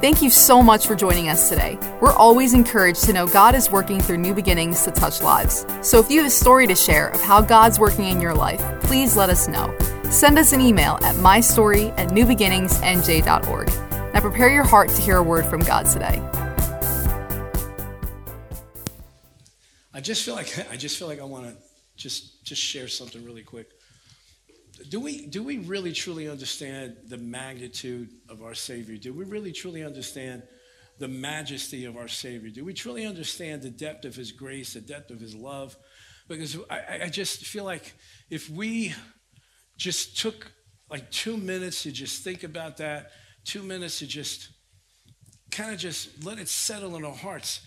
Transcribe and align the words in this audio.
Thank 0.00 0.22
you 0.22 0.30
so 0.30 0.62
much 0.62 0.86
for 0.86 0.96
joining 0.96 1.28
us 1.28 1.50
today. 1.50 1.78
We're 2.00 2.14
always 2.14 2.54
encouraged 2.54 3.04
to 3.04 3.12
know 3.12 3.26
God 3.26 3.54
is 3.54 3.70
working 3.70 4.00
through 4.00 4.16
new 4.16 4.32
beginnings 4.32 4.82
to 4.84 4.90
touch 4.90 5.20
lives. 5.20 5.66
So 5.82 5.98
if 5.98 6.10
you 6.10 6.20
have 6.20 6.26
a 6.26 6.30
story 6.30 6.66
to 6.68 6.74
share 6.74 7.08
of 7.08 7.20
how 7.20 7.42
God's 7.42 7.78
working 7.78 8.06
in 8.06 8.18
your 8.18 8.32
life, 8.32 8.62
please 8.80 9.14
let 9.14 9.28
us 9.28 9.46
know. 9.46 9.76
Send 10.04 10.38
us 10.38 10.54
an 10.54 10.62
email 10.62 10.98
at 11.02 11.16
mystory 11.16 11.92
at 11.98 12.08
newbeginningsnj.org. 12.08 13.68
Now 14.14 14.20
prepare 14.20 14.48
your 14.48 14.64
heart 14.64 14.88
to 14.88 15.02
hear 15.02 15.18
a 15.18 15.22
word 15.22 15.44
from 15.44 15.60
God 15.60 15.84
today. 15.84 16.18
I 19.92 20.00
just 20.00 20.24
feel 20.24 20.34
like 20.34 20.66
I 20.72 20.76
just 20.76 20.98
feel 20.98 21.08
like 21.08 21.20
I 21.20 21.24
want 21.24 21.44
to 21.44 21.54
just 21.96 22.42
just 22.42 22.62
share 22.62 22.88
something 22.88 23.22
really 23.22 23.42
quick. 23.42 23.68
Do 24.88 25.00
we 25.00 25.26
do 25.26 25.42
we 25.42 25.58
really 25.58 25.92
truly 25.92 26.28
understand 26.28 26.96
the 27.06 27.18
magnitude 27.18 28.10
of 28.28 28.42
our 28.42 28.54
Savior? 28.54 28.96
Do 28.96 29.12
we 29.12 29.24
really 29.24 29.52
truly 29.52 29.84
understand 29.84 30.42
the 30.98 31.08
majesty 31.08 31.84
of 31.84 31.96
our 31.96 32.08
Savior? 32.08 32.50
Do 32.50 32.64
we 32.64 32.72
truly 32.72 33.04
understand 33.04 33.62
the 33.62 33.70
depth 33.70 34.04
of 34.04 34.14
His 34.14 34.32
grace, 34.32 34.74
the 34.74 34.80
depth 34.80 35.10
of 35.10 35.20
His 35.20 35.34
love? 35.34 35.76
Because 36.28 36.56
I, 36.70 37.00
I 37.04 37.08
just 37.08 37.44
feel 37.44 37.64
like 37.64 37.94
if 38.30 38.48
we 38.48 38.94
just 39.76 40.18
took 40.18 40.50
like 40.88 41.10
two 41.10 41.36
minutes 41.36 41.82
to 41.82 41.92
just 41.92 42.22
think 42.22 42.42
about 42.42 42.76
that, 42.78 43.10
two 43.44 43.62
minutes 43.62 43.98
to 43.98 44.06
just 44.06 44.50
kind 45.50 45.72
of 45.72 45.78
just 45.78 46.24
let 46.24 46.38
it 46.38 46.48
settle 46.48 46.96
in 46.96 47.04
our 47.04 47.14
hearts. 47.14 47.66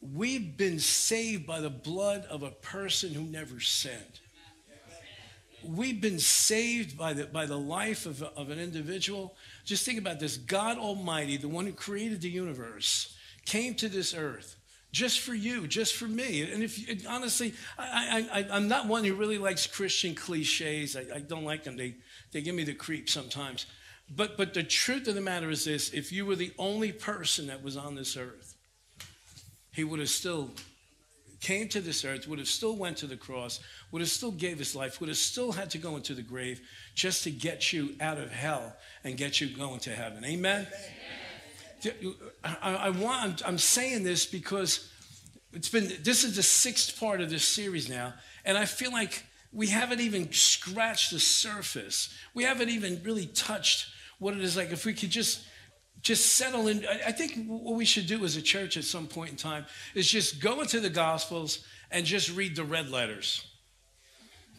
We've 0.00 0.56
been 0.56 0.78
saved 0.78 1.46
by 1.46 1.60
the 1.60 1.70
blood 1.70 2.26
of 2.30 2.42
a 2.42 2.50
person 2.50 3.12
who 3.12 3.22
never 3.22 3.60
sinned 3.60 4.20
we've 5.66 6.00
been 6.00 6.18
saved 6.18 6.96
by 6.96 7.12
the, 7.12 7.26
by 7.26 7.46
the 7.46 7.58
life 7.58 8.06
of, 8.06 8.22
of 8.22 8.50
an 8.50 8.58
individual. 8.58 9.34
Just 9.64 9.84
think 9.84 9.98
about 9.98 10.20
this 10.20 10.36
God 10.36 10.78
Almighty, 10.78 11.36
the 11.36 11.48
one 11.48 11.66
who 11.66 11.72
created 11.72 12.20
the 12.20 12.30
universe, 12.30 13.16
came 13.44 13.74
to 13.76 13.88
this 13.88 14.14
earth 14.14 14.56
just 14.94 15.20
for 15.20 15.34
you, 15.34 15.66
just 15.66 15.96
for 15.96 16.06
me. 16.06 16.42
And 16.50 16.62
if 16.62 17.04
honestly, 17.08 17.52
I, 17.76 18.26
I, 18.32 18.40
I, 18.52 18.56
am 18.56 18.68
not 18.68 18.86
one 18.86 19.02
who 19.02 19.14
really 19.14 19.38
likes 19.38 19.66
Christian 19.66 20.14
cliches. 20.14 20.96
I, 20.96 21.16
I 21.16 21.18
don't 21.18 21.44
like 21.44 21.64
them. 21.64 21.76
They, 21.76 21.96
they 22.32 22.40
give 22.40 22.54
me 22.54 22.62
the 22.62 22.74
creep 22.74 23.10
sometimes. 23.10 23.66
But, 24.08 24.36
but 24.36 24.54
the 24.54 24.62
truth 24.62 25.08
of 25.08 25.16
the 25.16 25.20
matter 25.20 25.50
is 25.50 25.64
this 25.64 25.92
if 25.92 26.12
you 26.12 26.24
were 26.24 26.36
the 26.36 26.52
only 26.58 26.92
person 26.92 27.48
that 27.48 27.62
was 27.62 27.76
on 27.76 27.96
this 27.96 28.16
earth, 28.16 28.54
he 29.72 29.82
would 29.82 29.98
have 29.98 30.10
still 30.10 30.52
came 31.44 31.68
to 31.68 31.80
this 31.80 32.04
earth, 32.04 32.26
would 32.26 32.38
have 32.38 32.48
still 32.48 32.74
went 32.74 32.96
to 32.96 33.06
the 33.06 33.16
cross, 33.16 33.60
would 33.92 34.00
have 34.00 34.10
still 34.10 34.30
gave 34.30 34.58
his 34.58 34.74
life, 34.74 34.98
would 35.00 35.08
have 35.08 35.18
still 35.18 35.52
had 35.52 35.70
to 35.70 35.78
go 35.78 35.94
into 35.96 36.14
the 36.14 36.22
grave 36.22 36.60
just 36.94 37.22
to 37.24 37.30
get 37.30 37.70
you 37.72 37.94
out 38.00 38.16
of 38.18 38.32
hell 38.32 38.74
and 39.04 39.18
get 39.18 39.40
you 39.40 39.48
going 39.54 39.78
to 39.80 39.90
heaven. 39.90 40.24
Amen? 40.24 40.66
Amen. 41.84 42.14
I, 42.42 42.74
I 42.74 42.90
want, 42.90 43.46
I'm 43.46 43.58
saying 43.58 44.04
this 44.04 44.24
because 44.24 44.90
it's 45.52 45.68
been, 45.68 45.92
this 46.02 46.24
is 46.24 46.36
the 46.36 46.42
sixth 46.42 46.98
part 46.98 47.20
of 47.20 47.28
this 47.28 47.44
series 47.44 47.90
now, 47.90 48.14
and 48.46 48.56
I 48.56 48.64
feel 48.64 48.90
like 48.90 49.24
we 49.52 49.66
haven't 49.66 50.00
even 50.00 50.32
scratched 50.32 51.10
the 51.10 51.20
surface. 51.20 52.12
We 52.32 52.44
haven't 52.44 52.70
even 52.70 53.02
really 53.04 53.26
touched 53.26 53.86
what 54.18 54.34
it 54.34 54.40
is 54.40 54.56
like. 54.56 54.72
If 54.72 54.86
we 54.86 54.94
could 54.94 55.10
just 55.10 55.46
just 56.04 56.34
settle 56.34 56.68
in. 56.68 56.86
I 56.86 57.12
think 57.12 57.46
what 57.46 57.74
we 57.74 57.86
should 57.86 58.06
do 58.06 58.24
as 58.24 58.36
a 58.36 58.42
church 58.42 58.76
at 58.76 58.84
some 58.84 59.06
point 59.06 59.30
in 59.30 59.36
time 59.36 59.64
is 59.94 60.06
just 60.06 60.38
go 60.38 60.60
into 60.60 60.78
the 60.78 60.90
Gospels 60.90 61.64
and 61.90 62.04
just 62.04 62.30
read 62.36 62.54
the 62.54 62.62
red 62.62 62.90
letters. 62.90 63.46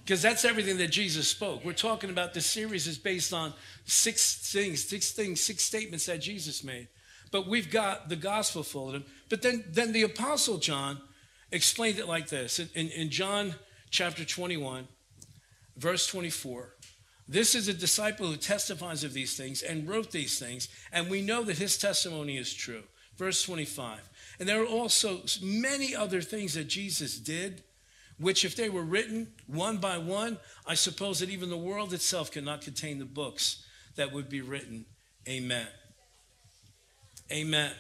Because 0.04 0.24
that's 0.24 0.44
everything 0.44 0.78
that 0.80 0.90
Jesus 0.90 1.28
spoke. 1.28 1.64
We're 1.64 1.74
talking 1.74 2.10
about 2.10 2.34
this 2.34 2.48
series 2.48 2.88
is 2.88 2.98
based 2.98 3.32
on 3.32 3.54
six 3.86 4.52
things, 4.52 4.84
six 4.84 5.12
things, 5.12 5.40
six 5.40 5.64
statements 5.64 6.08
that 6.08 6.20
Jesus 6.20 6.64
made. 6.64 6.88
But 7.32 7.48
we've 7.48 7.70
got 7.70 8.10
the 8.10 8.16
gospel 8.16 8.64
full 8.64 8.88
of 8.88 8.94
them. 8.94 9.06
But 9.30 9.44
then, 9.44 9.64
then 9.70 9.94
the 9.94 10.04
Apostle 10.04 10.58
John 10.58 11.00
explained 11.52 12.00
it 12.00 12.08
like 12.08 12.28
this 12.28 12.60
in, 12.60 12.70
in, 12.74 12.90
in 12.90 13.10
John 13.12 13.54
chapter 13.92 14.26
21, 14.26 14.88
verse 15.78 16.08
24. 16.08 16.75
This 17.28 17.56
is 17.56 17.68
a 17.68 17.74
disciple 17.74 18.28
who 18.28 18.38
testifies 18.38 19.04
of 19.04 19.14
these 19.14 19.36
things 19.36 19.64
and 19.64 19.90
wrote 19.90 20.12
these 20.12 20.38
things, 20.38 20.68
and 20.92 21.10
we 21.10 21.22
know 21.22 21.44
that 21.44 21.58
his 21.58 21.78
testimony 21.78 22.38
is 22.38 22.54
true. 22.54 22.84
Verse 23.18 23.42
25. 23.44 24.00
And 24.40 24.48
there 24.48 24.62
are 24.62 24.68
also 24.68 25.22
many 25.42 25.96
other 25.96 26.22
things 26.22 26.54
that 26.54 26.68
Jesus 26.68 27.18
did, 27.18 27.64
which, 28.20 28.46
if 28.46 28.56
they 28.56 28.70
were 28.70 28.84
written 28.84 29.34
one 29.48 29.78
by 29.78 29.98
one, 29.98 30.38
I 30.68 30.76
suppose 30.76 31.20
that 31.20 31.30
even 31.30 31.50
the 31.50 31.58
world 31.58 31.94
itself 31.94 32.32
cannot 32.32 32.62
contain 32.62 33.00
the 33.00 33.06
books 33.06 33.66
that 33.96 34.12
would 34.12 34.30
be 34.30 34.42
written. 34.42 34.86
Amen. 35.28 35.68
Amen. 37.32 37.72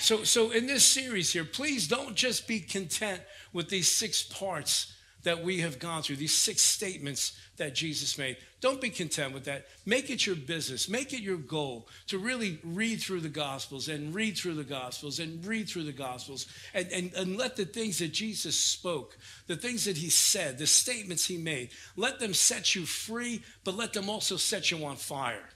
So, 0.00 0.24
so 0.24 0.50
in 0.50 0.66
this 0.66 0.84
series 0.84 1.32
here, 1.32 1.44
please 1.44 1.86
don't 1.86 2.16
just 2.16 2.48
be 2.48 2.58
content 2.58 3.20
with 3.52 3.68
these 3.68 3.88
six 3.88 4.24
parts 4.24 4.92
that 5.22 5.42
we 5.42 5.60
have 5.60 5.78
gone 5.78 6.02
through, 6.02 6.16
these 6.16 6.34
six 6.34 6.62
statements 6.62 7.38
that 7.56 7.74
Jesus 7.74 8.18
made. 8.18 8.36
Don't 8.60 8.80
be 8.80 8.90
content 8.90 9.34
with 9.34 9.44
that. 9.44 9.66
Make 9.86 10.10
it 10.10 10.26
your 10.26 10.36
business, 10.36 10.88
make 10.88 11.12
it 11.12 11.20
your 11.20 11.36
goal 11.36 11.88
to 12.08 12.18
really 12.18 12.58
read 12.64 13.00
through 13.00 13.20
the 13.20 13.28
Gospels 13.28 13.88
and 13.88 14.14
read 14.14 14.36
through 14.36 14.54
the 14.54 14.64
Gospels 14.64 15.18
and 15.18 15.44
read 15.44 15.68
through 15.68 15.84
the 15.84 15.92
Gospels 15.92 16.46
and, 16.74 16.90
and, 16.92 17.12
and 17.14 17.36
let 17.36 17.56
the 17.56 17.64
things 17.64 17.98
that 17.98 18.12
Jesus 18.12 18.56
spoke, 18.56 19.16
the 19.46 19.56
things 19.56 19.84
that 19.84 19.96
he 19.96 20.10
said, 20.10 20.58
the 20.58 20.66
statements 20.66 21.26
he 21.26 21.36
made, 21.36 21.70
let 21.96 22.18
them 22.18 22.34
set 22.34 22.74
you 22.74 22.84
free, 22.84 23.42
but 23.64 23.76
let 23.76 23.92
them 23.92 24.10
also 24.10 24.36
set 24.36 24.70
you 24.70 24.84
on 24.84 24.96
fire 24.96 25.48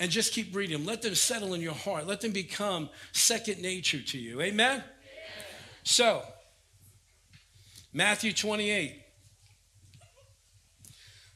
and 0.00 0.10
just 0.10 0.32
keep 0.32 0.56
reading 0.56 0.78
them. 0.78 0.86
Let 0.86 1.02
them 1.02 1.14
settle 1.14 1.52
in 1.52 1.60
your 1.60 1.74
heart. 1.74 2.06
Let 2.06 2.22
them 2.22 2.32
become 2.32 2.88
second 3.12 3.60
nature 3.60 4.00
to 4.00 4.18
you. 4.18 4.40
Amen? 4.40 4.72
Amen. 4.72 4.84
So, 5.84 6.22
Matthew 7.92 8.32
28, 8.32 9.02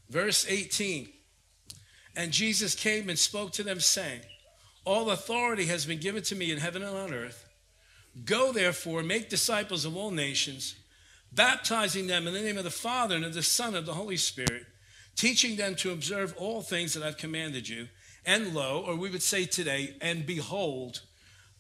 verse 0.09 0.47
18. 0.49 1.09
And 2.17 2.31
Jesus 2.31 2.77
came 2.77 3.09
and 3.09 3.19
spoke 3.19 3.53
to 3.53 3.65
them, 3.65 3.81
saying, 3.81 4.21
All 4.85 5.11
authority 5.11 5.67
has 5.67 5.85
been 5.85 5.99
given 5.99 6.23
to 6.25 6.37
me 6.37 6.53
in 6.53 6.59
heaven 6.59 6.83
and 6.83 6.97
on 6.97 7.13
earth. 7.13 7.49
Go 8.25 8.53
therefore, 8.53 9.03
make 9.03 9.29
disciples 9.29 9.85
of 9.85 9.97
all 9.97 10.13
nations, 10.13 10.77
baptizing 11.33 12.07
them 12.07 12.29
in 12.29 12.35
the 12.35 12.41
name 12.41 12.59
of 12.59 12.65
the 12.65 12.71
Father 12.71 13.17
and 13.17 13.25
of 13.25 13.35
the 13.35 13.43
Son 13.43 13.69
and 13.69 13.79
of 13.79 13.87
the 13.87 13.95
Holy 13.95 14.17
Spirit, 14.17 14.67
teaching 15.17 15.57
them 15.57 15.75
to 15.77 15.91
observe 15.91 16.35
all 16.37 16.63
things 16.63 16.95
that 16.95 17.03
I've 17.03 17.17
commanded 17.17 17.69
you. 17.69 17.89
And 18.25 18.55
lo, 18.55 18.85
or 18.87 18.95
we 18.95 19.11
would 19.11 19.23
say 19.23 19.45
today, 19.45 19.97
and 20.01 20.25
behold, 20.25 21.03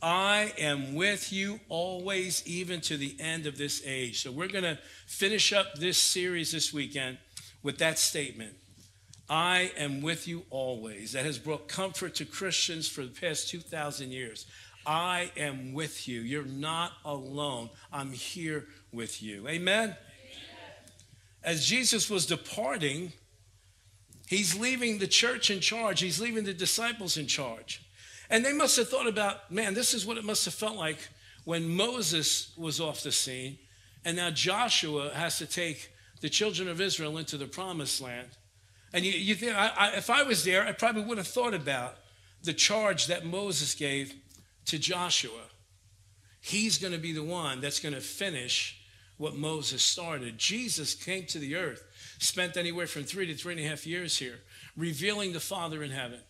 I 0.05 0.53
am 0.59 0.95
with 0.95 1.33
you 1.33 1.61
always, 1.71 2.47
even 2.47 2.83
to 2.83 2.99
the 2.99 3.17
end 3.19 3.47
of 3.47 3.57
this 3.57 3.81
age. 3.87 4.23
So 4.23 4.31
we're 4.31 4.49
going 4.49 4.65
to 4.65 4.79
finish 5.07 5.51
up 5.51 5.77
this 5.77 5.97
series 5.97 6.53
this 6.53 6.75
weekend 6.75 7.17
with 7.63 7.79
that 7.79 7.99
statement. 7.99 8.53
I 9.31 9.73
am 9.79 10.03
with 10.03 10.29
you 10.29 10.45
always. 10.51 11.13
That 11.13 11.25
has 11.25 11.39
brought 11.39 11.69
comfort 11.69 12.17
to 12.17 12.27
Christians 12.27 12.87
for 12.87 13.01
the 13.01 13.19
past 13.19 13.49
2,000 13.49 14.11
years. 14.11 14.45
I 14.85 15.31
am 15.39 15.73
with 15.73 16.07
you. 16.07 16.21
You're 16.21 16.45
not 16.45 16.93
alone. 17.07 17.71
I'm 17.91 18.13
here 18.13 18.67
with 18.93 19.23
you. 19.23 19.49
Amen? 19.49 19.85
Amen? 19.85 19.97
As 21.43 21.65
Jesus 21.65 22.11
was 22.11 22.27
departing, 22.27 23.15
he's 24.27 24.55
leaving 24.55 24.99
the 24.99 25.07
church 25.07 25.51
in 25.51 25.61
charge, 25.61 26.01
he's 26.01 26.21
leaving 26.21 26.45
the 26.45 26.53
disciples 26.53 27.17
in 27.17 27.27
charge. 27.27 27.81
And 28.31 28.45
they 28.45 28.53
must 28.53 28.77
have 28.77 28.89
thought 28.89 29.07
about, 29.07 29.51
man, 29.51 29.75
this 29.75 29.95
is 29.95 30.07
what 30.07 30.17
it 30.17 30.25
must 30.25 30.45
have 30.45 30.55
felt 30.55 30.77
like 30.77 31.09
when 31.45 31.69
Moses 31.69 32.53
was 32.57 32.81
off 32.81 33.03
the 33.03 33.12
scene, 33.12 33.59
and 34.05 34.17
now 34.17 34.31
Joshua 34.31 35.11
has 35.15 35.39
to 35.39 35.47
take 35.47 35.91
the 36.21 36.29
children 36.31 36.69
of 36.69 36.81
Israel 36.81 37.19
into 37.19 37.37
the 37.37 37.47
promised 37.47 38.01
land. 38.01 38.29
And 38.93 39.05
you, 39.05 39.12
you 39.12 39.35
think, 39.35 39.55
I, 39.55 39.71
I, 39.77 39.89
if 39.97 40.09
I 40.09 40.23
was 40.23 40.45
there, 40.45 40.67
I 40.67 40.73
probably 40.73 41.03
would 41.03 41.19
have 41.19 41.27
thought 41.27 41.53
about 41.53 41.97
the 42.43 42.55
charge 42.55 43.09
that 43.09 43.27
Moses 43.27 43.75
gave 43.75 44.15
to 44.67 44.79
Joshua. 44.79 45.50
He's 46.41 46.79
going 46.79 46.93
to 46.93 46.99
be 46.99 47.12
the 47.12 47.23
one 47.23 47.61
that's 47.61 47.81
going 47.81 47.94
to 47.94 48.00
finish 48.00 48.81
what 49.17 49.37
Moses 49.37 49.82
started. 49.82 50.38
Jesus 50.38 50.94
came 50.94 51.26
to 51.26 51.38
the 51.38 51.56
earth, 51.56 51.82
spent 52.19 52.56
anywhere 52.56 52.87
from 52.87 53.05
three 53.05 53.26
to 53.26 53.35
three 53.35 53.55
and 53.55 53.65
a 53.65 53.69
half 53.69 53.87
years 53.87 54.19
here, 54.19 54.41
revealing 54.76 55.32
the 55.32 55.41
Father 55.41 55.82
in 55.82 55.91
heaven. 55.91 56.21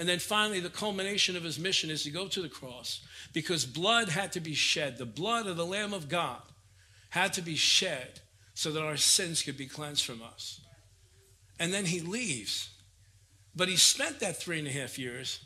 And 0.00 0.08
then 0.08 0.18
finally, 0.18 0.60
the 0.60 0.70
culmination 0.70 1.36
of 1.36 1.44
his 1.44 1.58
mission 1.58 1.90
is 1.90 2.04
to 2.04 2.10
go 2.10 2.26
to 2.26 2.40
the 2.40 2.48
cross 2.48 3.02
because 3.34 3.66
blood 3.66 4.08
had 4.08 4.32
to 4.32 4.40
be 4.40 4.54
shed. 4.54 4.96
The 4.96 5.04
blood 5.04 5.46
of 5.46 5.58
the 5.58 5.66
Lamb 5.66 5.92
of 5.92 6.08
God 6.08 6.40
had 7.10 7.34
to 7.34 7.42
be 7.42 7.54
shed 7.54 8.20
so 8.54 8.72
that 8.72 8.82
our 8.82 8.96
sins 8.96 9.42
could 9.42 9.58
be 9.58 9.66
cleansed 9.66 10.06
from 10.06 10.22
us. 10.22 10.62
And 11.58 11.70
then 11.70 11.84
he 11.84 12.00
leaves. 12.00 12.70
But 13.54 13.68
he 13.68 13.76
spent 13.76 14.20
that 14.20 14.38
three 14.38 14.58
and 14.58 14.66
a 14.66 14.72
half 14.72 14.98
years 14.98 15.40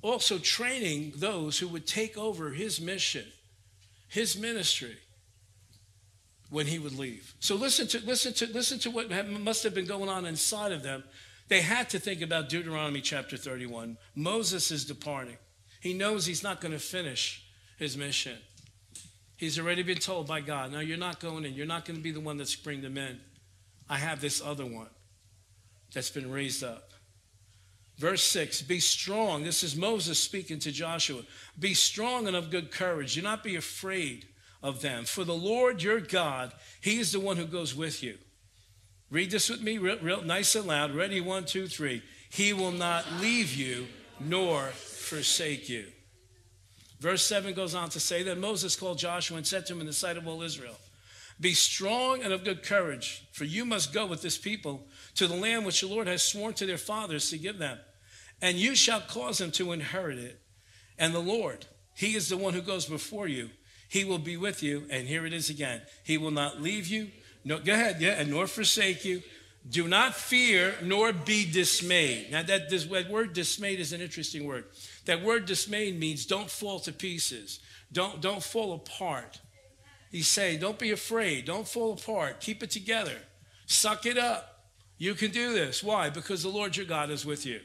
also 0.00 0.38
training 0.38 1.12
those 1.16 1.58
who 1.58 1.68
would 1.68 1.86
take 1.86 2.16
over 2.16 2.52
his 2.52 2.80
mission, 2.80 3.26
his 4.08 4.38
ministry, 4.38 4.96
when 6.48 6.66
he 6.66 6.78
would 6.78 6.98
leave. 6.98 7.34
So 7.40 7.56
listen 7.56 7.86
to 7.88 7.98
listen 8.06 8.32
to 8.32 8.46
listen 8.46 8.78
to 8.78 8.90
what 8.90 9.10
must 9.28 9.64
have 9.64 9.74
been 9.74 9.84
going 9.84 10.08
on 10.08 10.24
inside 10.24 10.72
of 10.72 10.82
them 10.82 11.04
they 11.48 11.62
had 11.62 11.90
to 11.90 11.98
think 11.98 12.20
about 12.20 12.48
Deuteronomy 12.48 13.00
chapter 13.00 13.36
31. 13.36 13.96
Moses 14.14 14.70
is 14.70 14.84
departing. 14.84 15.36
He 15.80 15.94
knows 15.94 16.26
he's 16.26 16.42
not 16.42 16.60
going 16.60 16.72
to 16.72 16.78
finish 16.78 17.44
his 17.78 17.96
mission. 17.96 18.36
He's 19.36 19.58
already 19.58 19.82
been 19.82 19.98
told 19.98 20.26
by 20.26 20.40
God, 20.40 20.72
no, 20.72 20.80
you're 20.80 20.98
not 20.98 21.20
going 21.20 21.44
in. 21.44 21.54
You're 21.54 21.66
not 21.66 21.84
going 21.84 21.96
to 21.96 22.02
be 22.02 22.10
the 22.10 22.20
one 22.20 22.36
that's 22.36 22.56
bring 22.56 22.82
them 22.82 22.98
in. 22.98 23.20
I 23.88 23.96
have 23.96 24.20
this 24.20 24.42
other 24.44 24.66
one 24.66 24.88
that's 25.94 26.10
been 26.10 26.30
raised 26.30 26.62
up. 26.62 26.90
Verse 27.96 28.22
6 28.24 28.62
Be 28.62 28.80
strong. 28.80 29.44
This 29.44 29.62
is 29.62 29.76
Moses 29.76 30.18
speaking 30.18 30.58
to 30.60 30.72
Joshua. 30.72 31.22
Be 31.58 31.74
strong 31.74 32.26
and 32.26 32.36
of 32.36 32.50
good 32.50 32.70
courage. 32.70 33.14
Do 33.14 33.22
not 33.22 33.44
be 33.44 33.56
afraid 33.56 34.26
of 34.62 34.82
them. 34.82 35.04
For 35.04 35.24
the 35.24 35.34
Lord 35.34 35.82
your 35.82 36.00
God, 36.00 36.52
He 36.80 36.98
is 36.98 37.12
the 37.12 37.20
one 37.20 37.36
who 37.36 37.46
goes 37.46 37.74
with 37.74 38.02
you. 38.02 38.18
Read 39.10 39.30
this 39.30 39.48
with 39.48 39.62
me, 39.62 39.78
real, 39.78 39.98
real 40.00 40.22
nice 40.22 40.54
and 40.54 40.66
loud. 40.66 40.94
Ready? 40.94 41.20
One, 41.20 41.44
two, 41.44 41.66
three. 41.66 42.02
He 42.30 42.52
will 42.52 42.72
not 42.72 43.10
leave 43.20 43.54
you 43.54 43.86
nor 44.20 44.66
forsake 44.66 45.68
you. 45.68 45.86
Verse 47.00 47.24
7 47.24 47.54
goes 47.54 47.74
on 47.74 47.88
to 47.90 48.00
say 48.00 48.22
that 48.24 48.38
Moses 48.38 48.76
called 48.76 48.98
Joshua 48.98 49.36
and 49.36 49.46
said 49.46 49.66
to 49.66 49.72
him 49.72 49.80
in 49.80 49.86
the 49.86 49.92
sight 49.92 50.16
of 50.16 50.26
all 50.26 50.42
Israel, 50.42 50.74
Be 51.40 51.54
strong 51.54 52.22
and 52.22 52.32
of 52.32 52.44
good 52.44 52.62
courage, 52.62 53.26
for 53.32 53.44
you 53.44 53.64
must 53.64 53.94
go 53.94 54.04
with 54.04 54.20
this 54.20 54.36
people 54.36 54.86
to 55.14 55.26
the 55.26 55.36
land 55.36 55.64
which 55.64 55.80
the 55.80 55.86
Lord 55.86 56.08
has 56.08 56.22
sworn 56.22 56.54
to 56.54 56.66
their 56.66 56.76
fathers 56.76 57.30
to 57.30 57.38
give 57.38 57.58
them. 57.58 57.78
And 58.42 58.58
you 58.58 58.74
shall 58.74 59.00
cause 59.00 59.38
them 59.38 59.52
to 59.52 59.72
inherit 59.72 60.18
it. 60.18 60.40
And 60.98 61.14
the 61.14 61.20
Lord, 61.20 61.66
He 61.94 62.14
is 62.14 62.28
the 62.28 62.36
one 62.36 62.54
who 62.54 62.62
goes 62.62 62.86
before 62.86 63.28
you. 63.28 63.50
He 63.88 64.04
will 64.04 64.18
be 64.18 64.36
with 64.36 64.62
you. 64.62 64.86
And 64.90 65.08
here 65.08 65.24
it 65.24 65.32
is 65.32 65.48
again. 65.48 65.82
He 66.04 66.18
will 66.18 66.30
not 66.30 66.60
leave 66.60 66.88
you. 66.88 67.08
No, 67.48 67.58
go 67.58 67.72
ahead, 67.72 67.96
yeah, 67.98 68.20
and 68.20 68.28
nor 68.28 68.46
forsake 68.46 69.06
you. 69.06 69.22
Do 69.70 69.88
not 69.88 70.14
fear 70.14 70.74
nor 70.82 71.14
be 71.14 71.50
dismayed. 71.50 72.30
Now, 72.30 72.42
that, 72.42 72.68
this, 72.68 72.84
that 72.84 73.08
word 73.08 73.32
dismayed 73.32 73.80
is 73.80 73.94
an 73.94 74.02
interesting 74.02 74.44
word. 74.46 74.66
That 75.06 75.22
word 75.22 75.46
dismayed 75.46 75.98
means 75.98 76.26
don't 76.26 76.50
fall 76.50 76.78
to 76.80 76.92
pieces, 76.92 77.60
don't, 77.90 78.20
don't 78.20 78.42
fall 78.42 78.74
apart. 78.74 79.40
He's 80.12 80.28
saying, 80.28 80.60
don't 80.60 80.78
be 80.78 80.90
afraid, 80.90 81.46
don't 81.46 81.66
fall 81.66 81.94
apart, 81.94 82.40
keep 82.40 82.62
it 82.62 82.70
together, 82.70 83.16
suck 83.64 84.04
it 84.04 84.18
up. 84.18 84.66
You 84.98 85.14
can 85.14 85.30
do 85.30 85.54
this. 85.54 85.82
Why? 85.82 86.10
Because 86.10 86.42
the 86.42 86.50
Lord 86.50 86.76
your 86.76 86.84
God 86.84 87.08
is 87.08 87.24
with 87.24 87.46
you. 87.46 87.60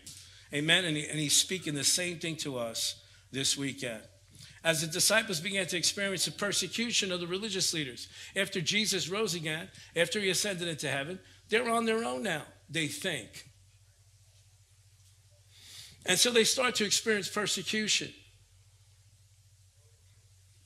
Amen. 0.54 0.86
And, 0.86 0.96
he, 0.96 1.06
and 1.08 1.20
he's 1.20 1.36
speaking 1.36 1.74
the 1.74 1.84
same 1.84 2.20
thing 2.20 2.38
to 2.38 2.58
us 2.58 3.04
this 3.34 3.58
weekend 3.58 4.02
as 4.64 4.82
the 4.82 4.88
disciples 4.88 5.40
began 5.40 5.66
to 5.68 5.78
experience 5.78 6.26
the 6.26 6.32
persecution 6.32 7.12
of 7.12 7.20
the 7.20 7.28
religious 7.28 7.74
leaders. 7.74 8.08
After 8.36 8.62
Jesus 8.62 9.10
rose 9.10 9.36
again, 9.36 9.70
after 9.96 10.20
he 10.20 10.30
ascended 10.30 10.68
into 10.68 10.90
heaven, 10.90 11.20
they're 11.50 11.70
on 11.70 11.86
their 11.86 12.04
own 12.04 12.24
now, 12.24 12.44
they 12.70 12.88
think. 12.88 13.50
And 16.06 16.18
so 16.18 16.32
they 16.32 16.44
start 16.44 16.76
to 16.76 16.86
experience 16.86 17.30
persecution. 17.30 18.14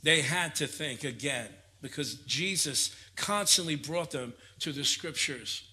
They 0.04 0.22
had 0.22 0.56
to 0.56 0.68
think 0.68 1.04
again 1.04 1.50
because 1.82 2.16
Jesus 2.26 2.96
constantly 3.16 3.76
brought 3.76 4.12
them 4.12 4.34
to 4.60 4.72
the 4.72 4.84
scriptures. 4.84 5.64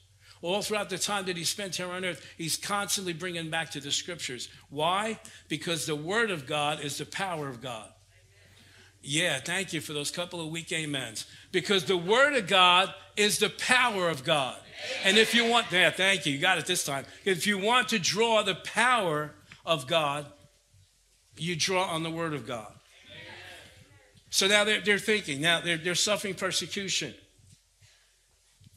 All 0.43 0.61
throughout 0.61 0.91
the 0.91 0.99
time 0.99 1.25
that 1.27 1.39
he 1.39 1.45
spent 1.45 1.77
here 1.77 1.91
on 1.91 2.05
earth, 2.05 2.25
he's 2.37 2.57
constantly 2.57 3.15
bringing 3.15 3.49
back 3.49 3.71
to 3.71 3.81
the 3.81 3.91
scriptures. 3.91 4.51
Why? 4.69 5.19
Because 5.49 5.87
the 5.87 5.97
word 5.97 6.31
of 6.31 6.47
God 6.47 6.81
is 6.81 6.99
the 6.99 7.07
power 7.07 7.49
of 7.49 7.63
God. 7.63 7.89
Yeah, 9.07 9.39
thank 9.39 9.75
you 9.75 9.83
for 9.83 9.93
those 9.93 10.11
couple 10.11 10.41
of 10.41 10.49
weak 10.49 10.73
amens. 10.73 11.27
Because 11.53 11.85
the 11.85 11.97
word 11.97 12.35
of 12.35 12.47
God 12.47 12.93
is 13.17 13.39
the 13.39 13.51
power 13.51 14.09
of 14.09 14.25
God. 14.25 14.57
And 15.05 15.19
if 15.19 15.35
you 15.35 15.47
want, 15.47 15.71
yeah, 15.71 15.91
thank 15.91 16.25
you, 16.25 16.33
you 16.33 16.39
got 16.39 16.59
it 16.59 16.67
this 16.67 16.85
time. 16.85 17.05
If 17.25 17.47
you 17.47 17.59
want 17.59 17.89
to 17.91 17.99
draw 17.99 18.43
the 18.43 18.55
power 18.55 19.33
of 19.65 19.87
God, 19.87 20.27
you 21.37 21.55
draw 21.55 21.85
on 21.85 22.03
the 22.03 22.11
word 22.11 22.33
of 22.33 22.47
God. 22.47 22.73
So 24.31 24.47
now 24.49 24.65
they're, 24.65 24.81
they're 24.81 24.99
thinking, 24.99 25.41
now 25.41 25.61
they're, 25.61 25.77
they're 25.77 25.95
suffering 25.95 26.35
persecution. 26.35 27.15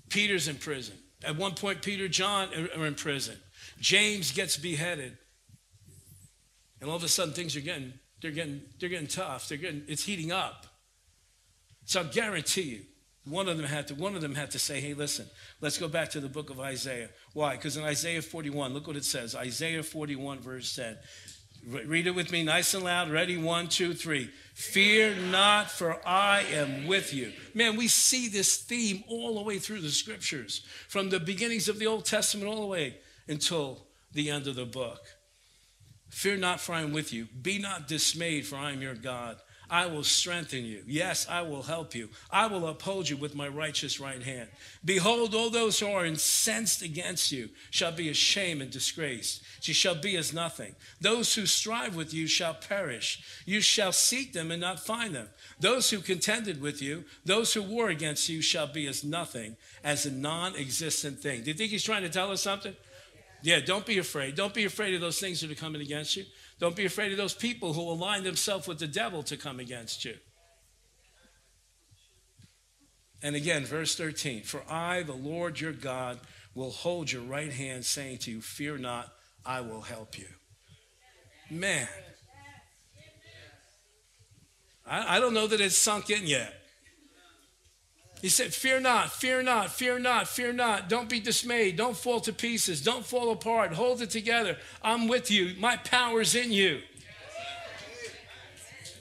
Peter's 0.10 0.48
in 0.48 0.58
prison. 0.58 0.96
At 1.24 1.36
one 1.38 1.56
point, 1.56 1.82
Peter, 1.82 2.08
John 2.08 2.50
are 2.78 2.86
in 2.86 2.96
prison. 2.96 3.38
James 3.80 4.32
gets 4.32 4.58
beheaded. 4.58 5.18
And 6.80 6.90
all 6.90 6.96
of 6.96 7.04
a 7.04 7.08
sudden, 7.08 7.34
things 7.34 7.56
are 7.56 7.62
getting, 7.62 7.94
they're 8.22 8.32
getting, 8.32 8.62
they're 8.80 8.90
getting 8.90 9.08
tough. 9.08 9.50
They're 9.50 9.58
getting, 9.58 9.84
it's 9.88 10.04
heating 10.04 10.32
up. 10.32 10.66
So 11.86 12.02
I 12.02 12.04
guarantee 12.04 12.62
you, 12.62 12.82
one 13.26 13.50
of 13.50 13.58
them 13.58 13.66
had 13.66 13.88
to, 13.88 13.96
one 13.96 14.16
of 14.16 14.22
them 14.22 14.36
had 14.36 14.52
to 14.52 14.60
say, 14.60 14.80
hey, 14.80 14.94
listen, 14.94 15.26
let's 15.62 15.78
go 15.78 15.88
back 15.88 16.10
to 16.12 16.20
the 16.20 16.30
book 16.30 16.50
of 16.50 16.60
Isaiah. 16.60 17.10
Why? 17.34 17.56
Because 17.56 17.78
in 17.78 17.84
Isaiah 17.84 18.22
41, 18.22 18.74
look 18.74 18.88
what 18.88 18.96
it 18.96 19.06
says. 19.06 19.36
Isaiah 19.36 19.84
41, 19.84 20.40
verse 20.40 20.76
10. 20.76 20.98
Read 21.86 22.08
it 22.08 22.16
with 22.16 22.32
me 22.32 22.44
nice 22.44 22.74
and 22.74 22.86
loud. 22.86 23.10
Ready? 23.10 23.36
One, 23.36 23.68
two, 23.68 23.94
three. 23.94 24.30
Fear 24.54 25.16
not, 25.16 25.70
for 25.70 26.00
I 26.08 26.44
am 26.54 26.88
with 26.88 27.14
you. 27.14 27.34
Man, 27.54 27.76
we 27.76 27.90
see 27.90 28.30
this 28.30 28.58
theme 28.58 29.04
all 29.10 29.36
the 29.36 29.42
way 29.42 29.60
through 29.60 29.82
the 29.82 29.90
scriptures, 29.90 30.66
from 30.88 31.10
the 31.10 31.20
beginnings 31.20 31.68
of 31.68 31.78
the 31.78 31.88
Old 31.88 32.06
Testament 32.06 32.48
all 32.48 32.62
the 32.62 32.68
way 32.68 32.98
until 33.28 33.86
the 34.14 34.30
end 34.30 34.48
of 34.48 34.56
the 34.56 34.66
book. 34.66 35.02
Fear 36.10 36.38
not, 36.38 36.60
for 36.60 36.74
I 36.74 36.82
am 36.82 36.94
with 36.94 37.14
you. 37.14 37.28
Be 37.42 37.60
not 37.60 37.88
dismayed, 37.88 38.46
for 38.46 38.56
I 38.56 38.72
am 38.72 38.82
your 38.82 38.96
God. 38.96 39.38
I 39.70 39.86
will 39.88 40.04
strengthen 40.04 40.64
you. 40.64 40.82
Yes, 40.88 41.28
I 41.30 41.42
will 41.42 41.64
help 41.64 41.94
you. 41.94 42.10
I 42.32 42.48
will 42.48 42.68
uphold 42.68 43.10
you 43.10 43.18
with 43.18 43.36
my 43.36 43.48
righteous 43.50 44.00
right 44.00 44.22
hand. 44.22 44.50
Behold, 44.86 45.36
all 45.36 45.50
those 45.50 45.80
who 45.80 45.88
are 45.88 46.06
incensed 46.06 46.82
against 46.82 47.32
you 47.32 47.50
shall 47.70 47.92
be 47.92 48.10
ashamed 48.10 48.62
and 48.62 48.72
disgraced. 48.72 49.44
She 49.60 49.74
shall 49.74 49.96
be 49.96 50.16
as 50.16 50.34
nothing. 50.34 50.76
Those 51.02 51.34
who 51.36 51.46
strive 51.46 51.96
with 51.96 52.14
you 52.14 52.28
shall 52.28 52.54
perish. 52.54 53.44
You 53.46 53.60
shall 53.60 53.92
seek 53.92 54.32
them 54.32 54.52
and 54.52 54.62
not 54.62 54.80
find 54.80 55.14
them. 55.14 55.28
Those 55.60 55.90
who 55.90 56.00
contended 56.00 56.62
with 56.62 56.82
you, 56.82 57.04
those 57.26 57.54
who 57.54 57.62
war 57.62 57.90
against 57.90 58.30
you, 58.30 58.42
shall 58.42 58.68
be 58.68 58.88
as 58.88 59.04
nothing, 59.04 59.58
as 59.84 60.06
a 60.06 60.12
non 60.12 60.56
existent 60.56 61.20
thing. 61.20 61.44
Do 61.44 61.52
you 61.52 61.58
think 61.58 61.72
he's 61.72 61.84
trying 61.84 62.04
to 62.04 62.10
tell 62.10 62.32
us 62.32 62.42
something? 62.42 62.76
Yeah, 63.44 63.60
don't 63.60 63.86
be 63.86 63.98
afraid. 63.98 64.36
Don't 64.36 64.54
be 64.54 64.66
afraid 64.66 64.96
of 64.96 65.02
those 65.02 65.20
things 65.20 65.42
that 65.42 65.52
are 65.52 65.56
coming 65.56 65.82
against 65.82 66.16
you. 66.16 66.26
Don't 66.60 66.76
be 66.76 66.86
afraid 66.86 67.12
of 67.12 67.18
those 67.18 67.34
people 67.34 67.74
who 67.74 67.82
align 67.82 68.24
themselves 68.24 68.68
with 68.68 68.80
the 68.80 68.88
devil 68.88 69.22
to 69.24 69.38
come 69.38 69.60
against 69.60 70.06
you. 70.06 70.16
And 73.22 73.36
again, 73.36 73.66
verse 73.66 73.96
13 73.96 74.44
For 74.44 74.64
I, 74.70 75.04
the 75.04 75.14
Lord 75.14 75.60
your 75.60 75.74
God, 75.74 76.20
will 76.56 76.72
hold 76.72 77.12
your 77.12 77.22
right 77.22 77.52
hand, 77.52 77.86
saying 77.86 78.20
to 78.20 78.32
you, 78.32 78.42
Fear 78.42 78.80
not, 78.80 79.12
I 79.46 79.62
will 79.62 79.82
help 79.82 80.18
you. 80.18 80.28
Man, 81.50 81.88
I, 84.86 85.18
I 85.18 85.20
don't 85.20 85.34
know 85.34 85.48
that 85.48 85.62
it's 85.62 85.78
sunk 85.78 86.10
in 86.10 86.26
yet. 86.26 86.54
He 88.22 88.30
said, 88.30 88.54
Fear 88.54 88.80
not, 88.80 89.12
fear 89.12 89.44
not, 89.44 89.72
fear 89.72 90.00
not, 90.00 90.28
fear 90.28 90.52
not. 90.52 90.90
Don't 90.90 91.10
be 91.10 91.20
dismayed. 91.20 91.76
Don't 91.76 91.96
fall 91.96 92.20
to 92.22 92.34
pieces. 92.34 92.82
Don't 92.82 93.06
fall 93.06 93.32
apart. 93.32 93.74
Hold 93.74 94.02
it 94.02 94.10
together. 94.10 94.58
I'm 94.82 95.08
with 95.08 95.30
you. 95.30 95.54
My 95.60 95.78
power's 95.78 96.34
in 96.34 96.52
you. 96.52 96.82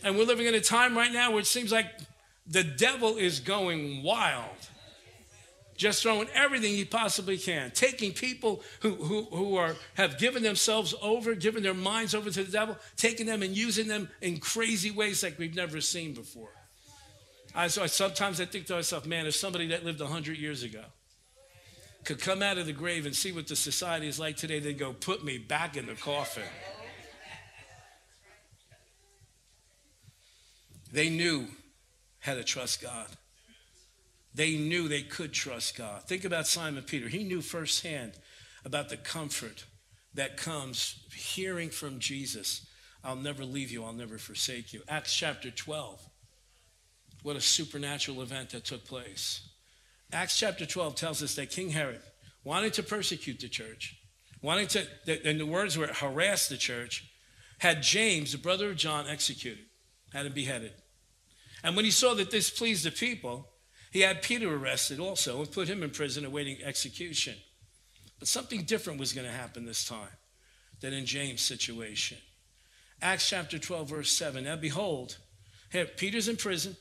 And 0.05 0.17
we're 0.17 0.25
living 0.27 0.47
in 0.47 0.55
a 0.55 0.61
time 0.61 0.97
right 0.97 1.13
now 1.13 1.31
where 1.31 1.41
it 1.41 1.47
seems 1.47 1.73
like 1.73 1.87
the 2.47 2.63
devil 2.63 3.17
is 3.17 3.41
going 3.41 4.03
wild, 4.05 4.45
just 5.77 6.03
throwing 6.03 6.29
everything 6.33 6.75
he 6.75 6.85
possibly 6.85 7.39
can, 7.39 7.73
taking 7.73 8.13
people 8.13 8.63
who, 8.81 8.95
who, 8.95 9.23
who 9.25 9.57
are, 9.57 9.75
have 9.95 10.19
given 10.19 10.43
themselves 10.43 10.95
over, 11.03 11.35
given 11.35 11.63
their 11.63 11.75
minds 11.75 12.15
over 12.15 12.31
to 12.31 12.45
the 12.45 12.53
devil, 12.53 12.77
taking 12.97 13.27
them 13.27 13.43
and 13.43 13.57
using 13.57 13.89
them 13.89 14.09
in 14.21 14.39
crazy 14.39 14.91
ways 14.91 15.23
like 15.23 15.39
we've 15.39 15.57
never 15.57 15.81
seen 15.81 16.15
before. 16.15 16.51
I, 17.57 17.69
so 17.69 17.83
I, 17.83 17.87
sometimes 17.87 18.39
I 18.39 18.45
think 18.45 18.67
to 18.67 18.75
myself, 18.75 19.07
man, 19.07 19.27
if 19.27 19.35
somebody 19.35 19.69
that 19.69 19.83
lived 19.83 20.01
100 20.01 20.37
years 20.37 20.63
ago 20.63 20.85
could 22.05 22.21
come 22.21 22.43
out 22.43 22.59
of 22.59 22.67
the 22.67 22.73
grave 22.73 23.07
and 23.07 23.17
see 23.17 23.33
what 23.33 23.49
the 23.49 23.57
society 23.57 24.07
is 24.07 24.21
like 24.21 24.37
today, 24.37 24.61
they'd 24.61 24.79
go, 24.79 24.93
put 24.93 25.25
me 25.25 25.39
back 25.39 25.77
in 25.77 25.87
the 25.87 25.95
coffin. 25.95 26.45
They 30.93 31.09
knew 31.09 31.49
how 32.21 32.35
to 32.35 32.45
trust 32.45 32.83
God. 32.83 33.09
They 34.35 34.57
knew 34.57 34.87
they 34.87 35.03
could 35.03 35.33
trust 35.33 35.79
God. 35.79 36.03
Think 36.03 36.25
about 36.25 36.47
Simon 36.47 36.85
Peter. 36.85 37.09
He 37.09 37.25
knew 37.25 37.41
firsthand 37.41 38.13
about 38.67 38.91
the 38.91 38.99
comfort 38.99 39.65
that 40.13 40.37
comes 40.37 41.07
hearing 41.15 41.71
from 41.71 42.01
Jesus. 42.01 42.67
I'll 43.03 43.17
never 43.17 43.45
leave 43.45 43.71
you, 43.71 43.83
I'll 43.83 43.95
never 43.95 44.19
forsake 44.19 44.75
you. 44.75 44.83
Acts 44.89 45.15
chapter 45.15 45.51
12. 45.51 46.07
What 47.27 47.35
a 47.35 47.41
supernatural 47.41 48.23
event 48.23 48.51
that 48.51 48.65
took 48.65 48.85
place. 48.85 49.41
Acts 50.13 50.39
chapter 50.39 50.65
12 50.65 50.95
tells 50.95 51.25
us 51.25 51.35
that 51.35 51.51
King 51.51 51.71
Herod, 51.71 52.01
wanting 52.45 52.71
to 52.71 52.85
persecute 52.85 53.41
the 53.41 53.49
church, 53.49 53.97
wanting 54.43 54.69
to, 54.69 54.87
and 55.25 55.41
the 55.41 55.45
words 55.45 55.77
were 55.77 55.89
harass 55.89 56.49
the 56.49 56.57
church, 56.57 57.11
had 57.59 57.83
James, 57.83 58.31
the 58.31 58.39
brother 58.39 58.71
of 58.71 58.77
John, 58.77 59.09
executed, 59.09 59.65
had 60.13 60.27
him 60.27 60.35
beheaded. 60.35 60.71
And 61.65 61.75
when 61.75 61.85
he 61.85 61.91
saw 61.91 62.15
that 62.15 62.31
this 62.31 62.49
pleased 62.49 62.85
the 62.85 62.93
people, 62.93 63.49
he 63.91 64.03
had 64.03 64.23
Peter 64.23 64.55
arrested 64.55 65.01
also 65.01 65.41
and 65.41 65.51
put 65.51 65.67
him 65.67 65.83
in 65.83 65.91
prison 65.91 66.25
awaiting 66.25 66.59
execution. 66.63 67.35
But 68.21 68.29
something 68.29 68.63
different 68.63 69.01
was 69.01 69.13
going 69.13 69.27
to 69.27 69.33
happen 69.33 69.67
this 69.67 69.85
time 69.85 70.15
than 70.81 70.93
in 70.93 71.07
James' 71.07 71.41
situation. 71.41 72.19
Acts 73.03 73.29
chapter 73.29 73.59
12, 73.59 73.89
verse 73.89 74.13
7. 74.13 74.45
Now 74.45 74.55
behold, 74.55 75.17
here, 75.73 75.87
Peter's 75.87 76.29
in 76.29 76.37
prison, 76.37 76.77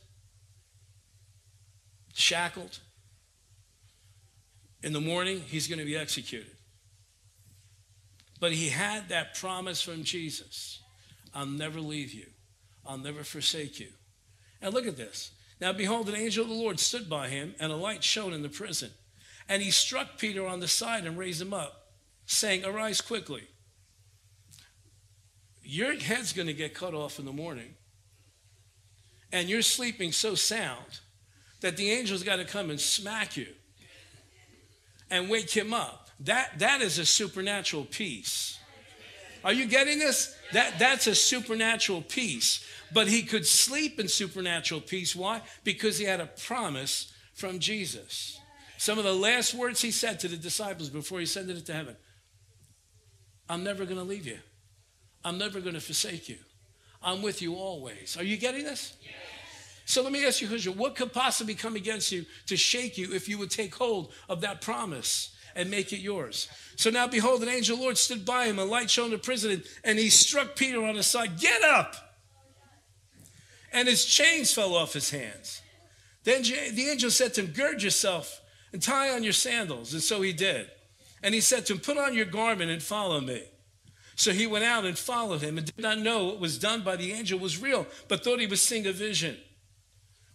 shackled. 2.16 2.80
In 4.82 4.94
the 4.94 5.02
morning, 5.02 5.42
he's 5.42 5.68
going 5.68 5.80
to 5.80 5.86
be 5.86 5.98
executed. 5.98 6.56
But 8.40 8.54
he 8.54 8.70
had 8.70 9.10
that 9.10 9.36
promise 9.36 9.82
from 9.82 10.04
Jesus 10.04 10.80
I'll 11.34 11.46
never 11.46 11.82
leave 11.82 12.14
you, 12.14 12.28
I'll 12.86 12.98
never 12.98 13.24
forsake 13.24 13.80
you. 13.80 13.90
And 14.62 14.74
look 14.74 14.88
at 14.88 14.98
this. 14.98 15.32
Now, 15.60 15.74
behold, 15.74 16.10
an 16.10 16.16
angel 16.16 16.44
of 16.44 16.50
the 16.50 16.56
Lord 16.56 16.80
stood 16.80 17.10
by 17.10 17.28
him, 17.28 17.56
and 17.60 17.72
a 17.72 17.76
light 17.76 18.04
shone 18.04 18.34
in 18.34 18.42
the 18.42 18.50
prison. 18.50 18.92
And 19.48 19.62
he 19.62 19.72
struck 19.72 20.18
Peter 20.18 20.46
on 20.46 20.60
the 20.60 20.68
side 20.68 21.06
and 21.06 21.18
raised 21.18 21.42
him 21.42 21.54
up, 21.54 21.92
saying, 22.26 22.66
Arise 22.66 23.02
quickly. 23.02 23.44
Your 25.62 25.94
head's 25.94 26.34
going 26.34 26.48
to 26.48 26.54
get 26.54 26.74
cut 26.74 26.94
off 26.94 27.20
in 27.20 27.26
the 27.26 27.34
morning. 27.34 27.76
And 29.32 29.50
you're 29.50 29.62
sleeping 29.62 30.12
so 30.12 30.36
sound 30.36 31.00
that 31.62 31.78
the 31.78 31.92
angel's 31.92 32.24
got 32.24 32.38
to 32.38 32.46
come 32.46 32.70
and 32.70 32.80
smack 32.80 33.38
you 33.38 33.48
and 35.10 35.30
wake 35.30 35.52
him 35.52 35.74
up. 35.74 36.10
That, 36.22 36.60
that 36.60 36.82
is 36.82 36.98
a 37.00 37.06
supernatural 37.06 37.86
peace. 37.86 38.60
Are 39.44 39.54
you 39.54 39.66
getting 39.66 40.00
this? 40.00 40.36
That, 40.54 40.80
that's 40.80 41.08
a 41.08 41.16
supernatural 41.16 42.02
peace. 42.02 42.66
But 42.94 43.08
he 43.08 43.24
could 43.24 43.46
sleep 43.46 44.00
in 44.00 44.08
supernatural 44.08 44.82
peace. 44.82 45.16
Why? 45.16 45.42
Because 45.64 45.98
he 46.00 46.06
had 46.06 46.20
a 46.20 46.26
promise 46.26 47.14
from 47.34 47.60
Jesus. 47.60 48.40
Some 48.78 48.98
of 48.98 49.04
the 49.04 49.14
last 49.14 49.54
words 49.54 49.82
he 49.82 49.92
said 49.92 50.20
to 50.22 50.28
the 50.28 50.38
disciples 50.38 50.90
before 50.90 51.20
he 51.20 51.26
ascended 51.26 51.58
into 51.58 51.74
heaven 51.74 51.96
I'm 53.48 53.64
never 53.64 53.86
going 53.86 53.98
to 53.98 54.04
leave 54.04 54.26
you, 54.26 54.40
I'm 55.24 55.38
never 55.38 55.60
going 55.60 55.76
to 55.76 55.82
forsake 55.82 56.28
you. 56.30 56.38
I'm 57.04 57.22
with 57.22 57.42
you 57.42 57.56
always. 57.56 58.18
Are 58.18 58.24
you 58.24 58.38
getting 58.38 58.64
this? 58.64 58.96
So 59.86 60.02
let 60.02 60.12
me 60.12 60.26
ask 60.26 60.42
you 60.42 60.48
a 60.48 60.50
question. 60.50 60.78
What 60.78 60.96
could 60.96 61.14
possibly 61.14 61.54
come 61.54 61.76
against 61.76 62.12
you 62.12 62.26
to 62.48 62.58
shake 62.58 62.98
you 62.98 63.14
if 63.14 63.30
you 63.30 63.38
would 63.38 63.52
take 63.52 63.76
hold 63.76 64.12
of 64.28 64.42
that 64.42 64.62
promise 64.62 65.36
and 65.56 65.70
make 65.70 65.94
it 65.94 66.00
yours? 66.00 66.50
So 66.76 66.90
now 66.90 67.08
behold, 67.08 67.44
an 67.44 67.50
angel 67.50 67.80
Lord 67.80 67.98
stood 67.98 68.26
by 68.26 68.48
him, 68.48 68.58
a 68.58 68.66
light 68.66 68.90
shone 68.90 69.06
in 69.06 69.12
the 69.12 69.18
prison, 69.20 69.64
and 69.84 70.00
he 70.00 70.10
struck 70.10 70.56
Peter 70.56 70.84
on 70.84 70.96
the 70.96 71.04
side. 71.04 71.40
Get 71.40 71.64
up! 71.64 71.96
And 73.72 73.88
his 73.88 74.06
chains 74.06 74.52
fell 74.52 74.76
off 74.76 74.94
his 74.94 75.12
hands. 75.12 75.62
Then 76.24 76.42
the 76.42 76.90
angel 76.90 77.12
said 77.12 77.36
to 77.36 77.42
him, 77.42 77.52
Gird 77.52 77.84
yourself 77.84 78.42
and 78.74 78.82
tie 78.82 79.12
on 79.12 79.24
your 79.24 79.34
sandals. 79.34 79.94
And 79.94 80.02
so 80.02 80.22
he 80.22 80.34
did. 80.34 80.70
And 81.22 81.36
he 81.36 81.42
said 81.42 81.66
to 81.68 81.74
him, 81.74 81.80
Put 81.80 81.98
on 81.98 82.16
your 82.16 82.26
garment 82.26 82.72
and 82.72 82.82
follow 82.82 83.22
me. 83.22 83.44
So 84.16 84.32
he 84.32 84.48
went 84.48 84.66
out 84.66 84.86
and 84.86 84.98
followed 84.98 85.42
him 85.42 85.58
and 85.58 85.68
did 85.68 85.84
not 85.84 86.00
know 86.00 86.26
what 86.26 86.40
was 86.40 86.58
done 86.58 86.84
by 86.84 86.96
the 86.96 87.12
angel 87.12 87.38
was 87.38 87.62
real, 87.62 87.86
but 88.08 88.24
thought 88.24 88.40
he 88.40 88.48
was 88.48 88.62
seeing 88.62 88.88
a 88.88 88.92
vision. 88.92 89.38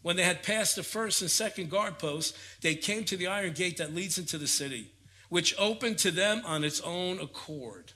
When 0.03 0.17
they 0.17 0.23
had 0.23 0.43
passed 0.43 0.77
the 0.77 0.83
first 0.83 1.21
and 1.21 1.31
second 1.31 1.71
guard 1.71 1.99
posts, 1.99 2.37
they 2.63 2.75
came 2.75 3.05
to 3.05 3.17
the 3.17 3.27
iron 3.27 3.53
gate 3.53 3.77
that 3.77 3.95
leads 3.95 4.19
into 4.19 4.39
the 4.39 4.47
city, 4.47 4.93
which 5.29 5.55
opened 5.59 5.99
to 5.99 6.11
them 6.11 6.43
on 6.45 6.65
its 6.65 6.81
own 6.81 7.21
accord. 7.21 7.93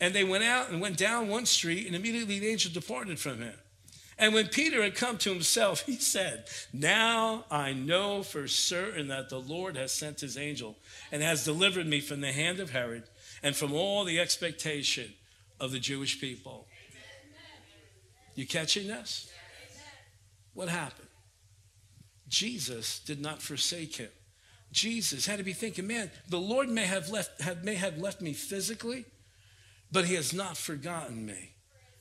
And 0.00 0.14
they 0.14 0.24
went 0.24 0.44
out 0.44 0.70
and 0.70 0.80
went 0.80 0.96
down 0.96 1.28
one 1.28 1.46
street, 1.46 1.86
and 1.86 1.96
immediately 1.96 2.38
the 2.38 2.48
angel 2.48 2.72
departed 2.72 3.18
from 3.18 3.40
him. 3.40 3.54
And 4.16 4.34
when 4.34 4.48
Peter 4.48 4.82
had 4.82 4.96
come 4.96 5.16
to 5.18 5.32
himself, 5.32 5.82
he 5.82 5.94
said, 5.94 6.46
Now 6.72 7.44
I 7.50 7.72
know 7.72 8.22
for 8.22 8.48
certain 8.48 9.08
that 9.08 9.28
the 9.28 9.40
Lord 9.40 9.76
has 9.76 9.92
sent 9.92 10.20
his 10.20 10.36
angel 10.36 10.76
and 11.12 11.22
has 11.22 11.44
delivered 11.44 11.86
me 11.86 12.00
from 12.00 12.20
the 12.20 12.32
hand 12.32 12.58
of 12.58 12.70
Herod 12.70 13.04
and 13.42 13.54
from 13.54 13.72
all 13.72 14.04
the 14.04 14.18
expectation 14.18 15.12
of 15.60 15.70
the 15.70 15.78
Jewish 15.78 16.20
people. 16.20 16.66
You 18.34 18.46
catching 18.46 18.88
this? 18.88 19.30
What 20.54 20.68
happened? 20.68 21.07
Jesus 22.28 22.98
did 23.00 23.20
not 23.20 23.42
forsake 23.42 23.96
him. 23.96 24.10
Jesus 24.70 25.26
had 25.26 25.38
to 25.38 25.44
be 25.44 25.54
thinking, 25.54 25.86
man, 25.86 26.10
the 26.28 26.38
Lord 26.38 26.68
may 26.68 26.84
have 26.84 27.08
left, 27.08 27.40
have, 27.40 27.64
may 27.64 27.74
have 27.74 27.98
left 27.98 28.20
me 28.20 28.34
physically, 28.34 29.06
but 29.90 30.04
he 30.04 30.14
has 30.14 30.34
not 30.34 30.56
forgotten 30.56 31.24
me 31.24 31.52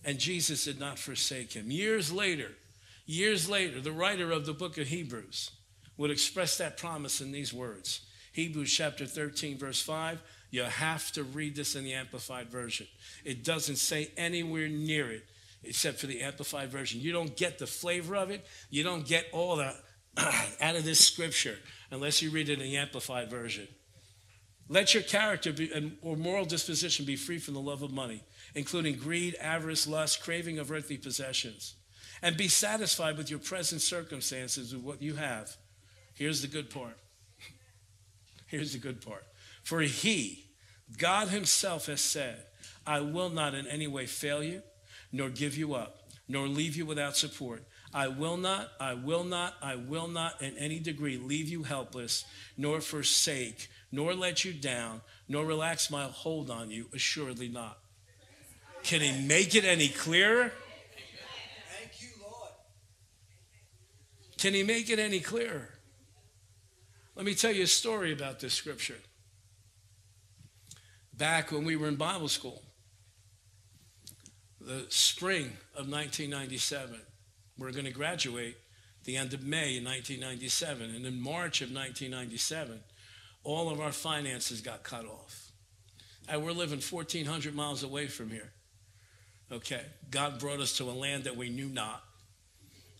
and 0.07 0.19
Jesus 0.19 0.63
did 0.63 0.79
not 0.79 0.98
forsake 0.98 1.53
him. 1.53 1.69
Years 1.69 2.12
later, 2.12 2.51
years 3.05 3.50
later, 3.50 3.81
the 3.81 3.91
writer 3.91 4.31
of 4.31 4.46
the 4.46 4.53
book 4.53 4.77
of 4.77 4.88
Hebrews 4.88 5.51
would 5.98 6.12
express 6.12 6.57
that 6.57 6.77
promise 6.77 7.19
in 7.19 7.31
these 7.31 7.53
words. 7.53 8.01
Hebrews 8.31 8.72
chapter 8.72 9.05
13, 9.05 9.57
verse 9.57 9.81
5. 9.81 10.22
You 10.50 10.63
have 10.63 11.12
to 11.12 11.24
read 11.24 11.55
this 11.55 11.75
in 11.75 11.84
the 11.84 11.93
Amplified 11.93 12.50
Version. 12.50 12.88
It 13.25 13.43
doesn't 13.43 13.77
say 13.77 14.12
anywhere 14.15 14.69
near 14.69 15.12
it 15.12 15.25
except 15.63 16.00
for 16.00 16.07
the 16.07 16.22
Amplified 16.22 16.69
Version. 16.69 17.01
You 17.01 17.12
don't 17.12 17.36
get 17.36 17.60
the 17.60 17.67
flavor 17.67 18.15
of 18.15 18.31
it. 18.31 18.46
You 18.69 18.84
don't 18.84 19.05
get 19.05 19.25
all 19.34 19.57
the 19.57 19.75
out 20.62 20.75
of 20.75 20.83
this 20.83 21.00
scripture 21.00 21.57
unless 21.91 22.21
you 22.21 22.31
read 22.31 22.50
it 22.50 22.59
in 22.59 22.59
the 22.59 22.77
Amplified 22.77 23.29
Version. 23.29 23.67
Let 24.69 24.93
your 24.93 25.03
character 25.03 25.53
be, 25.53 25.97
or 26.01 26.17
moral 26.17 26.45
disposition 26.45 27.05
be 27.05 27.15
free 27.15 27.39
from 27.39 27.53
the 27.53 27.62
love 27.62 27.83
of 27.83 27.91
money 27.91 28.24
including 28.55 28.97
greed, 28.97 29.36
avarice, 29.39 29.88
lust, 29.88 30.24
craving 30.24 30.57
of 30.57 30.71
earthly 30.71 30.97
possessions. 30.97 31.75
And 32.24 32.36
be 32.36 32.47
satisfied 32.47 33.15
with 33.15 33.29
your 33.29 33.39
present 33.39 33.81
circumstances 33.81 34.74
with 34.74 34.83
what 34.83 35.01
you 35.01 35.13
have. 35.13 35.55
Here's 36.15 36.41
the 36.41 36.47
good 36.47 36.71
part. 36.71 36.97
Here's 38.47 38.74
the 38.74 38.79
good 38.79 39.05
part. 39.05 39.24
For 39.62 39.81
he, 39.81 40.45
God 40.97 41.27
himself, 41.27 41.86
has 41.86 42.01
said, 42.01 42.38
I 42.88 43.01
will 43.01 43.29
not 43.29 43.53
in 43.53 43.67
any 43.67 43.86
way 43.86 44.07
fail 44.07 44.41
you, 44.41 44.63
nor 45.12 45.29
give 45.29 45.55
you 45.55 45.75
up, 45.75 46.09
nor 46.27 46.47
leave 46.47 46.75
you 46.75 46.88
without 46.88 47.15
support. 47.15 47.63
I 47.98 48.10
will 48.10 48.38
not, 48.38 48.74
I 48.80 48.94
will 48.94 49.24
not, 49.24 49.56
I 49.60 49.75
will 49.75 50.08
not 50.08 50.39
in 50.39 50.56
any 50.60 50.77
degree 50.77 51.18
leave 51.18 51.50
you 51.50 51.63
helpless, 51.63 52.25
nor 52.56 52.80
forsake, 52.80 53.70
nor 53.92 54.13
let 54.13 54.46
you 54.46 54.54
down, 54.54 55.01
nor 55.27 55.44
relax 55.44 55.89
my 55.89 56.04
hold 56.04 56.51
on 56.51 56.70
you, 56.70 56.89
assuredly 56.94 57.48
not. 57.48 57.80
Can 58.84 59.01
he 59.01 59.25
make 59.25 59.56
it 59.56 59.66
any 59.66 59.88
clearer? 59.88 60.51
Thank 61.75 62.00
you, 62.00 62.10
Lord. 62.22 62.51
Can 64.38 64.54
he 64.54 64.62
make 64.62 64.92
it 64.92 65.00
any 65.00 65.20
clearer? 65.20 65.70
Let 67.16 67.25
me 67.25 67.34
tell 67.34 67.51
you 67.51 67.63
a 67.63 67.68
story 67.68 68.13
about 68.13 68.39
this 68.39 68.54
scripture. 68.54 69.00
Back 71.18 71.51
when 71.51 71.66
we 71.66 71.75
were 71.75 71.88
in 71.88 71.96
Bible 71.96 72.27
school, 72.27 72.62
the 74.62 74.86
spring 74.89 75.46
of 75.74 75.89
1997, 75.89 77.00
we're 77.57 77.71
going 77.71 77.85
to 77.85 77.91
graduate 77.91 78.57
the 79.03 79.17
end 79.17 79.33
of 79.33 79.43
May 79.43 79.79
1997. 79.79 80.95
And 80.95 81.05
in 81.05 81.19
March 81.19 81.61
of 81.61 81.69
1997, 81.69 82.79
all 83.43 83.69
of 83.69 83.79
our 83.79 83.91
finances 83.91 84.61
got 84.61 84.83
cut 84.83 85.05
off. 85.05 85.51
And 86.27 86.43
we're 86.43 86.51
living 86.51 86.81
1,400 86.81 87.55
miles 87.55 87.83
away 87.83 88.07
from 88.07 88.29
here. 88.29 88.51
Okay. 89.51 89.81
God 90.11 90.39
brought 90.39 90.59
us 90.59 90.77
to 90.77 90.83
a 90.83 90.91
land 90.91 91.23
that 91.23 91.37
we 91.37 91.49
knew 91.49 91.69
not. 91.69 92.03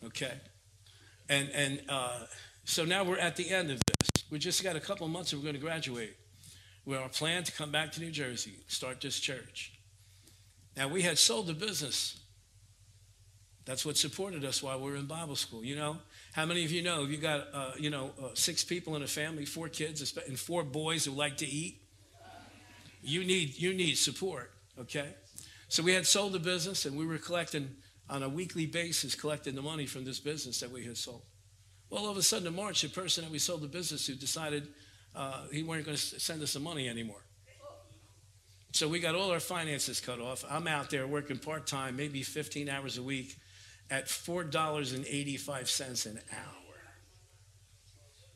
Okay. 0.06 0.34
And, 1.30 1.50
and 1.50 1.82
uh, 1.90 2.20
so 2.64 2.86
now 2.86 3.04
we're 3.04 3.18
at 3.18 3.36
the 3.36 3.50
end 3.50 3.72
of 3.72 3.82
this. 3.86 4.24
We 4.30 4.40
just 4.40 4.64
got 4.64 4.76
a 4.76 4.80
couple 4.80 5.08
months 5.08 5.34
and 5.34 5.42
we're 5.42 5.52
going 5.52 5.60
to 5.60 5.66
graduate. 5.66 6.16
We're 6.86 7.00
our 7.00 7.10
plan 7.10 7.44
to 7.44 7.52
come 7.52 7.70
back 7.70 7.92
to 7.94 8.00
New 8.00 8.12
Jersey, 8.12 8.54
start 8.68 9.02
this 9.02 9.20
church. 9.20 9.74
Now, 10.78 10.88
we 10.88 11.02
had 11.02 11.18
sold 11.18 11.48
the 11.48 11.54
business. 11.54 12.18
That's 13.68 13.86
what 13.86 13.98
supported 13.98 14.46
us 14.46 14.64
while 14.64 14.80
we 14.80 14.90
were 14.90 14.96
in 14.96 15.08
Bible 15.08 15.36
school. 15.36 15.62
You 15.62 15.76
know, 15.76 15.98
how 16.32 16.46
many 16.46 16.64
of 16.64 16.72
you 16.72 16.82
know 16.82 17.04
if 17.04 17.10
you 17.10 17.18
got, 17.18 17.48
uh, 17.54 17.72
you 17.78 17.90
know, 17.90 18.12
uh, 18.18 18.30
six 18.34 18.64
people 18.64 18.96
in 18.96 19.04
a 19.04 19.08
family, 19.08 19.44
four 19.44 19.68
kids, 19.68 20.18
and 20.26 20.40
four 20.40 20.64
boys 20.64 21.04
who 21.04 21.12
like 21.12 21.36
to 21.38 21.46
eat? 21.46 21.82
You 23.04 23.26
need, 23.26 23.58
you 23.58 23.74
need 23.74 23.96
support, 23.96 24.52
okay? 24.80 25.10
So 25.68 25.84
we 25.84 25.92
had 25.92 26.06
sold 26.06 26.32
the 26.32 26.40
business 26.40 26.86
and 26.86 26.98
we 26.98 27.06
were 27.06 27.18
collecting 27.18 27.76
on 28.10 28.24
a 28.24 28.30
weekly 28.30 28.66
basis, 28.66 29.16
collecting 29.16 29.54
the 29.54 29.62
money 29.62 29.86
from 29.86 30.06
this 30.06 30.22
business 30.22 30.62
that 30.62 30.72
we 30.72 30.86
had 30.86 30.96
sold. 30.96 31.24
Well, 31.90 32.06
all 32.06 32.12
of 32.12 32.18
a 32.18 32.24
sudden 32.24 32.48
in 32.48 32.56
March, 32.56 32.84
the 32.84 32.88
person 32.88 33.26
that 33.26 33.32
we 33.32 33.40
sold 33.40 33.62
the 33.62 33.68
business 33.68 34.06
to 34.06 34.16
decided 34.16 34.70
uh, 35.14 35.44
he 35.52 35.64
weren't 35.64 35.84
going 35.84 35.98
to 35.98 36.20
send 36.22 36.42
us 36.42 36.54
the 36.54 36.62
money 36.62 36.88
anymore. 36.88 37.22
So 38.72 38.88
we 38.88 39.02
got 39.02 39.16
all 39.16 39.32
our 39.32 39.42
finances 39.42 40.00
cut 40.00 40.22
off. 40.22 40.46
I'm 40.50 40.68
out 40.68 40.90
there 40.90 41.06
working 41.06 41.38
part 41.38 41.68
time, 41.68 41.98
maybe 41.98 42.24
15 42.24 42.70
hours 42.70 42.98
a 42.98 43.04
week, 43.04 43.36
at 43.90 44.08
$4.85 44.08 46.06
an 46.06 46.20
hour. 46.32 46.68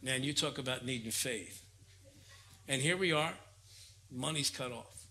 Man, 0.01 0.23
you 0.23 0.33
talk 0.33 0.57
about 0.57 0.85
needing 0.85 1.11
faith. 1.11 1.63
And 2.67 2.81
here 2.81 2.97
we 2.97 3.11
are, 3.11 3.33
money's 4.11 4.49
cut 4.49 4.71
off 4.71 5.05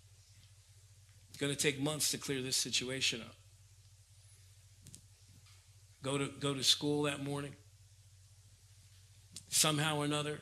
It's 1.28 1.38
going 1.38 1.54
to 1.54 1.58
take 1.58 1.80
months 1.80 2.10
to 2.12 2.18
clear 2.18 2.42
this 2.42 2.56
situation 2.56 3.20
up. 3.20 3.34
Go 6.02 6.16
to, 6.18 6.30
go 6.40 6.54
to 6.54 6.64
school 6.64 7.02
that 7.02 7.22
morning. 7.22 7.52
Somehow 9.48 9.98
or 9.98 10.04
another, 10.04 10.40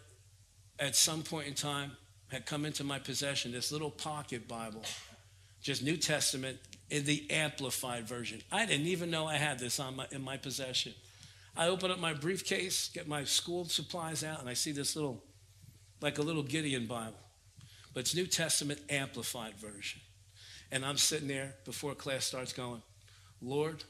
at 0.78 0.95
some 0.95 1.23
point 1.23 1.49
in 1.49 1.55
time, 1.55 1.93
had 2.28 2.47
come 2.47 2.64
into 2.64 2.85
my 2.85 2.99
possession 2.99 3.52
this 3.52 3.73
little 3.73 3.90
pocket 3.90 4.47
Bible, 4.47 4.83
just 5.62 5.83
New 5.83 5.97
Testament, 5.97 6.59
in 6.90 7.04
the 7.04 7.30
amplified 7.30 8.09
version. 8.09 8.42
I 8.50 8.66
didn't 8.66 8.87
even 8.87 9.11
know 9.11 9.26
I 9.26 9.37
had 9.37 9.59
this 9.59 9.78
my, 9.78 10.07
in 10.11 10.23
my 10.23 10.37
possession. 10.37 10.95
I 11.57 11.68
open 11.68 11.90
up 11.90 11.99
my 11.99 12.14
briefcase, 12.14 12.88
get 12.88 13.09
my 13.09 13.25
school 13.25 13.64
supplies 13.64 14.23
out, 14.23 14.40
and 14.40 14.49
I 14.49 14.54
see 14.54 14.73
this 14.73 14.95
little, 14.95 15.23
like 16.00 16.18
a 16.18 16.23
little 16.23 16.42
Gideon 16.42 16.87
Bible. 16.87 17.18
But 17.92 18.00
it's 18.00 18.14
New 18.14 18.26
Testament 18.26 18.80
amplified 18.88 19.54
version. 19.57 20.00
And 20.71 20.85
I'm 20.85 20.99
sitting 20.99 21.28
there 21.28 21.54
before 21.64 21.95
class 21.95 22.26
starts 22.26 22.52
going, 22.52 22.83
Lord, 23.40 23.83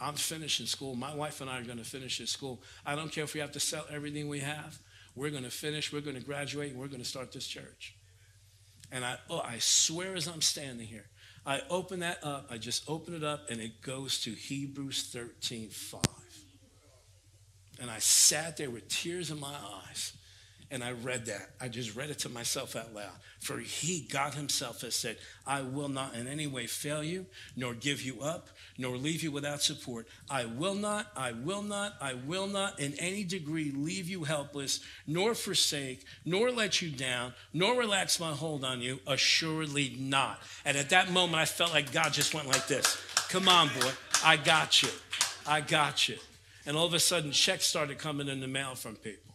I'm 0.00 0.14
finishing 0.14 0.66
school. 0.66 0.94
My 0.94 1.14
wife 1.14 1.40
and 1.40 1.50
I 1.50 1.60
are 1.60 1.64
going 1.64 1.78
to 1.78 1.84
finish 1.84 2.18
this 2.18 2.30
school. 2.30 2.62
I 2.86 2.94
don't 2.94 3.12
care 3.12 3.24
if 3.24 3.34
we 3.34 3.40
have 3.40 3.52
to 3.52 3.60
sell 3.60 3.84
everything 3.90 4.28
we 4.28 4.40
have. 4.40 4.78
We're 5.14 5.30
going 5.30 5.44
to 5.44 5.50
finish. 5.50 5.92
We're 5.92 6.00
going 6.00 6.16
to 6.16 6.24
graduate. 6.24 6.72
And 6.72 6.80
we're 6.80 6.86
going 6.88 7.02
to 7.02 7.08
start 7.08 7.32
this 7.32 7.46
church. 7.46 7.96
And 8.90 9.04
I, 9.04 9.16
oh, 9.28 9.40
I 9.40 9.58
swear 9.58 10.14
as 10.14 10.28
I'm 10.28 10.40
standing 10.40 10.86
here, 10.86 11.06
I 11.46 11.62
open 11.70 12.00
that 12.00 12.22
up. 12.22 12.48
I 12.50 12.58
just 12.58 12.88
open 12.88 13.14
it 13.14 13.24
up, 13.24 13.50
and 13.50 13.60
it 13.60 13.80
goes 13.80 14.20
to 14.22 14.30
Hebrews 14.30 15.10
13 15.12 15.68
5. 15.68 16.02
And 17.80 17.90
I 17.90 17.98
sat 17.98 18.56
there 18.56 18.70
with 18.70 18.88
tears 18.88 19.30
in 19.30 19.38
my 19.38 19.54
eyes. 19.54 20.12
And 20.70 20.84
I 20.84 20.92
read 20.92 21.26
that. 21.26 21.50
I 21.60 21.68
just 21.68 21.96
read 21.96 22.10
it 22.10 22.18
to 22.20 22.28
myself 22.28 22.76
out 22.76 22.94
loud. 22.94 23.12
For 23.40 23.58
he, 23.58 24.00
God 24.00 24.34
himself, 24.34 24.82
has 24.82 24.94
said, 24.94 25.16
I 25.46 25.62
will 25.62 25.88
not 25.88 26.14
in 26.14 26.28
any 26.28 26.46
way 26.46 26.66
fail 26.66 27.02
you, 27.02 27.24
nor 27.56 27.72
give 27.72 28.02
you 28.02 28.20
up, 28.20 28.48
nor 28.76 28.98
leave 28.98 29.22
you 29.22 29.30
without 29.30 29.62
support. 29.62 30.06
I 30.28 30.44
will 30.44 30.74
not, 30.74 31.06
I 31.16 31.32
will 31.32 31.62
not, 31.62 31.94
I 32.02 32.14
will 32.14 32.46
not 32.46 32.78
in 32.78 32.92
any 32.98 33.24
degree 33.24 33.70
leave 33.70 34.10
you 34.10 34.24
helpless, 34.24 34.80
nor 35.06 35.34
forsake, 35.34 36.04
nor 36.26 36.50
let 36.50 36.82
you 36.82 36.90
down, 36.90 37.32
nor 37.54 37.78
relax 37.78 38.20
my 38.20 38.32
hold 38.32 38.62
on 38.62 38.82
you. 38.82 39.00
Assuredly 39.06 39.96
not. 39.98 40.38
And 40.66 40.76
at 40.76 40.90
that 40.90 41.10
moment, 41.10 41.40
I 41.40 41.46
felt 41.46 41.72
like 41.72 41.92
God 41.92 42.12
just 42.12 42.34
went 42.34 42.48
like 42.48 42.66
this 42.66 42.98
Come 43.30 43.48
on, 43.48 43.68
boy. 43.68 43.90
I 44.22 44.36
got 44.36 44.82
you. 44.82 44.90
I 45.46 45.62
got 45.62 46.08
you. 46.08 46.18
And 46.66 46.76
all 46.76 46.84
of 46.84 46.92
a 46.92 47.00
sudden, 47.00 47.30
checks 47.30 47.64
started 47.64 47.96
coming 47.98 48.28
in 48.28 48.40
the 48.40 48.48
mail 48.48 48.74
from 48.74 48.96
people. 48.96 49.27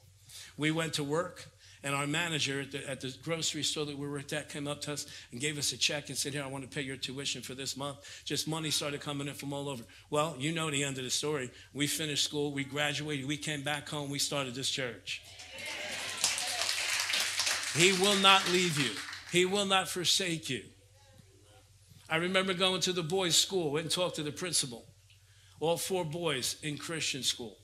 We 0.58 0.72
went 0.72 0.94
to 0.94 1.04
work, 1.04 1.48
and 1.84 1.94
our 1.94 2.08
manager 2.08 2.62
at 2.62 2.72
the, 2.72 2.90
at 2.90 3.02
the 3.02 3.14
grocery 3.24 3.64
store 3.64 3.86
that 3.86 3.98
we 3.98 4.08
were 4.08 4.18
at 4.18 4.50
came 4.50 4.68
up 4.68 4.82
to 4.82 4.94
us 4.94 5.06
and 5.32 5.42
gave 5.42 5.58
us 5.58 5.74
a 5.74 5.78
check 5.78 6.10
and 6.10 6.18
said, 6.18 6.34
Here, 6.34 6.44
I 6.44 6.48
want 6.48 6.64
to 6.64 6.74
pay 6.74 6.82
your 6.82 6.96
tuition 6.96 7.42
for 7.42 7.56
this 7.56 7.76
month. 7.76 7.98
Just 8.24 8.48
money 8.48 8.70
started 8.70 9.02
coming 9.02 9.28
in 9.28 9.34
from 9.34 9.52
all 9.52 9.68
over. 9.68 9.84
Well, 10.10 10.36
you 10.38 10.54
know 10.54 10.72
the 10.72 10.84
end 10.84 10.98
of 10.98 11.04
the 11.04 11.10
story. 11.10 11.52
We 11.74 11.88
finished 11.88 12.24
school, 12.24 12.54
we 12.54 12.64
graduated, 12.64 13.28
we 13.28 13.38
came 13.38 13.64
back 13.64 13.90
home, 13.90 14.10
we 14.10 14.20
started 14.20 14.56
this 14.56 14.70
church. 14.70 15.22
He 17.76 17.92
will 17.94 18.18
not 18.18 18.48
leave 18.52 18.80
you, 18.80 18.92
He 19.32 19.46
will 19.46 19.66
not 19.66 19.90
forsake 19.90 20.50
you. 20.50 20.64
I 22.10 22.18
remember 22.18 22.54
going 22.54 22.82
to 22.82 22.94
the 22.94 23.02
boys' 23.02 23.36
school 23.36 23.78
and 23.78 23.90
talked 23.90 24.18
to 24.18 24.24
the 24.24 24.32
principal. 24.32 24.86
All 25.60 25.78
four 25.78 26.06
boys 26.06 26.58
in 26.62 26.78
Christian 26.78 27.24
school 27.24 27.58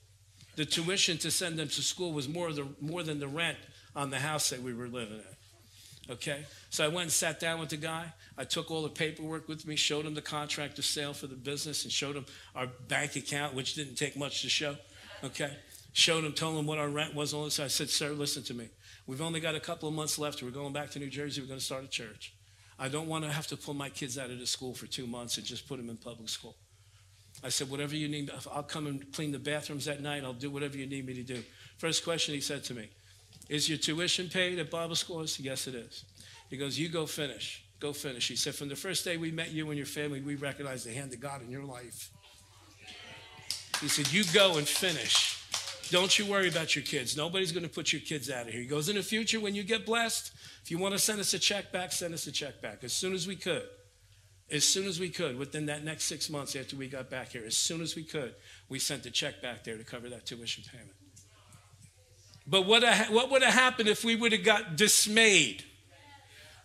the 0.59 0.65
tuition 0.65 1.17
to 1.17 1.31
send 1.31 1.57
them 1.57 1.69
to 1.69 1.81
school 1.81 2.11
was 2.11 2.27
more, 2.27 2.51
the, 2.51 2.67
more 2.81 3.01
than 3.01 3.17
the 3.17 3.29
rent 3.29 3.57
on 3.95 4.09
the 4.09 4.19
house 4.19 4.49
that 4.49 4.61
we 4.61 4.73
were 4.73 4.89
living 4.89 5.19
in. 5.19 6.13
Okay? 6.15 6.43
So 6.69 6.83
I 6.83 6.89
went 6.89 7.03
and 7.03 7.11
sat 7.13 7.39
down 7.39 7.61
with 7.61 7.69
the 7.69 7.77
guy. 7.77 8.11
I 8.37 8.43
took 8.43 8.69
all 8.69 8.83
the 8.83 8.89
paperwork 8.89 9.47
with 9.47 9.65
me, 9.65 9.77
showed 9.77 10.05
him 10.05 10.15
the 10.15 10.21
contract 10.21 10.77
of 10.77 10.83
sale 10.83 11.13
for 11.13 11.27
the 11.27 11.35
business, 11.35 11.85
and 11.85 11.93
showed 11.93 12.17
him 12.17 12.25
our 12.57 12.67
bank 12.89 13.15
account, 13.15 13.53
which 13.53 13.75
didn't 13.75 13.95
take 13.95 14.17
much 14.17 14.41
to 14.41 14.49
show. 14.49 14.75
Okay? 15.23 15.55
Showed 15.93 16.25
him, 16.25 16.33
told 16.33 16.59
him 16.59 16.65
what 16.65 16.77
our 16.77 16.89
rent 16.89 17.15
was. 17.15 17.33
All 17.33 17.45
this. 17.45 17.61
I 17.61 17.67
said, 17.67 17.89
Sir, 17.89 18.09
listen 18.09 18.43
to 18.43 18.53
me. 18.53 18.67
We've 19.07 19.21
only 19.21 19.39
got 19.39 19.55
a 19.55 19.61
couple 19.61 19.87
of 19.87 19.95
months 19.95 20.19
left. 20.19 20.43
We're 20.43 20.49
going 20.49 20.73
back 20.73 20.89
to 20.89 20.99
New 20.99 21.09
Jersey. 21.09 21.39
We're 21.39 21.47
going 21.47 21.59
to 21.59 21.65
start 21.65 21.85
a 21.85 21.87
church. 21.87 22.33
I 22.77 22.89
don't 22.89 23.07
want 23.07 23.23
to 23.23 23.31
have 23.31 23.47
to 23.47 23.55
pull 23.55 23.75
my 23.75 23.89
kids 23.89 24.17
out 24.17 24.29
of 24.29 24.39
the 24.39 24.45
school 24.45 24.73
for 24.73 24.87
two 24.87 25.07
months 25.07 25.37
and 25.37 25.47
just 25.47 25.69
put 25.69 25.77
them 25.77 25.89
in 25.89 25.95
public 25.95 26.27
school. 26.27 26.57
I 27.43 27.49
said, 27.49 27.69
whatever 27.69 27.95
you 27.95 28.09
need, 28.09 28.31
I'll 28.53 28.63
come 28.63 28.87
and 28.87 29.11
clean 29.13 29.31
the 29.31 29.39
bathrooms 29.39 29.87
at 29.87 30.01
night. 30.01 30.23
I'll 30.23 30.33
do 30.33 30.49
whatever 30.49 30.77
you 30.77 30.85
need 30.85 31.05
me 31.05 31.13
to 31.13 31.23
do. 31.23 31.41
First 31.77 32.03
question 32.03 32.33
he 32.33 32.41
said 32.41 32.63
to 32.65 32.73
me, 32.73 32.89
is 33.47 33.69
your 33.69 33.77
tuition 33.77 34.27
paid 34.27 34.59
at 34.59 34.69
Bible 34.69 34.95
school? 34.95 35.21
I 35.21 35.25
said, 35.25 35.45
yes, 35.45 35.67
it 35.67 35.75
is. 35.75 36.03
He 36.49 36.57
goes, 36.57 36.77
you 36.77 36.89
go 36.89 37.05
finish. 37.05 37.63
Go 37.79 37.93
finish. 37.93 38.27
He 38.27 38.35
said, 38.35 38.55
from 38.55 38.67
the 38.67 38.75
first 38.75 39.05
day 39.05 39.15
we 39.15 39.31
met 39.31 39.51
you 39.51 39.69
and 39.69 39.77
your 39.77 39.85
family, 39.85 40.19
we 40.19 40.35
recognized 40.35 40.85
the 40.85 40.93
hand 40.93 41.13
of 41.13 41.21
God 41.21 41.41
in 41.41 41.49
your 41.49 41.63
life. 41.63 42.09
He 43.79 43.87
said, 43.87 44.11
you 44.11 44.25
go 44.33 44.57
and 44.57 44.67
finish. 44.67 45.37
Don't 45.89 46.19
you 46.19 46.25
worry 46.25 46.49
about 46.49 46.75
your 46.75 46.83
kids. 46.83 47.15
Nobody's 47.15 47.53
going 47.53 47.63
to 47.63 47.69
put 47.69 47.93
your 47.93 48.01
kids 48.01 48.29
out 48.29 48.47
of 48.47 48.53
here. 48.53 48.61
He 48.61 48.67
goes, 48.67 48.89
in 48.89 48.97
the 48.97 49.01
future, 49.01 49.39
when 49.39 49.55
you 49.55 49.63
get 49.63 49.85
blessed, 49.85 50.33
if 50.61 50.69
you 50.69 50.77
want 50.77 50.93
to 50.93 50.99
send 50.99 51.19
us 51.19 51.33
a 51.33 51.39
check 51.39 51.71
back, 51.71 51.93
send 51.93 52.13
us 52.13 52.27
a 52.27 52.31
check 52.31 52.61
back 52.61 52.83
as 52.83 52.91
soon 52.91 53.13
as 53.13 53.27
we 53.27 53.37
could 53.37 53.63
as 54.51 54.63
soon 54.63 54.87
as 54.87 54.99
we 54.99 55.09
could, 55.09 55.37
within 55.37 55.67
that 55.67 55.83
next 55.83 56.05
six 56.05 56.29
months 56.29 56.55
after 56.55 56.75
we 56.75 56.87
got 56.87 57.09
back 57.09 57.33
here, 57.33 57.43
as 57.45 57.57
soon 57.57 57.81
as 57.81 57.95
we 57.95 58.03
could, 58.03 58.33
we 58.67 58.79
sent 58.79 59.05
a 59.05 59.11
check 59.11 59.41
back 59.41 59.63
there 59.63 59.77
to 59.77 59.83
cover 59.83 60.09
that 60.09 60.25
tuition 60.25 60.63
payment. 60.71 60.95
But 62.47 62.65
what, 62.65 62.83
what 63.11 63.29
would 63.29 63.43
have 63.43 63.53
happened 63.53 63.89
if 63.89 64.03
we 64.03 64.15
would 64.15 64.31
have 64.31 64.43
got 64.43 64.75
dismayed? 64.75 65.63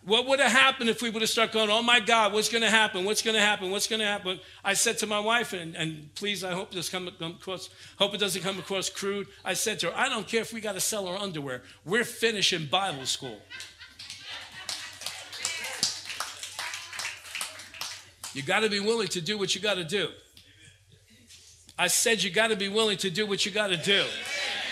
What 0.03 0.27
would 0.27 0.39
have 0.39 0.51
happened 0.51 0.89
if 0.89 1.01
we 1.01 1.09
would 1.09 1.23
have 1.23 1.29
started 1.31 1.51
going, 1.51 1.71
oh 1.71 1.81
my 1.81 1.99
God, 1.99 2.31
what's 2.31 2.49
going 2.49 2.61
to 2.61 2.69
happen? 2.69 3.05
What's 3.05 3.23
going 3.23 3.33
to 3.33 3.41
happen? 3.41 3.71
What's 3.71 3.87
going 3.87 4.01
to 4.01 4.05
happen? 4.05 4.39
I 4.63 4.73
said 4.73 4.99
to 4.99 5.07
my 5.07 5.19
wife, 5.19 5.53
and, 5.53 5.75
and 5.75 6.13
please, 6.13 6.43
I 6.43 6.53
hope 6.53 6.71
this 6.71 6.89
come 6.89 7.07
across, 7.07 7.69
hope 7.97 8.13
it 8.13 8.19
doesn't 8.19 8.43
come 8.43 8.59
across 8.59 8.87
crude. 8.87 9.27
I 9.43 9.53
said 9.53 9.79
to 9.79 9.87
her, 9.87 9.97
I 9.97 10.07
don't 10.07 10.27
care 10.27 10.41
if 10.41 10.53
we 10.53 10.61
got 10.61 10.73
to 10.73 10.79
sell 10.79 11.07
our 11.07 11.17
underwear. 11.17 11.63
We're 11.85 12.03
finishing 12.03 12.67
Bible 12.67 13.07
school. 13.07 13.39
You 18.35 18.43
got 18.43 18.59
to 18.59 18.69
be 18.69 18.81
willing 18.81 19.07
to 19.07 19.21
do 19.21 19.37
what 19.37 19.55
you 19.55 19.61
got 19.61 19.75
to 19.75 19.85
do. 19.85 20.09
I 21.79 21.87
said 21.87 22.21
you 22.21 22.29
got 22.29 22.49
to 22.49 22.57
be 22.57 22.67
willing 22.67 22.97
to 22.97 23.09
do 23.09 23.25
what 23.25 23.45
you 23.45 23.51
got 23.51 23.67
to 23.67 23.77
do. 23.77 24.03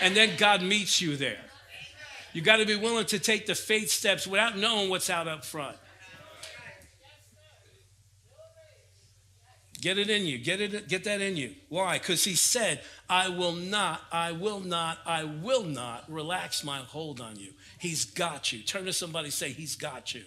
And 0.02 0.14
then 0.14 0.36
God 0.36 0.62
meets 0.62 1.00
you 1.00 1.16
there. 1.16 1.40
You 2.34 2.42
got 2.42 2.58
to 2.58 2.66
be 2.66 2.76
willing 2.76 3.06
to 3.06 3.18
take 3.18 3.46
the 3.46 3.54
faith 3.54 3.90
steps 3.90 4.26
without 4.26 4.58
knowing 4.58 4.90
what's 4.90 5.08
out 5.08 5.26
up 5.26 5.46
front. 5.46 5.78
Get 9.80 9.98
it 9.98 10.10
in 10.10 10.26
you. 10.26 10.38
Get 10.38 10.60
it 10.60 10.88
get 10.88 11.04
that 11.04 11.20
in 11.20 11.36
you. 11.36 11.54
Why? 11.68 11.98
Cuz 11.98 12.24
he 12.24 12.34
said, 12.36 12.82
"I 13.06 13.28
will 13.28 13.52
not, 13.52 14.00
I 14.10 14.32
will 14.32 14.60
not, 14.60 14.98
I 15.04 15.24
will 15.24 15.64
not 15.64 16.10
relax 16.10 16.64
my 16.64 16.78
hold 16.78 17.20
on 17.20 17.36
you." 17.36 17.52
He's 17.78 18.06
got 18.06 18.50
you. 18.50 18.60
Turn 18.60 18.86
to 18.86 18.94
somebody 18.94 19.28
say, 19.28 19.52
"He's 19.52 19.76
got 19.76 20.14
you." 20.14 20.24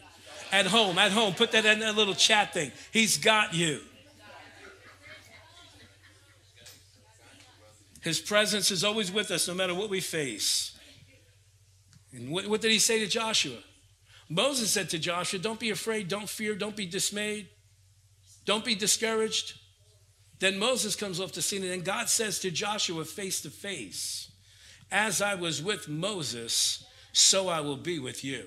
At 0.52 0.68
home, 0.68 0.98
at 0.98 1.12
home. 1.12 1.34
Put 1.34 1.52
that 1.52 1.66
in 1.66 1.80
that 1.80 1.96
little 1.96 2.16
chat 2.16 2.54
thing. 2.54 2.72
He's 2.92 3.18
got 3.18 3.54
you. 3.54 3.82
His 8.02 8.20
presence 8.20 8.72
is 8.72 8.84
always 8.84 9.12
with 9.12 9.32
us 9.32 9.48
no 9.48 9.54
matter 9.54 9.76
what 9.76 9.90
we 9.90 10.00
face. 10.00 10.78
And 12.14 12.32
what, 12.32 12.48
what 12.48 12.62
did 12.62 12.72
he 12.72 12.80
say 12.80 13.00
to 13.00 13.08
Joshua? 13.08 13.58
Moses 14.30 14.72
said 14.72 14.90
to 14.92 15.00
Joshua, 15.00 15.40
Don't 15.40 15.60
be 15.60 15.70
afraid, 15.70 16.08
don't 16.08 16.30
fear, 16.30 16.56
don't 16.56 16.76
be 16.76 16.86
dismayed, 16.86 17.48
don't 18.46 18.64
be 18.64 18.76
discouraged. 18.76 19.60
Then 20.40 20.60
Moses 20.60 20.96
comes 20.96 21.20
off 21.20 21.34
the 21.34 21.42
scene, 21.42 21.64
and 21.64 21.72
then 21.72 21.82
God 21.82 22.10
says 22.10 22.40
to 22.40 22.52
Joshua 22.52 23.04
face 23.06 23.42
to 23.42 23.50
face, 23.50 24.32
As 24.92 25.22
I 25.22 25.36
was 25.36 25.62
with 25.62 25.88
Moses, 25.88 26.86
so 27.12 27.50
I 27.50 27.62
will 27.62 27.78
be 27.78 28.00
with 28.00 28.24
you. 28.24 28.46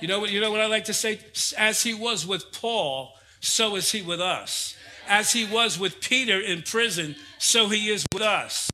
You 0.00 0.08
know 0.08 0.20
what, 0.20 0.30
you 0.30 0.40
know 0.40 0.50
what 0.50 0.60
I 0.60 0.66
like 0.66 0.86
to 0.86 0.94
say? 0.94 1.20
As 1.56 1.82
he 1.82 1.94
was 1.94 2.26
with 2.26 2.52
Paul, 2.52 3.14
so 3.40 3.76
is 3.76 3.92
he 3.92 4.02
with 4.02 4.20
us. 4.20 4.76
As 5.08 5.32
he 5.32 5.44
was 5.44 5.78
with 5.78 6.00
Peter 6.00 6.40
in 6.40 6.62
prison, 6.62 7.16
so 7.38 7.68
he 7.68 7.88
is 7.88 8.04
with 8.12 8.22
us. 8.22 8.70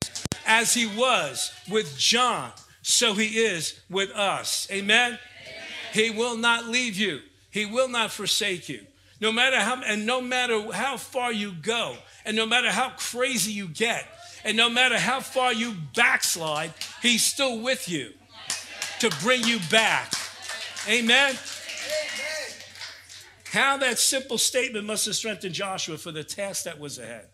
As 0.47 0.75
he 0.75 0.87
was 0.87 1.53
with 1.69 1.97
John, 1.99 2.53
so 2.83 3.15
he 3.15 3.39
is 3.39 3.81
with 3.91 4.11
us. 4.11 4.67
Amen? 4.71 5.13
Amen? 5.13 5.19
He 5.93 6.11
will 6.11 6.37
not 6.37 6.67
leave 6.67 6.97
you. 6.97 7.21
He 7.51 7.67
will 7.67 7.89
not 7.89 8.11
forsake 8.11 8.69
you. 8.69 8.87
No 9.21 9.33
matter 9.33 9.59
how 9.59 9.83
and 9.83 10.07
no 10.07 10.21
matter 10.21 10.73
how 10.73 10.97
far 10.97 11.33
you 11.33 11.53
go, 11.53 11.97
and 12.25 12.37
no 12.37 12.47
matter 12.47 12.71
how 12.71 12.91
crazy 12.91 13.53
you 13.53 13.69
get, 13.69 14.07
and 14.45 14.57
no 14.57 14.71
matter 14.71 14.99
how 14.99 15.21
far 15.21 15.53
you 15.53 15.75
backslide, 15.95 16.73
he's 17.03 17.25
still 17.25 17.59
with 17.61 17.89
you 17.89 18.13
to 19.01 19.11
bring 19.23 19.45
you 19.45 19.59
back. 19.71 20.13
Amen. 20.89 21.37
How 23.53 23.77
that 23.79 23.99
simple 23.99 24.39
statement 24.39 24.87
must 24.87 25.07
have 25.07 25.15
strengthened 25.17 25.55
Joshua 25.55 25.99
for 25.99 26.13
the 26.13 26.25
task 26.25 26.65
that 26.65 26.81
was 26.81 26.99
ahead. 26.99 27.27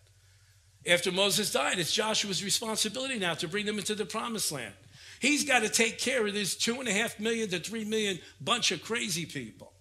After 0.87 1.13
Moses 1.13 1.53
died, 1.53 1.79
it's 1.79 1.93
Joshua's 1.93 2.45
responsibility 2.45 3.19
now 3.19 3.35
to 3.35 3.49
bring 3.49 3.65
them 3.65 3.79
into 3.79 3.95
the 3.95 4.05
promised 4.05 4.53
land. 4.53 4.75
He's 5.21 5.45
got 5.45 5.63
to 5.63 5.69
take 5.69 5.99
care 5.99 6.27
of 6.27 6.35
this 6.35 6.57
two 6.57 6.79
and 6.79 6.89
a 6.89 6.93
half 6.93 7.19
million 7.19 7.49
to 7.51 7.59
three 7.59 7.85
million 7.85 8.19
bunch 8.41 8.73
of 8.73 8.83
crazy 8.83 9.25
people. 9.25 9.73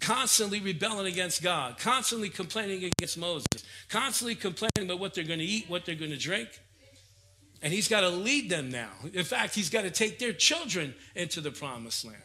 Constantly 0.00 0.60
rebelling 0.60 1.06
against 1.06 1.42
God, 1.42 1.78
constantly 1.78 2.28
complaining 2.28 2.84
against 2.84 3.16
Moses, 3.16 3.64
constantly 3.88 4.34
complaining 4.34 4.88
about 4.88 5.00
what 5.00 5.14
they're 5.14 5.24
going 5.24 5.38
to 5.38 5.44
eat, 5.44 5.68
what 5.68 5.86
they're 5.86 5.94
going 5.94 6.10
to 6.10 6.18
drink. 6.18 6.48
And 7.62 7.72
he's 7.72 7.88
got 7.88 8.02
to 8.02 8.10
lead 8.10 8.50
them 8.50 8.70
now. 8.70 8.90
In 9.14 9.24
fact, 9.24 9.54
he's 9.54 9.70
got 9.70 9.82
to 9.82 9.90
take 9.90 10.18
their 10.18 10.34
children 10.34 10.94
into 11.14 11.40
the 11.40 11.50
promised 11.50 12.04
land. 12.04 12.18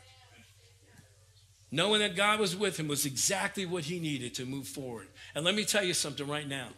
Knowing 1.72 2.00
that 2.00 2.16
God 2.16 2.40
was 2.40 2.56
with 2.56 2.80
him 2.80 2.88
was 2.88 3.06
exactly 3.06 3.66
what 3.66 3.84
he 3.84 4.00
needed 4.00 4.34
to 4.36 4.46
move 4.46 4.68
forward. 4.68 5.08
And 5.36 5.46
let 5.46 5.54
me 5.54 5.66
tell 5.66 5.84
you 5.84 5.94
something 5.94 6.28
right 6.28 6.48
now. 6.48 6.70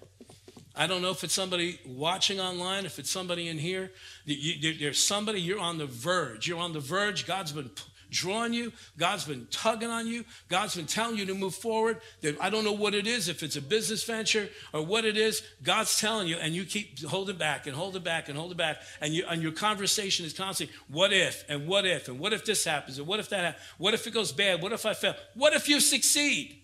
I 0.75 0.87
don't 0.87 1.01
know 1.01 1.11
if 1.11 1.23
it's 1.23 1.33
somebody 1.33 1.79
watching 1.85 2.39
online, 2.39 2.85
if 2.85 2.97
it's 2.99 3.09
somebody 3.09 3.47
in 3.47 3.57
here. 3.57 3.91
There's 4.25 4.99
somebody, 4.99 5.41
you're 5.41 5.59
on 5.59 5.77
the 5.77 5.85
verge. 5.85 6.47
You're 6.47 6.59
on 6.59 6.73
the 6.73 6.79
verge. 6.79 7.25
God's 7.25 7.51
been 7.51 7.69
drawing 8.11 8.53
you. 8.53 8.71
God's 8.97 9.25
been 9.25 9.47
tugging 9.49 9.89
on 9.89 10.05
you. 10.05 10.25
God's 10.49 10.75
been 10.75 10.85
telling 10.85 11.17
you 11.17 11.25
to 11.25 11.33
move 11.33 11.55
forward. 11.55 12.01
I 12.39 12.49
don't 12.49 12.63
know 12.63 12.73
what 12.73 12.93
it 12.93 13.07
is, 13.07 13.29
if 13.29 13.41
it's 13.41 13.55
a 13.55 13.61
business 13.61 14.03
venture 14.03 14.49
or 14.73 14.85
what 14.85 15.05
it 15.05 15.17
is. 15.17 15.41
God's 15.63 15.97
telling 15.99 16.27
you, 16.27 16.35
and 16.35 16.53
you 16.53 16.65
keep 16.65 17.03
holding 17.03 17.37
back 17.37 17.65
and 17.65 17.75
holding 17.75 18.03
back 18.03 18.29
and 18.29 18.37
holding 18.37 18.57
back. 18.57 18.77
And, 18.99 19.13
you, 19.13 19.25
and 19.27 19.41
your 19.41 19.53
conversation 19.53 20.25
is 20.25 20.33
constantly, 20.33 20.75
what 20.87 21.13
if, 21.13 21.43
and 21.49 21.67
what 21.67 21.85
if, 21.85 22.07
and 22.07 22.19
what 22.19 22.33
if 22.33 22.45
this 22.45 22.63
happens, 22.65 22.99
and 22.99 23.07
what 23.07 23.19
if 23.19 23.29
that 23.29 23.43
happens? 23.43 23.63
What 23.77 23.93
if 23.93 24.05
it 24.05 24.13
goes 24.13 24.31
bad? 24.31 24.61
What 24.61 24.73
if 24.73 24.85
I 24.85 24.93
fail? 24.93 25.15
What 25.33 25.53
if 25.53 25.67
you 25.67 25.79
succeed? 25.79 26.61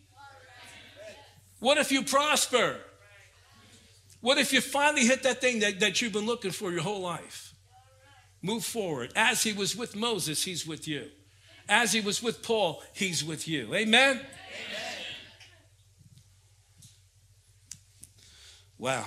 What 1.59 1.77
if 1.77 1.91
you 1.91 2.03
prosper? 2.03 2.77
What 4.21 4.37
if 4.37 4.51
you 4.51 4.61
finally 4.61 5.05
hit 5.05 5.23
that 5.23 5.41
thing 5.41 5.59
that, 5.59 5.79
that 5.79 6.01
you've 6.01 6.13
been 6.13 6.25
looking 6.25 6.51
for 6.51 6.71
your 6.71 6.81
whole 6.81 7.01
life? 7.01 7.53
Move 8.41 8.63
forward. 8.63 9.11
As 9.15 9.43
he 9.43 9.53
was 9.53 9.75
with 9.75 9.95
Moses, 9.95 10.43
he's 10.43 10.67
with 10.67 10.87
you. 10.87 11.09
As 11.69 11.91
he 11.91 12.01
was 12.01 12.23
with 12.23 12.41
Paul, 12.41 12.81
he's 12.93 13.23
with 13.23 13.47
you. 13.47 13.73
Amen? 13.75 14.15
Amen. 14.15 14.23
Wow. 18.77 19.05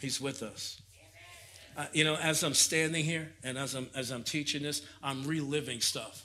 He's 0.00 0.20
with 0.20 0.42
us. 0.42 0.80
Uh, 1.76 1.86
you 1.92 2.04
know, 2.04 2.16
as 2.16 2.42
I'm 2.42 2.54
standing 2.54 3.04
here 3.04 3.32
and 3.42 3.56
as 3.56 3.74
I'm 3.74 3.88
as 3.94 4.10
I'm 4.10 4.24
teaching 4.24 4.62
this, 4.62 4.82
I'm 5.02 5.24
reliving 5.24 5.80
stuff. 5.80 6.24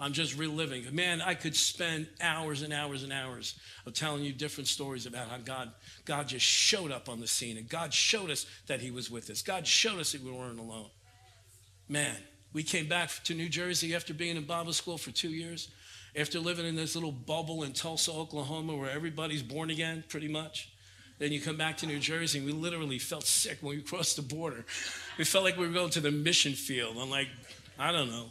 I'm 0.00 0.12
just 0.12 0.36
reliving. 0.36 0.84
Man, 0.94 1.20
I 1.20 1.34
could 1.34 1.56
spend 1.56 2.06
hours 2.20 2.62
and 2.62 2.72
hours 2.72 3.02
and 3.02 3.12
hours 3.12 3.58
of 3.84 3.94
telling 3.94 4.22
you 4.22 4.32
different 4.32 4.68
stories 4.68 5.06
about 5.06 5.28
how 5.28 5.38
God, 5.38 5.72
God 6.04 6.28
just 6.28 6.46
showed 6.46 6.92
up 6.92 7.08
on 7.08 7.20
the 7.20 7.26
scene 7.26 7.56
and 7.58 7.68
God 7.68 7.92
showed 7.92 8.30
us 8.30 8.46
that 8.68 8.80
He 8.80 8.92
was 8.92 9.10
with 9.10 9.28
us. 9.28 9.42
God 9.42 9.66
showed 9.66 9.98
us 9.98 10.12
that 10.12 10.22
we 10.22 10.30
weren't 10.30 10.60
alone. 10.60 10.90
Man, 11.88 12.16
we 12.52 12.62
came 12.62 12.88
back 12.88 13.10
to 13.24 13.34
New 13.34 13.48
Jersey 13.48 13.94
after 13.94 14.14
being 14.14 14.36
in 14.36 14.44
Bible 14.44 14.72
school 14.72 14.98
for 14.98 15.10
two 15.10 15.30
years, 15.30 15.68
after 16.16 16.40
living 16.40 16.66
in 16.66 16.76
this 16.76 16.94
little 16.94 17.12
bubble 17.12 17.62
in 17.62 17.72
Tulsa, 17.72 18.12
Oklahoma, 18.12 18.74
where 18.74 18.90
everybody's 18.90 19.42
born 19.42 19.70
again, 19.70 20.04
pretty 20.08 20.28
much. 20.28 20.70
Then 21.18 21.32
you 21.32 21.40
come 21.40 21.56
back 21.56 21.76
to 21.78 21.86
New 21.86 21.98
Jersey, 21.98 22.38
and 22.38 22.46
we 22.46 22.52
literally 22.52 22.98
felt 22.98 23.24
sick 23.24 23.58
when 23.60 23.76
we 23.76 23.82
crossed 23.82 24.16
the 24.16 24.22
border. 24.22 24.64
We 25.18 25.24
felt 25.24 25.44
like 25.44 25.56
we 25.56 25.66
were 25.66 25.72
going 25.72 25.90
to 25.90 26.00
the 26.00 26.10
mission 26.10 26.54
field 26.54 26.96
on, 26.96 27.10
like, 27.10 27.28
I 27.78 27.92
don't 27.92 28.08
know, 28.08 28.26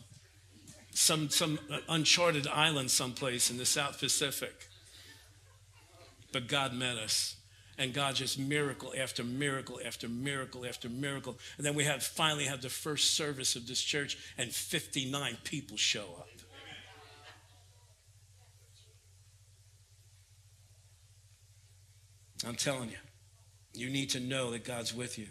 some, 0.91 1.29
some 1.29 1.59
uncharted 1.87 2.47
island 2.47 2.89
someplace 2.89 3.51
in 3.51 3.57
the 3.57 3.65
South 3.65 3.99
Pacific. 3.99 4.67
But 6.33 6.47
God 6.47 6.73
met 6.73 6.97
us. 6.97 7.36
And 7.77 7.93
God 7.93 8.15
just 8.15 8.39
miracle 8.39 8.93
after 8.97 9.23
miracle 9.23 9.79
after 9.85 10.09
miracle 10.09 10.65
after 10.65 10.89
miracle. 10.89 11.37
And 11.57 11.65
then 11.65 11.75
we 11.75 11.83
finally 11.83 12.45
have 12.45 12.61
the 12.61 12.69
first 12.69 13.15
service 13.15 13.55
of 13.55 13.67
this 13.67 13.81
church, 13.81 14.17
and 14.37 14.51
59 14.51 15.37
people 15.43 15.77
show 15.77 16.15
up. 16.17 16.27
I'm 22.45 22.55
telling 22.55 22.89
you, 22.89 22.97
you 23.73 23.89
need 23.89 24.11
to 24.11 24.19
know 24.19 24.51
that 24.51 24.63
God's 24.63 24.93
with 24.93 25.17
you. 25.17 25.27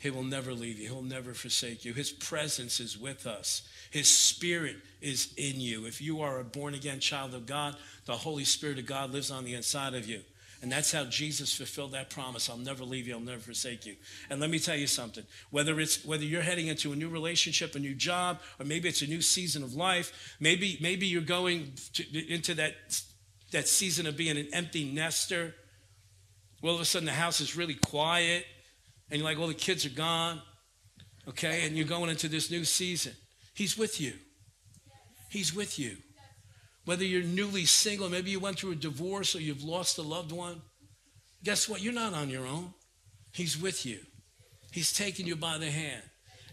He 0.00 0.10
will 0.10 0.24
never 0.24 0.52
leave 0.52 0.78
you. 0.78 0.88
He'll 0.88 1.02
never 1.02 1.32
forsake 1.32 1.84
you. 1.84 1.94
His 1.94 2.10
presence 2.10 2.80
is 2.80 2.98
with 2.98 3.26
us. 3.26 3.62
His 3.90 4.08
spirit 4.08 4.76
is 5.00 5.32
in 5.36 5.60
you. 5.60 5.86
If 5.86 6.00
you 6.02 6.20
are 6.20 6.38
a 6.38 6.44
born 6.44 6.74
again 6.74 7.00
child 7.00 7.34
of 7.34 7.46
God, 7.46 7.76
the 8.04 8.12
Holy 8.12 8.44
Spirit 8.44 8.78
of 8.78 8.86
God 8.86 9.10
lives 9.10 9.30
on 9.30 9.44
the 9.44 9.54
inside 9.54 9.94
of 9.94 10.06
you. 10.06 10.20
And 10.62 10.72
that's 10.72 10.90
how 10.90 11.04
Jesus 11.04 11.54
fulfilled 11.54 11.92
that 11.92 12.08
promise. 12.08 12.48
I'll 12.48 12.56
never 12.56 12.82
leave 12.82 13.06
you. 13.06 13.14
I'll 13.14 13.20
never 13.20 13.40
forsake 13.40 13.84
you. 13.84 13.96
And 14.30 14.40
let 14.40 14.48
me 14.48 14.58
tell 14.58 14.76
you 14.76 14.86
something. 14.86 15.24
Whether 15.50 15.78
it's 15.78 16.04
whether 16.04 16.24
you're 16.24 16.42
heading 16.42 16.68
into 16.68 16.92
a 16.92 16.96
new 16.96 17.08
relationship, 17.08 17.74
a 17.74 17.78
new 17.78 17.94
job, 17.94 18.40
or 18.58 18.64
maybe 18.64 18.88
it's 18.88 19.02
a 19.02 19.06
new 19.06 19.20
season 19.20 19.62
of 19.62 19.74
life, 19.74 20.36
maybe 20.40 20.78
maybe 20.80 21.06
you're 21.06 21.20
going 21.20 21.72
to, 21.94 22.32
into 22.32 22.54
that 22.54 22.74
that 23.52 23.68
season 23.68 24.06
of 24.06 24.16
being 24.16 24.38
an 24.38 24.48
empty 24.52 24.90
nester. 24.90 25.54
Well, 26.62 26.72
all 26.72 26.76
of 26.76 26.82
a 26.82 26.86
sudden 26.86 27.06
the 27.06 27.12
house 27.12 27.40
is 27.40 27.54
really 27.54 27.74
quiet, 27.74 28.46
and 29.10 29.18
you're 29.18 29.28
like, 29.28 29.38
well, 29.38 29.48
the 29.48 29.54
kids 29.54 29.84
are 29.84 29.90
gone, 29.90 30.40
okay, 31.28 31.66
and 31.66 31.76
you're 31.76 31.86
going 31.86 32.08
into 32.08 32.28
this 32.28 32.50
new 32.50 32.64
season. 32.64 33.12
He's 33.54 33.76
with 33.76 34.00
you. 34.00 34.14
He's 35.28 35.54
with 35.54 35.78
you. 35.78 35.98
Whether 36.86 37.04
you're 37.04 37.22
newly 37.22 37.66
single, 37.66 38.08
maybe 38.08 38.30
you 38.30 38.40
went 38.40 38.60
through 38.60 38.70
a 38.72 38.76
divorce 38.76 39.34
or 39.34 39.40
you've 39.40 39.64
lost 39.64 39.98
a 39.98 40.02
loved 40.02 40.32
one, 40.32 40.62
guess 41.44 41.68
what? 41.68 41.82
You're 41.82 41.92
not 41.92 42.14
on 42.14 42.30
your 42.30 42.46
own. 42.46 42.72
He's 43.32 43.60
with 43.60 43.84
you. 43.84 43.98
He's 44.70 44.92
taking 44.92 45.26
you 45.26 45.36
by 45.36 45.58
the 45.58 45.70
hand. 45.70 46.02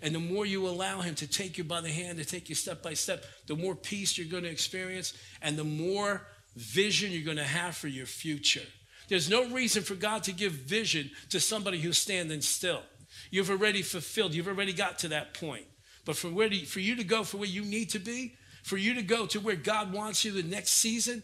And 0.02 0.14
the 0.14 0.20
more 0.20 0.46
you 0.46 0.68
allow 0.68 1.02
Him 1.02 1.16
to 1.16 1.28
take 1.28 1.58
you 1.58 1.64
by 1.64 1.82
the 1.82 1.90
hand, 1.90 2.18
to 2.18 2.26
take 2.26 2.50
you 2.50 2.56
step 2.56 2.82
by 2.82 2.96
step, 2.96 3.24
the 3.48 3.56
more 3.56 3.76
peace 3.76 4.18
you're 4.18 4.28
going 4.28 4.44
to 4.44 4.50
experience 4.50 5.14
and 5.42 5.56
the 5.56 5.64
more 5.64 6.24
vision 6.56 7.12
you're 7.12 7.24
going 7.24 7.38
to 7.38 7.44
have 7.44 7.78
for 7.78 7.88
your 7.88 8.08
future. 8.08 8.66
There's 9.10 9.30
no 9.30 9.48
reason 9.50 9.84
for 9.84 9.96
God 9.96 10.24
to 10.24 10.32
give 10.32 10.52
vision 10.52 11.12
to 11.30 11.40
somebody 11.40 11.80
who's 11.80 12.00
standing 12.00 12.42
still. 12.42 12.82
You've 13.30 13.52
already 13.52 13.84
fulfilled, 13.84 14.34
you've 14.34 14.48
already 14.48 14.74
got 14.74 15.00
to 15.00 15.10
that 15.10 15.36
point. 15.36 15.66
But 16.06 16.16
for, 16.16 16.30
where 16.30 16.50
for 16.50 16.80
you 16.80 16.96
to 16.96 17.04
go 17.04 17.24
for 17.24 17.38
where 17.38 17.48
you 17.48 17.62
need 17.62 17.92
to 17.92 18.00
be, 18.00 18.36
for 18.64 18.78
you 18.78 18.96
to 18.96 19.04
go 19.04 19.26
to 19.28 19.40
where 19.40 19.56
God 19.56 19.94
wants 19.94 20.26
you 20.26 20.32
the 20.32 20.42
next 20.42 20.72
season 20.72 21.22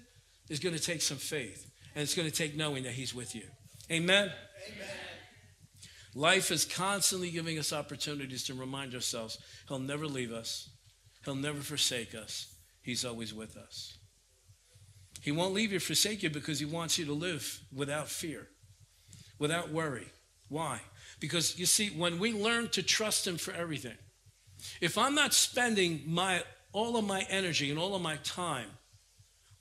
is 0.50 0.60
going 0.60 0.76
to 0.76 0.82
take 0.82 1.02
some 1.02 1.18
faith. 1.18 1.72
And 1.96 2.04
it's 2.04 2.14
going 2.14 2.30
to 2.30 2.36
take 2.36 2.56
knowing 2.56 2.84
that 2.84 2.94
He's 2.94 3.16
with 3.16 3.34
you. 3.34 3.44
Amen? 3.90 4.32
Amen. 4.68 4.88
Life 6.16 6.52
is 6.52 6.66
constantly 6.66 7.32
giving 7.32 7.58
us 7.58 7.72
opportunities 7.72 8.44
to 8.46 8.54
remind 8.54 8.94
ourselves 8.94 9.38
He'll 9.68 9.80
never 9.80 10.06
leave 10.06 10.32
us, 10.32 10.70
He'll 11.26 11.36
never 11.36 11.62
forsake 11.62 12.14
us. 12.14 12.54
He's 12.82 13.06
always 13.06 13.34
with 13.34 13.58
us. 13.58 13.98
He 15.22 15.32
won't 15.32 15.54
leave 15.54 15.72
you, 15.72 15.80
forsake 15.80 16.24
you, 16.24 16.30
because 16.30 16.60
He 16.60 16.66
wants 16.66 16.98
you 16.98 17.06
to 17.06 17.14
live 17.14 17.62
without 17.74 18.10
fear, 18.10 18.48
without 19.38 19.70
worry. 19.72 20.08
Why? 20.48 20.82
Because 21.20 21.60
you 21.60 21.66
see, 21.66 21.90
when 21.90 22.20
we 22.20 22.34
learn 22.34 22.70
to 22.70 22.84
trust 22.84 23.28
Him 23.28 23.38
for 23.38 23.54
everything, 23.54 23.98
if 24.82 24.98
I'm 24.98 25.16
not 25.16 25.34
spending 25.34 26.02
my 26.06 26.44
all 26.72 26.98
of 26.98 27.06
my 27.06 27.26
energy 27.30 27.70
and 27.70 27.80
all 27.80 27.96
of 27.96 28.02
my 28.02 28.18
time 28.18 28.68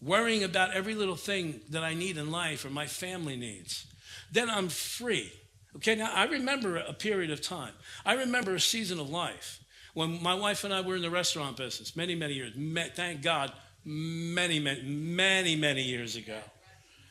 worrying 0.00 0.44
about 0.44 0.74
every 0.74 0.94
little 0.94 1.16
thing 1.16 1.60
that 1.70 1.82
I 1.82 1.94
need 1.94 2.16
in 2.16 2.30
life 2.30 2.64
or 2.64 2.70
my 2.70 2.86
family 2.86 3.36
needs, 3.36 3.86
then 4.30 4.48
I'm 4.48 4.68
free. 4.68 5.32
Okay, 5.76 5.94
now 5.94 6.12
I 6.14 6.24
remember 6.24 6.76
a 6.76 6.92
period 6.92 7.30
of 7.30 7.40
time. 7.40 7.72
I 8.04 8.14
remember 8.14 8.54
a 8.54 8.60
season 8.60 9.00
of 9.00 9.10
life 9.10 9.60
when 9.94 10.22
my 10.22 10.34
wife 10.34 10.64
and 10.64 10.72
I 10.72 10.80
were 10.80 10.96
in 10.96 11.02
the 11.02 11.10
restaurant 11.10 11.56
business 11.56 11.96
many, 11.96 12.14
many 12.14 12.34
years. 12.34 12.52
Thank 12.94 13.22
God, 13.22 13.52
many, 13.84 14.60
many, 14.60 14.82
many, 14.82 15.56
many 15.56 15.82
years 15.82 16.16
ago. 16.16 16.38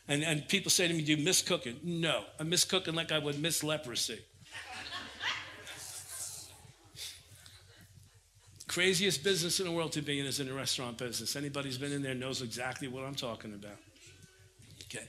And, 0.07 0.23
and 0.23 0.47
people 0.47 0.71
say 0.71 0.88
to 0.88 0.93
me, 0.93 1.01
Do 1.01 1.13
you 1.13 1.23
miss 1.23 1.41
cooking? 1.41 1.77
No, 1.83 2.23
I 2.39 2.43
miss 2.43 2.63
cooking 2.63 2.95
like 2.95 3.12
I 3.12 3.19
would 3.19 3.39
miss 3.39 3.63
leprosy. 3.63 4.19
Craziest 8.77 9.23
business 9.23 9.59
in 9.59 9.65
the 9.65 9.71
world 9.71 9.93
to 9.93 10.03
be 10.03 10.19
in 10.19 10.27
is 10.27 10.39
in 10.39 10.45
the 10.45 10.53
restaurant 10.53 10.99
business. 10.99 11.35
Anybody 11.35 11.67
who's 11.67 11.79
been 11.79 11.91
in 11.91 12.03
there 12.03 12.13
knows 12.13 12.43
exactly 12.43 12.87
what 12.87 13.05
I'm 13.05 13.15
talking 13.15 13.55
about. 13.55 13.79
Okay. 14.83 15.07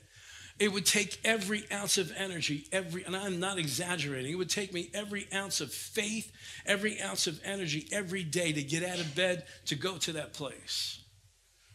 It 0.59 0.73
would 0.73 0.87
take 0.87 1.21
every 1.23 1.65
ounce 1.71 1.99
of 1.99 2.11
energy, 2.17 2.65
every, 2.73 3.05
and 3.05 3.15
I'm 3.15 3.39
not 3.39 3.59
exaggerating, 3.59 4.33
it 4.33 4.37
would 4.37 4.49
take 4.49 4.73
me 4.73 4.89
every 4.95 5.29
ounce 5.35 5.61
of 5.61 5.71
faith, 5.71 6.33
every 6.65 6.99
ounce 7.03 7.27
of 7.27 7.43
energy 7.45 7.87
every 7.93 8.25
day 8.25 8.55
to 8.55 8.63
get 8.63 8.83
out 8.83 9.01
of 9.01 9.15
bed 9.15 9.45
to 9.67 9.75
go 9.75 9.99
to 9.99 10.13
that 10.15 10.33
place. 10.33 11.05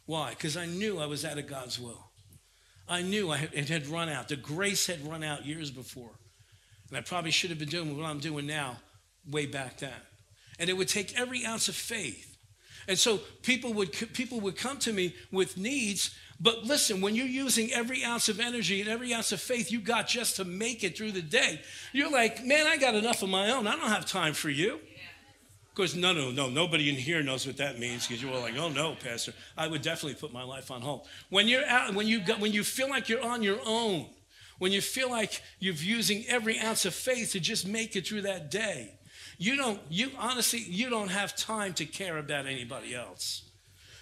Why? 0.07 0.31
Because 0.31 0.57
I 0.57 0.65
knew 0.65 0.97
I 0.97 1.05
was 1.05 1.23
out 1.23 1.37
of 1.37 1.45
God's 1.45 1.79
will. 1.79 2.09
I 2.87 3.03
knew 3.03 3.29
I 3.29 3.37
had, 3.37 3.53
it 3.53 3.69
had 3.69 3.85
run 3.85 4.09
out. 4.09 4.29
The 4.29 4.35
grace 4.35 4.87
had 4.87 5.07
run 5.07 5.23
out 5.23 5.45
years 5.45 5.69
before. 5.69 6.17
And 6.89 6.97
I 6.97 7.01
probably 7.01 7.29
should 7.29 7.51
have 7.51 7.59
been 7.59 7.69
doing 7.69 7.95
what 7.95 8.07
I'm 8.07 8.17
doing 8.17 8.47
now 8.47 8.77
way 9.29 9.45
back 9.45 9.77
then. 9.77 9.91
And 10.63 10.69
it 10.69 10.77
would 10.77 10.87
take 10.87 11.19
every 11.19 11.45
ounce 11.45 11.67
of 11.67 11.75
faith. 11.75 12.37
And 12.87 12.97
so 12.97 13.17
people 13.41 13.73
would, 13.73 13.91
people 14.13 14.39
would 14.39 14.55
come 14.55 14.77
to 14.77 14.93
me 14.93 15.13
with 15.29 15.57
needs. 15.57 16.15
But 16.39 16.63
listen, 16.63 17.01
when 17.01 17.15
you're 17.15 17.27
using 17.27 17.73
every 17.73 18.01
ounce 18.01 18.29
of 18.29 18.39
energy 18.39 18.79
and 18.79 18.89
every 18.89 19.13
ounce 19.13 19.33
of 19.33 19.41
faith 19.41 19.73
you 19.73 19.81
got 19.81 20.07
just 20.07 20.37
to 20.37 20.45
make 20.45 20.85
it 20.85 20.97
through 20.97 21.11
the 21.11 21.21
day, 21.21 21.59
you're 21.91 22.09
like, 22.09 22.45
man, 22.45 22.65
I 22.65 22.77
got 22.77 22.95
enough 22.95 23.21
of 23.23 23.27
my 23.27 23.51
own. 23.51 23.67
I 23.67 23.75
don't 23.75 23.89
have 23.89 24.05
time 24.05 24.33
for 24.33 24.49
you. 24.49 24.75
Of 24.75 25.75
course, 25.75 25.95
no, 25.95 26.13
no, 26.13 26.31
no. 26.31 26.49
Nobody 26.49 26.89
in 26.89 26.95
here 26.95 27.21
knows 27.21 27.45
what 27.45 27.57
that 27.57 27.77
means 27.77 28.07
because 28.07 28.23
you're 28.23 28.33
all 28.33 28.39
like, 28.39 28.55
"Oh 28.55 28.69
no, 28.69 28.95
Pastor, 28.95 29.33
I 29.57 29.67
would 29.67 29.81
definitely 29.81 30.17
put 30.17 30.31
my 30.31 30.43
life 30.43 30.71
on 30.71 30.81
hold." 30.81 31.07
When 31.29 31.49
you're 31.49 31.65
out, 31.65 31.93
when 31.93 32.07
you 32.07 32.21
got, 32.21 32.39
when 32.39 32.53
you 32.53 32.63
feel 32.63 32.89
like 32.89 33.09
you're 33.09 33.25
on 33.25 33.43
your 33.43 33.59
own, 33.65 34.05
when 34.59 34.71
you 34.71 34.81
feel 34.81 35.09
like 35.09 35.41
you're 35.59 35.73
using 35.73 36.25
every 36.27 36.59
ounce 36.59 36.85
of 36.85 36.93
faith 36.93 37.31
to 37.31 37.39
just 37.39 37.67
make 37.67 37.95
it 37.95 38.07
through 38.07 38.21
that 38.21 38.51
day, 38.51 38.93
you 39.43 39.57
don't, 39.57 39.79
you 39.89 40.09
honestly, 40.17 40.59
you 40.59 40.89
don't 40.89 41.09
have 41.09 41.35
time 41.35 41.73
to 41.73 41.85
care 41.85 42.17
about 42.17 42.45
anybody 42.45 42.95
else. 42.95 43.43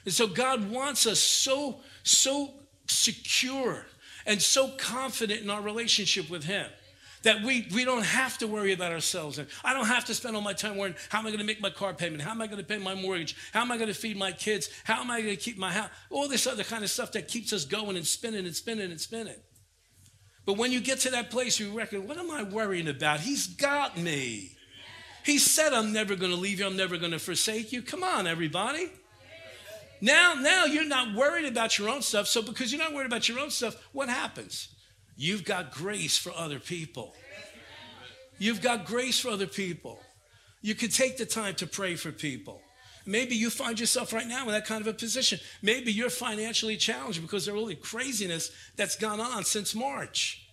And 0.05 0.13
so 0.13 0.27
God 0.27 0.69
wants 0.69 1.07
us 1.07 1.19
so, 1.19 1.79
so 2.03 2.53
secure 2.87 3.87
and 4.27 4.39
so 4.39 4.69
confident 4.77 5.41
in 5.41 5.49
our 5.49 5.61
relationship 5.61 6.29
with 6.29 6.43
Him 6.43 6.67
that 7.23 7.41
we, 7.41 7.67
we 7.73 7.85
don't 7.85 8.05
have 8.05 8.37
to 8.37 8.47
worry 8.47 8.71
about 8.71 8.91
ourselves. 8.91 9.39
And 9.39 9.47
I 9.63 9.73
don't 9.73 9.87
have 9.87 10.05
to 10.05 10.13
spend 10.13 10.35
all 10.35 10.43
my 10.43 10.53
time 10.53 10.77
worrying, 10.77 10.95
how 11.09 11.19
am 11.19 11.25
I 11.25 11.29
going 11.29 11.39
to 11.39 11.45
make 11.45 11.59
my 11.59 11.71
car 11.71 11.95
payment? 11.95 12.21
How 12.21 12.31
am 12.31 12.41
I 12.41 12.45
going 12.45 12.59
to 12.59 12.63
pay 12.63 12.77
my 12.77 12.93
mortgage? 12.93 13.35
How 13.51 13.61
am 13.61 13.71
I 13.71 13.77
going 13.77 13.89
to 13.89 13.95
feed 13.95 14.17
my 14.17 14.31
kids? 14.31 14.69
How 14.83 15.01
am 15.01 15.09
I 15.09 15.21
going 15.21 15.35
to 15.35 15.41
keep 15.41 15.57
my 15.57 15.71
house? 15.71 15.89
All 16.11 16.27
this 16.27 16.45
other 16.45 16.63
kind 16.63 16.83
of 16.83 16.91
stuff 16.91 17.13
that 17.13 17.27
keeps 17.27 17.51
us 17.51 17.65
going 17.65 17.95
and 17.95 18.05
spinning 18.05 18.45
and 18.45 18.55
spinning 18.55 18.91
and 18.91 19.01
spinning. 19.01 19.41
But 20.45 20.57
when 20.57 20.71
you 20.71 20.81
get 20.81 20.99
to 20.99 21.09
that 21.11 21.31
place, 21.31 21.59
you 21.59 21.71
reckon, 21.71 22.07
what 22.07 22.17
am 22.17 22.29
I 22.29 22.43
worrying 22.43 22.87
about? 22.87 23.21
He's 23.21 23.47
got 23.47 23.97
me. 23.97 24.57
He 25.23 25.37
said, 25.37 25.73
I'm 25.73 25.93
never 25.93 26.15
going 26.15 26.31
to 26.31 26.37
leave 26.37 26.59
you. 26.59 26.65
I'm 26.65 26.77
never 26.77 26.97
going 26.97 27.11
to 27.11 27.19
forsake 27.19 27.71
you. 27.71 27.81
Come 27.81 28.03
on, 28.03 28.27
everybody. 28.27 28.91
Now, 30.01 30.33
now 30.33 30.65
you're 30.65 30.87
not 30.87 31.13
worried 31.15 31.45
about 31.45 31.77
your 31.77 31.89
own 31.89 32.01
stuff. 32.01 32.27
So 32.27 32.41
because 32.41 32.71
you're 32.73 32.81
not 32.81 32.93
worried 32.93 33.05
about 33.05 33.29
your 33.29 33.39
own 33.39 33.51
stuff, 33.51 33.75
what 33.91 34.09
happens? 34.09 34.69
You've 35.15 35.45
got 35.45 35.71
grace 35.71 36.17
for 36.17 36.31
other 36.35 36.59
people. 36.59 37.13
You've 38.39 38.61
got 38.61 38.85
grace 38.85 39.19
for 39.19 39.29
other 39.29 39.45
people. 39.45 39.99
You 40.63 40.73
can 40.73 40.89
take 40.89 41.17
the 41.17 41.25
time 41.25 41.53
to 41.55 41.67
pray 41.67 41.95
for 41.95 42.11
people. 42.11 42.61
Maybe 43.05 43.35
you 43.35 43.49
find 43.49 43.79
yourself 43.79 44.13
right 44.13 44.27
now 44.27 44.45
in 44.45 44.51
that 44.51 44.65
kind 44.65 44.81
of 44.81 44.87
a 44.87 44.93
position. 44.93 45.39
Maybe 45.61 45.91
you're 45.91 46.09
financially 46.09 46.77
challenged 46.77 47.21
because 47.21 47.47
of 47.47 47.55
all 47.55 47.65
the 47.65 47.75
craziness 47.75 48.51
that's 48.75 48.95
gone 48.95 49.19
on 49.19 49.43
since 49.43 49.75
March. 49.75 50.47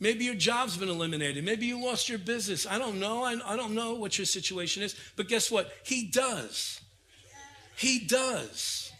Maybe 0.00 0.24
your 0.24 0.34
job's 0.34 0.76
been 0.76 0.88
eliminated. 0.88 1.44
Maybe 1.44 1.66
you 1.66 1.84
lost 1.84 2.08
your 2.08 2.18
business. 2.18 2.66
I 2.66 2.78
don't 2.78 3.00
know. 3.00 3.24
I, 3.24 3.56
don't 3.56 3.74
know 3.74 3.94
what 3.94 4.16
your 4.16 4.26
situation 4.26 4.82
is. 4.82 4.94
But 5.16 5.28
guess 5.28 5.50
what? 5.50 5.72
He 5.82 6.06
does. 6.06 6.80
He 7.76 8.00
does. 8.00 8.92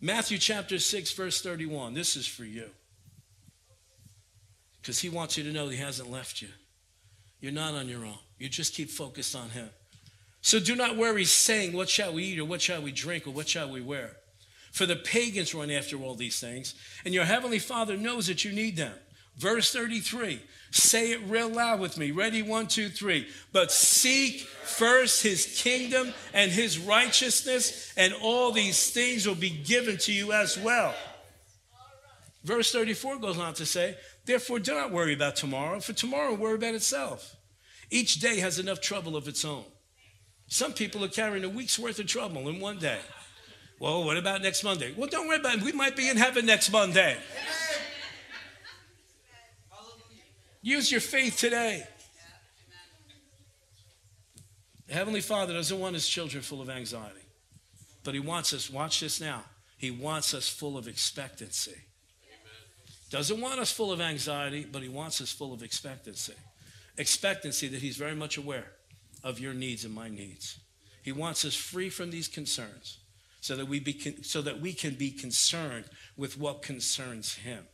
Matthew 0.00 0.38
chapter 0.38 0.78
6, 0.78 1.12
verse 1.12 1.42
31. 1.42 1.92
This 1.92 2.16
is 2.16 2.26
for 2.26 2.44
you. 2.44 2.70
Because 4.80 5.00
he 5.00 5.10
wants 5.10 5.36
you 5.36 5.44
to 5.44 5.52
know 5.52 5.68
he 5.68 5.76
hasn't 5.76 6.10
left 6.10 6.40
you. 6.40 6.48
You're 7.40 7.52
not 7.52 7.74
on 7.74 7.88
your 7.88 8.04
own. 8.04 8.18
You 8.38 8.48
just 8.48 8.74
keep 8.74 8.90
focused 8.90 9.36
on 9.36 9.50
him. 9.50 9.68
So 10.40 10.58
do 10.58 10.74
not 10.74 10.96
worry, 10.96 11.24
saying, 11.24 11.74
What 11.74 11.90
shall 11.90 12.14
we 12.14 12.24
eat, 12.24 12.38
or 12.38 12.46
what 12.46 12.62
shall 12.62 12.80
we 12.80 12.92
drink, 12.92 13.26
or 13.26 13.30
what 13.30 13.48
shall 13.48 13.70
we 13.70 13.82
wear? 13.82 14.16
For 14.72 14.86
the 14.86 14.96
pagans 14.96 15.54
run 15.54 15.70
after 15.70 15.96
all 15.96 16.14
these 16.14 16.40
things, 16.40 16.74
and 17.04 17.12
your 17.12 17.24
heavenly 17.24 17.58
Father 17.58 17.96
knows 17.96 18.26
that 18.28 18.44
you 18.44 18.52
need 18.52 18.76
them. 18.76 18.94
Verse 19.40 19.72
33 19.72 20.38
Say 20.70 21.10
it 21.10 21.20
real 21.26 21.48
loud 21.48 21.80
with 21.80 21.98
me. 21.98 22.12
Ready? 22.12 22.42
One, 22.42 22.68
two, 22.68 22.88
three. 22.90 23.26
But 23.52 23.72
seek 23.72 24.42
first 24.42 25.22
his 25.22 25.60
kingdom 25.60 26.12
and 26.32 26.52
his 26.52 26.78
righteousness, 26.78 27.92
and 27.96 28.14
all 28.22 28.52
these 28.52 28.90
things 28.90 29.26
will 29.26 29.34
be 29.34 29.50
given 29.50 29.96
to 29.98 30.12
you 30.12 30.32
as 30.32 30.56
well. 30.56 30.94
Verse 32.44 32.70
34 32.70 33.18
goes 33.18 33.36
on 33.36 33.54
to 33.54 33.66
say, 33.66 33.96
Therefore, 34.26 34.60
do 34.60 34.74
not 34.74 34.92
worry 34.92 35.14
about 35.14 35.34
tomorrow, 35.34 35.80
for 35.80 35.92
tomorrow 35.92 36.30
will 36.30 36.36
worry 36.36 36.54
about 36.54 36.74
itself. 36.74 37.34
Each 37.90 38.20
day 38.20 38.38
has 38.38 38.60
enough 38.60 38.80
trouble 38.80 39.16
of 39.16 39.26
its 39.26 39.44
own. 39.44 39.64
Some 40.46 40.72
people 40.72 41.02
are 41.04 41.08
carrying 41.08 41.44
a 41.44 41.48
week's 41.48 41.78
worth 41.78 41.98
of 41.98 42.06
trouble 42.06 42.48
in 42.48 42.60
one 42.60 42.78
day. 42.78 43.00
Well, 43.80 44.04
what 44.04 44.18
about 44.18 44.42
next 44.42 44.62
Monday? 44.62 44.94
Well, 44.96 45.08
don't 45.08 45.26
worry 45.26 45.40
about 45.40 45.56
it. 45.56 45.62
We 45.62 45.72
might 45.72 45.96
be 45.96 46.08
in 46.08 46.16
heaven 46.16 46.46
next 46.46 46.70
Monday. 46.70 47.16
Use 50.62 50.90
your 50.90 51.00
faith 51.00 51.36
today. 51.36 51.86
The 54.86 54.94
Heavenly 54.94 55.20
Father 55.20 55.54
doesn't 55.54 55.78
want 55.78 55.94
his 55.94 56.08
children 56.08 56.42
full 56.42 56.60
of 56.60 56.68
anxiety, 56.68 57.24
but 58.02 58.12
he 58.12 58.20
wants 58.20 58.52
us, 58.52 58.68
watch 58.68 59.00
this 59.00 59.20
now, 59.20 59.44
he 59.76 59.90
wants 59.90 60.34
us 60.34 60.48
full 60.48 60.76
of 60.76 60.88
expectancy. 60.88 61.76
Doesn't 63.08 63.40
want 63.40 63.60
us 63.60 63.72
full 63.72 63.92
of 63.92 64.00
anxiety, 64.00 64.66
but 64.70 64.82
he 64.82 64.88
wants 64.88 65.20
us 65.20 65.32
full 65.32 65.52
of 65.52 65.62
expectancy. 65.62 66.34
Expectancy 66.96 67.68
that 67.68 67.80
he's 67.80 67.96
very 67.96 68.14
much 68.14 68.36
aware 68.36 68.72
of 69.24 69.40
your 69.40 69.54
needs 69.54 69.84
and 69.84 69.94
my 69.94 70.08
needs. 70.08 70.58
He 71.02 71.12
wants 71.12 71.44
us 71.44 71.54
free 71.54 71.88
from 71.88 72.10
these 72.10 72.28
concerns 72.28 72.98
so 73.40 73.56
that 73.56 73.66
we, 73.66 73.80
be, 73.80 74.22
so 74.22 74.42
that 74.42 74.60
we 74.60 74.72
can 74.72 74.94
be 74.94 75.10
concerned 75.10 75.86
with 76.16 76.38
what 76.38 76.62
concerns 76.62 77.36
him 77.36 77.66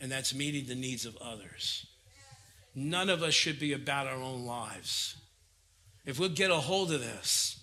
and 0.00 0.10
that's 0.10 0.34
meeting 0.34 0.66
the 0.66 0.74
needs 0.74 1.06
of 1.06 1.16
others. 1.16 1.86
None 2.74 3.08
of 3.08 3.22
us 3.22 3.34
should 3.34 3.58
be 3.58 3.72
about 3.72 4.06
our 4.06 4.20
own 4.20 4.44
lives. 4.44 5.16
If 6.04 6.18
we'll 6.18 6.28
get 6.28 6.50
a 6.50 6.56
hold 6.56 6.92
of 6.92 7.00
this, 7.00 7.58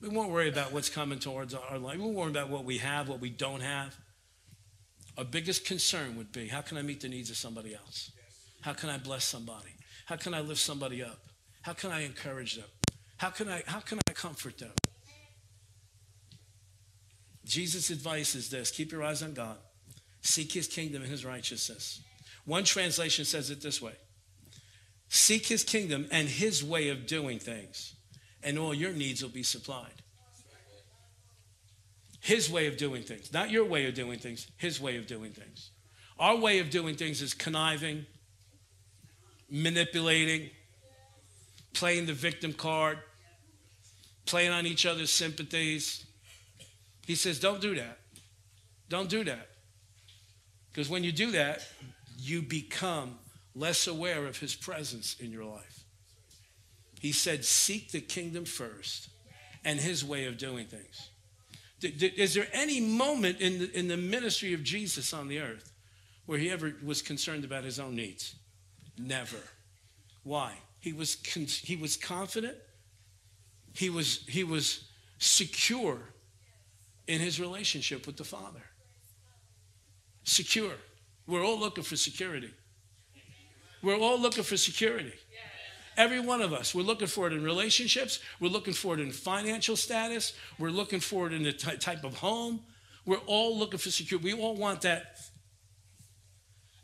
we 0.00 0.08
won't 0.08 0.30
worry 0.30 0.48
about 0.48 0.72
what's 0.72 0.88
coming 0.88 1.18
towards 1.18 1.54
our 1.54 1.78
life. 1.78 1.96
We 1.98 2.04
won't 2.04 2.16
worry 2.16 2.30
about 2.30 2.48
what 2.48 2.64
we 2.64 2.78
have, 2.78 3.08
what 3.08 3.20
we 3.20 3.30
don't 3.30 3.60
have. 3.60 3.94
Our 5.18 5.24
biggest 5.24 5.66
concern 5.66 6.16
would 6.16 6.32
be 6.32 6.48
how 6.48 6.62
can 6.62 6.78
I 6.78 6.82
meet 6.82 7.00
the 7.02 7.08
needs 7.08 7.28
of 7.28 7.36
somebody 7.36 7.74
else? 7.74 8.10
How 8.62 8.72
can 8.72 8.88
I 8.88 8.96
bless 8.96 9.24
somebody? 9.24 9.74
How 10.06 10.16
can 10.16 10.32
I 10.32 10.40
lift 10.40 10.60
somebody 10.60 11.02
up? 11.02 11.18
How 11.62 11.74
can 11.74 11.90
I 11.90 12.04
encourage 12.04 12.56
them? 12.56 12.64
How 13.18 13.28
can 13.28 13.48
I, 13.48 13.62
how 13.66 13.80
can 13.80 13.98
I 14.08 14.12
comfort 14.12 14.58
them? 14.58 14.72
Jesus' 17.44 17.90
advice 17.90 18.34
is 18.34 18.48
this 18.48 18.70
keep 18.70 18.92
your 18.92 19.02
eyes 19.02 19.22
on 19.22 19.34
God. 19.34 19.56
Seek 20.22 20.52
his 20.52 20.66
kingdom 20.66 21.02
and 21.02 21.10
his 21.10 21.24
righteousness. 21.24 22.00
One 22.44 22.64
translation 22.64 23.24
says 23.24 23.50
it 23.50 23.62
this 23.62 23.80
way 23.80 23.94
Seek 25.08 25.46
his 25.46 25.64
kingdom 25.64 26.06
and 26.10 26.28
his 26.28 26.62
way 26.62 26.88
of 26.88 27.06
doing 27.06 27.38
things, 27.38 27.94
and 28.42 28.58
all 28.58 28.74
your 28.74 28.92
needs 28.92 29.22
will 29.22 29.30
be 29.30 29.42
supplied. 29.42 30.02
His 32.20 32.50
way 32.50 32.66
of 32.66 32.76
doing 32.76 33.02
things, 33.02 33.32
not 33.32 33.50
your 33.50 33.64
way 33.64 33.86
of 33.86 33.94
doing 33.94 34.18
things, 34.18 34.46
his 34.56 34.80
way 34.80 34.96
of 34.96 35.06
doing 35.06 35.32
things. 35.32 35.70
Our 36.18 36.36
way 36.36 36.58
of 36.58 36.68
doing 36.68 36.94
things 36.94 37.22
is 37.22 37.32
conniving, 37.32 38.04
manipulating, 39.50 40.50
playing 41.72 42.06
the 42.06 42.12
victim 42.12 42.52
card, 42.52 42.98
playing 44.26 44.52
on 44.52 44.66
each 44.66 44.84
other's 44.86 45.10
sympathies. 45.10 46.04
He 47.06 47.14
says, 47.14 47.40
Don't 47.40 47.60
do 47.60 47.74
that. 47.74 47.98
Don't 48.88 49.08
do 49.08 49.24
that. 49.24 49.49
Because 50.72 50.88
when 50.88 51.04
you 51.04 51.12
do 51.12 51.32
that, 51.32 51.66
you 52.18 52.42
become 52.42 53.18
less 53.54 53.86
aware 53.86 54.26
of 54.26 54.38
his 54.38 54.54
presence 54.54 55.16
in 55.18 55.32
your 55.32 55.44
life. 55.44 55.84
He 57.00 57.12
said, 57.12 57.44
Seek 57.44 57.90
the 57.90 58.00
kingdom 58.00 58.44
first 58.44 59.08
and 59.64 59.80
his 59.80 60.04
way 60.04 60.26
of 60.26 60.38
doing 60.38 60.66
things. 60.66 61.10
Is 61.82 62.34
there 62.34 62.46
any 62.52 62.80
moment 62.80 63.40
in 63.40 63.58
the, 63.58 63.78
in 63.78 63.88
the 63.88 63.96
ministry 63.96 64.52
of 64.52 64.62
Jesus 64.62 65.14
on 65.14 65.28
the 65.28 65.40
earth 65.40 65.72
where 66.26 66.38
he 66.38 66.50
ever 66.50 66.74
was 66.84 67.00
concerned 67.00 67.44
about 67.44 67.64
his 67.64 67.80
own 67.80 67.96
needs? 67.96 68.34
Never. 68.98 69.38
Why? 70.22 70.52
He 70.78 70.92
was, 70.92 71.14
he 71.24 71.76
was 71.76 71.96
confident, 71.96 72.56
he 73.74 73.88
was, 73.88 74.24
he 74.28 74.44
was 74.44 74.84
secure 75.18 75.98
in 77.06 77.20
his 77.20 77.40
relationship 77.40 78.06
with 78.06 78.16
the 78.16 78.24
Father 78.24 78.62
secure. 80.24 80.72
We're 81.26 81.44
all 81.44 81.58
looking 81.58 81.84
for 81.84 81.96
security. 81.96 82.50
We're 83.82 83.98
all 83.98 84.20
looking 84.20 84.44
for 84.44 84.56
security. 84.56 85.12
Every 85.96 86.20
one 86.20 86.40
of 86.40 86.52
us. 86.52 86.74
We're 86.74 86.82
looking 86.82 87.08
for 87.08 87.26
it 87.26 87.32
in 87.32 87.42
relationships. 87.42 88.20
We're 88.40 88.50
looking 88.50 88.74
for 88.74 88.94
it 88.94 89.00
in 89.00 89.10
financial 89.10 89.76
status. 89.76 90.32
We're 90.58 90.70
looking 90.70 91.00
for 91.00 91.26
it 91.26 91.32
in 91.32 91.42
the 91.42 91.52
t- 91.52 91.76
type 91.76 92.04
of 92.04 92.14
home. 92.14 92.60
We're 93.04 93.18
all 93.26 93.58
looking 93.58 93.78
for 93.78 93.90
security. 93.90 94.32
We 94.32 94.40
all 94.40 94.56
want 94.56 94.82
that. 94.82 95.18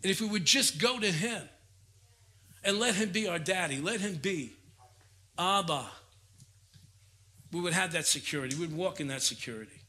And 0.03 0.11
if 0.11 0.21
we 0.21 0.29
would 0.29 0.45
just 0.45 0.79
go 0.79 0.99
to 0.99 1.11
Him 1.11 1.43
and 2.65 2.79
let 2.79 2.95
Him 2.95 3.11
be 3.11 3.29
our 3.29 3.39
daddy, 3.39 3.81
let 3.81 4.01
Him 4.01 4.17
be 4.17 4.53
Abba, 5.39 5.87
we 7.53 7.61
would 7.61 7.73
have 7.73 7.93
that 7.93 8.07
security. 8.07 8.57
We'd 8.57 8.73
walk 8.73 9.01
in 9.01 9.09
that 9.09 9.23
security. 9.23 9.81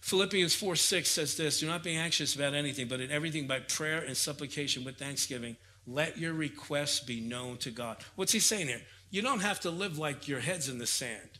Philippians 0.00 0.54
4 0.54 0.76
6 0.76 1.08
says 1.08 1.36
this 1.36 1.60
Do 1.60 1.66
not 1.66 1.82
be 1.82 1.96
anxious 1.96 2.34
about 2.34 2.54
anything, 2.54 2.88
but 2.88 3.00
in 3.00 3.10
everything 3.10 3.46
by 3.46 3.60
prayer 3.60 4.00
and 4.00 4.16
supplication 4.16 4.84
with 4.84 4.96
thanksgiving, 4.96 5.56
let 5.86 6.18
your 6.18 6.32
requests 6.32 7.00
be 7.00 7.20
known 7.20 7.58
to 7.58 7.70
God. 7.70 7.98
What's 8.16 8.32
he 8.32 8.40
saying 8.40 8.68
here? 8.68 8.82
You 9.10 9.22
don't 9.22 9.40
have 9.40 9.60
to 9.60 9.70
live 9.70 9.98
like 9.98 10.28
your 10.28 10.40
head's 10.40 10.68
in 10.68 10.78
the 10.78 10.86
sand. 10.86 11.38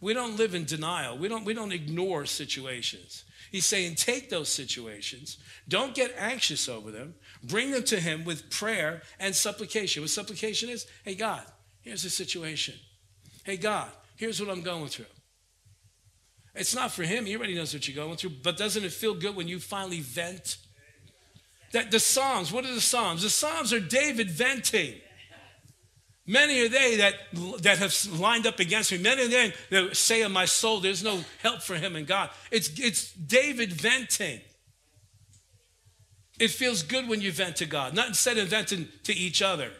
We 0.00 0.14
don't 0.14 0.36
live 0.36 0.54
in 0.54 0.64
denial. 0.64 1.16
We 1.16 1.28
don't, 1.28 1.44
we 1.44 1.54
don't 1.54 1.72
ignore 1.72 2.26
situations. 2.26 3.24
He's 3.52 3.66
saying, 3.66 3.94
take 3.94 4.30
those 4.30 4.48
situations. 4.48 5.38
Don't 5.68 5.94
get 5.94 6.12
anxious 6.18 6.68
over 6.68 6.90
them. 6.90 7.14
Bring 7.44 7.70
them 7.70 7.84
to 7.84 8.00
Him 8.00 8.24
with 8.24 8.50
prayer 8.50 9.02
and 9.20 9.34
supplication. 9.34 10.02
What 10.02 10.10
supplication 10.10 10.70
is? 10.70 10.86
Hey, 11.04 11.14
God, 11.14 11.42
here's 11.82 12.02
the 12.02 12.10
situation. 12.10 12.74
Hey, 13.44 13.56
God, 13.56 13.90
here's 14.16 14.40
what 14.40 14.50
I'm 14.50 14.62
going 14.62 14.88
through. 14.88 15.06
It's 16.54 16.74
not 16.74 16.92
for 16.92 17.02
him. 17.02 17.24
He 17.24 17.36
already 17.36 17.54
knows 17.54 17.72
what 17.72 17.88
you're 17.88 18.04
going 18.04 18.16
through. 18.16 18.32
But 18.42 18.56
doesn't 18.56 18.84
it 18.84 18.92
feel 18.92 19.14
good 19.14 19.34
when 19.34 19.48
you 19.48 19.58
finally 19.58 20.00
vent? 20.00 20.58
That 21.72 21.90
the 21.90 22.00
Psalms, 22.00 22.52
what 22.52 22.64
are 22.64 22.74
the 22.74 22.80
Psalms? 22.80 23.22
The 23.22 23.30
Psalms 23.30 23.72
are 23.72 23.80
David 23.80 24.30
venting. 24.30 24.94
Many 26.26 26.60
are 26.60 26.68
they 26.68 26.96
that, 26.96 27.14
that 27.62 27.78
have 27.78 28.20
lined 28.20 28.46
up 28.46 28.60
against 28.60 28.92
me. 28.92 28.98
Many 28.98 29.24
are 29.24 29.28
they 29.28 29.54
that 29.70 29.96
say 29.96 30.22
of 30.22 30.30
my 30.30 30.44
soul, 30.44 30.80
there's 30.80 31.02
no 31.02 31.24
help 31.42 31.62
for 31.62 31.74
him 31.74 31.96
in 31.96 32.04
God. 32.04 32.30
It's, 32.50 32.78
it's 32.78 33.12
David 33.12 33.72
venting. 33.72 34.40
It 36.38 36.50
feels 36.50 36.82
good 36.82 37.08
when 37.08 37.20
you 37.20 37.32
vent 37.32 37.56
to 37.56 37.66
God, 37.66 37.94
not 37.94 38.08
instead 38.08 38.38
of 38.38 38.48
venting 38.48 38.88
to 39.04 39.12
each 39.12 39.42
other. 39.42 39.70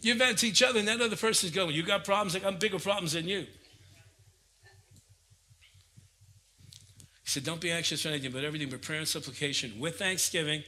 You 0.00 0.14
vent 0.16 0.38
to 0.38 0.48
each 0.48 0.62
other, 0.62 0.80
and 0.80 0.88
that 0.88 1.00
other 1.00 1.16
person's 1.16 1.52
going, 1.52 1.74
You 1.74 1.84
got 1.84 2.04
problems? 2.04 2.34
Like, 2.34 2.44
I'm 2.44 2.58
bigger 2.58 2.80
problems 2.80 3.12
than 3.12 3.28
you. 3.28 3.46
Said, 7.32 7.44
Don't 7.44 7.60
be 7.60 7.70
anxious 7.70 8.02
for 8.02 8.08
anything, 8.08 8.30
but 8.30 8.44
everything 8.44 8.70
with 8.70 8.82
prayer 8.82 8.98
and 8.98 9.08
supplication 9.08 9.78
with 9.78 9.98
thanksgiving. 9.98 10.62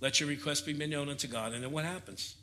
Let 0.00 0.18
your 0.18 0.28
request 0.28 0.66
be 0.66 0.74
made 0.74 0.90
known 0.90 1.08
unto 1.08 1.28
God. 1.28 1.52
And 1.52 1.62
then 1.62 1.70
what 1.70 1.84
happens? 1.84 2.34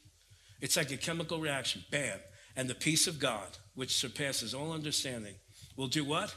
It's 0.62 0.78
like 0.78 0.92
a 0.92 0.98
chemical 0.98 1.40
reaction. 1.40 1.84
Bam. 1.92 2.20
And 2.56 2.70
the 2.70 2.76
peace 2.76 3.06
of 3.06 3.20
God, 3.20 3.48
which 3.76 3.96
surpasses 3.96 4.54
all 4.54 4.72
understanding, 4.72 5.36
will 5.76 5.88
do 5.88 6.06
what? 6.06 6.34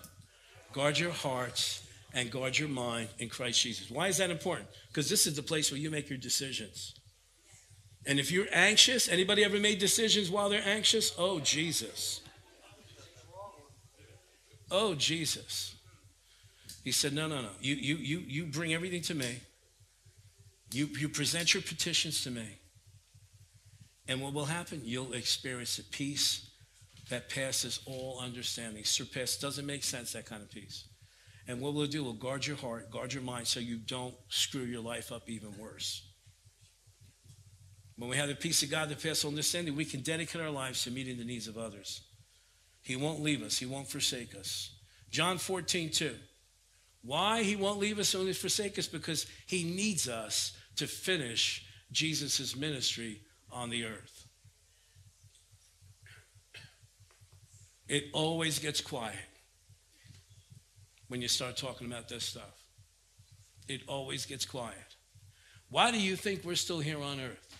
Guard 0.73 0.99
your 0.99 1.13
hearts 1.13 1.87
and 2.13 2.31
guard 2.31 2.59
your 2.59 2.69
mind 2.69 3.09
in 3.21 3.29
Christ 3.29 3.63
Jesus. 3.63 3.91
Why 3.91 4.09
is 4.09 4.19
that 4.19 4.31
important? 4.31 4.69
Because 4.89 5.09
this 5.09 5.27
is 5.27 5.37
the 5.37 5.43
place 5.43 5.71
where 5.71 5.81
you 5.81 5.91
make 5.91 6.11
your 6.11 6.19
decisions. 6.19 6.95
And 8.05 8.19
if 8.19 8.33
you're 8.33 8.49
anxious, 8.53 9.09
anybody 9.09 9.45
ever 9.45 9.59
made 9.59 9.79
decisions 9.79 10.29
while 10.29 10.49
they're 10.49 10.67
anxious? 10.67 11.15
Oh, 11.17 11.39
Jesus. 11.39 12.21
Oh, 14.71 14.95
Jesus. 14.95 15.77
He 16.83 16.93
said, 16.93 17.13
No, 17.13 17.29
no, 17.29 17.43
no. 17.43 17.51
You, 17.61 17.75
you, 17.75 17.97
you, 17.97 18.19
you 18.27 18.47
bring 18.47 18.75
everything 18.75 19.03
to 19.03 19.15
me. 19.15 19.41
You, 20.73 20.89
you 20.99 21.09
present 21.09 21.55
your 21.55 21.63
petitions 21.63 22.25
to 22.25 22.31
me. 22.31 22.59
And 24.09 24.21
what 24.21 24.33
will 24.33 24.47
happen? 24.47 24.83
You'll 24.85 25.13
experience 25.13 25.79
a 25.79 25.85
peace 25.85 26.51
that 27.11 27.29
passes 27.29 27.81
all 27.87 28.21
understanding. 28.21 28.85
Surpass 28.85 29.37
doesn't 29.37 29.67
make 29.67 29.85
sense, 29.85 30.13
that 30.13 30.27
kind 30.27 30.43
of 30.43 30.51
peace. 30.51 30.85
And 31.47 31.61
what 31.61 31.75
will 31.75 31.83
it 31.83 31.91
do? 31.91 32.05
Will 32.05 32.13
guard 32.13 32.47
your 32.47 32.57
heart, 32.57 32.91
guard 32.91 33.13
your 33.13 33.23
mind 33.23 33.47
so 33.47 33.61
you 33.61 33.77
don't 33.77 34.15
screw 34.29 34.63
your 34.63 34.81
life 34.81 35.13
up 35.13 35.29
even 35.29 35.57
worse. 35.59 36.03
When 37.97 38.09
we 38.09 38.17
have 38.17 38.29
the 38.29 38.35
peace 38.35 38.63
of 38.63 38.71
God 38.71 38.89
that 38.89 39.03
passes 39.03 39.25
all 39.25 39.31
understanding, 39.31 39.77
we 39.77 39.85
can 39.85 40.01
dedicate 40.01 40.41
our 40.41 40.51
lives 40.51 40.83
to 40.85 40.91
meeting 40.91 41.19
the 41.19 41.25
needs 41.25 41.47
of 41.49 41.59
others. 41.59 42.01
He 42.83 42.97
won't 42.97 43.23
leave 43.23 43.43
us, 43.43 43.59
He 43.59 43.67
won't 43.67 43.89
forsake 43.89 44.35
us. 44.35 44.71
John 45.11 45.39
14, 45.39 45.91
2. 45.91 46.15
Why 47.03 47.43
He 47.43 47.57
won't 47.57 47.79
leave 47.79 47.99
us 47.99 48.15
only 48.15 48.33
forsake 48.33 48.79
us? 48.79 48.87
Because 48.87 49.27
He 49.47 49.65
needs 49.65 50.09
us 50.09 50.53
to 50.77 50.87
finish 50.87 51.67
Jesus' 51.91 52.57
ministry 52.57 53.21
on 53.51 53.71
the 53.71 53.85
earth. 53.85 54.27
It 57.89 58.05
always 58.13 58.59
gets 58.59 58.81
quiet 58.81 59.19
when 61.09 61.21
you 61.21 61.29
start 61.29 61.57
talking 61.57 61.87
about 61.87 62.09
this 62.09 62.25
stuff. 62.25 62.65
It 63.69 63.83
always 63.87 64.25
gets 64.25 64.47
quiet. 64.47 64.97
Why 65.69 65.91
do 65.91 66.01
you 66.01 66.17
think 66.17 66.45
we're 66.45 66.55
still 66.55 66.81
here 66.81 67.03
on 67.03 67.21
earth? 67.21 67.57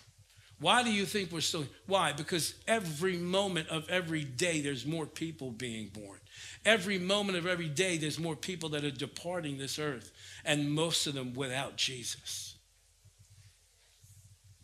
Why 0.59 0.81
do 0.81 0.91
you 0.91 1.05
think 1.05 1.31
we're 1.31 1.41
still 1.41 1.65
why? 1.87 2.13
Because 2.13 2.55
every 2.67 3.17
moment 3.17 3.69
of 3.69 3.89
every 3.89 4.23
day 4.23 4.61
there's 4.61 4.85
more 4.85 5.05
people 5.05 5.51
being 5.51 5.89
born. 5.89 6.19
Every 6.65 6.97
moment 6.97 7.37
of 7.37 7.45
every 7.45 7.67
day 7.67 7.97
there's 7.97 8.19
more 8.19 8.35
people 8.35 8.69
that 8.69 8.83
are 8.83 8.91
departing 8.91 9.57
this 9.57 9.77
earth 9.77 10.11
and 10.45 10.71
most 10.71 11.07
of 11.07 11.13
them 11.13 11.33
without 11.33 11.75
Jesus. 11.75 12.55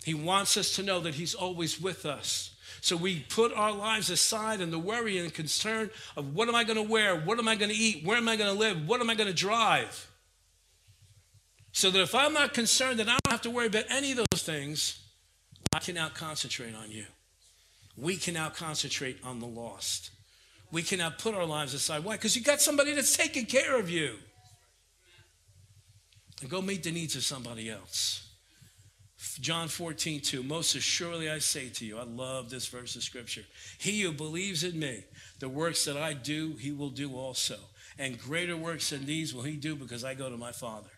He 0.06 0.14
wants 0.14 0.56
us 0.56 0.76
to 0.76 0.84
know 0.84 1.02
that 1.02 1.16
He's 1.16 1.36
always 1.36 1.80
with 1.80 2.06
us. 2.06 2.56
So 2.82 2.96
we 2.96 3.20
put 3.30 3.54
our 3.54 3.74
lives 3.74 4.10
aside 4.10 4.62
and 4.62 4.72
the 4.72 4.80
worry 4.80 5.18
and 5.18 5.34
concern 5.34 5.90
of 6.16 6.34
what 6.34 6.48
am 6.48 6.56
I 6.56 6.64
going 6.64 6.78
to 6.78 6.90
wear? 6.90 7.20
What 7.20 7.40
am 7.40 7.48
I 7.48 7.56
going 7.56 7.72
to 7.72 7.76
eat? 7.76 8.06
Where 8.06 8.18
am 8.18 8.30
I 8.30 8.38
going 8.38 8.54
to 8.54 8.58
live? 8.58 8.88
What 8.88 9.02
am 9.02 9.10
I 9.10 9.16
going 9.16 9.28
to 9.28 9.34
drive? 9.34 10.10
So 11.72 11.92
that 11.92 12.02
if 12.02 12.16
I'm 12.16 12.34
not 12.34 12.54
concerned, 12.54 13.00
that 13.00 13.08
I 13.08 13.18
don't 13.24 13.32
have 13.32 13.42
to 13.42 13.50
worry 13.50 13.68
about 13.68 13.86
any 13.90 14.12
of 14.12 14.18
those 14.18 14.44
things, 14.44 15.00
I 15.74 15.80
can 15.80 15.96
now 15.96 16.10
concentrate 16.10 16.74
on 16.74 16.90
you. 16.90 17.06
We 17.98 18.16
can 18.16 18.34
now 18.34 18.50
concentrate 18.50 19.20
on 19.24 19.40
the 19.40 19.48
lost. 19.48 20.12
We 20.72 20.84
can 20.84 21.00
now 21.00 21.10
put 21.10 21.34
our 21.34 21.46
lives 21.46 21.74
aside. 21.74 22.04
Why? 22.04 22.16
Because 22.16 22.36
you 22.36 22.44
got 22.44 22.62
somebody 22.62 22.94
that's 22.94 23.16
taking 23.16 23.46
care 23.46 23.80
of 23.80 23.90
you. 23.90 24.16
And 26.42 26.50
go 26.50 26.62
meet 26.62 26.84
the 26.84 26.92
needs 26.92 27.16
of 27.16 27.24
somebody 27.24 27.70
else. 27.70 28.26
John 29.42 29.68
14, 29.68 30.22
2. 30.22 30.44
Most 30.44 30.76
assuredly 30.76 31.30
I 31.30 31.40
say 31.40 31.70
to 31.70 31.86
you, 31.86 31.98
I 31.98 32.04
love 32.04 32.50
this 32.50 32.68
verse 32.68 32.96
of 32.96 33.04
scripture. 33.04 33.44
He 33.78 34.02
who 34.02 34.12
believes 34.12 34.64
in 34.64 34.80
me, 34.80 35.04
the 35.40 35.50
works 35.50 35.84
that 35.86 35.98
I 35.98 36.14
do, 36.14 36.56
he 36.60 36.72
will 36.72 36.90
do 36.90 37.16
also. 37.16 37.58
And 37.98 38.18
greater 38.18 38.56
works 38.56 38.92
than 38.92 39.06
these 39.06 39.34
will 39.34 39.44
he 39.44 39.58
do 39.58 39.76
because 39.76 40.06
I 40.06 40.14
go 40.14 40.30
to 40.30 40.38
my 40.38 40.54
Father. 40.54 40.90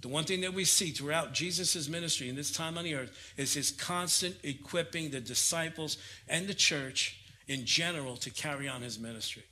The 0.00 0.08
one 0.08 0.24
thing 0.24 0.42
that 0.42 0.54
we 0.54 0.64
see 0.64 0.90
throughout 0.90 1.34
Jesus' 1.34 1.88
ministry 1.88 2.28
in 2.28 2.36
this 2.36 2.52
time 2.52 2.78
on 2.78 2.84
the 2.84 2.94
earth 2.94 3.10
is 3.36 3.52
his 3.52 3.72
constant 3.72 4.36
equipping 4.44 5.10
the 5.10 5.20
disciples 5.20 5.98
and 6.28 6.46
the 6.46 6.54
church 6.54 7.17
in 7.48 7.64
general 7.64 8.16
to 8.18 8.30
carry 8.30 8.68
on 8.68 8.82
his 8.82 8.98
ministry 8.98 9.44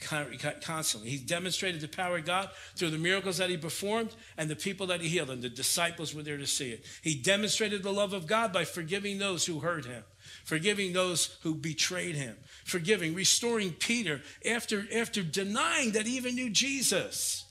constantly. 0.00 1.10
He 1.10 1.18
demonstrated 1.18 1.80
the 1.80 1.88
power 1.88 2.18
of 2.18 2.24
God 2.24 2.50
through 2.76 2.90
the 2.90 2.98
miracles 2.98 3.38
that 3.38 3.50
he 3.50 3.56
performed 3.56 4.14
and 4.36 4.50
the 4.50 4.56
people 4.56 4.88
that 4.88 5.00
he 5.00 5.08
healed, 5.08 5.30
and 5.30 5.42
the 5.42 5.48
disciples 5.48 6.14
were 6.14 6.22
there 6.22 6.36
to 6.36 6.46
see 6.46 6.70
it. 6.70 6.84
He 7.02 7.14
demonstrated 7.14 7.82
the 7.82 7.92
love 7.92 8.12
of 8.12 8.26
God 8.26 8.52
by 8.52 8.64
forgiving 8.64 9.18
those 9.18 9.46
who 9.46 9.60
hurt 9.60 9.84
him, 9.84 10.02
forgiving 10.44 10.92
those 10.92 11.38
who 11.42 11.54
betrayed 11.54 12.16
him, 12.16 12.36
forgiving, 12.64 13.14
restoring 13.14 13.72
Peter 13.72 14.20
after, 14.44 14.84
after 14.94 15.22
denying 15.22 15.92
that 15.92 16.06
he 16.06 16.16
even 16.16 16.34
knew 16.34 16.50
Jesus. 16.50 17.44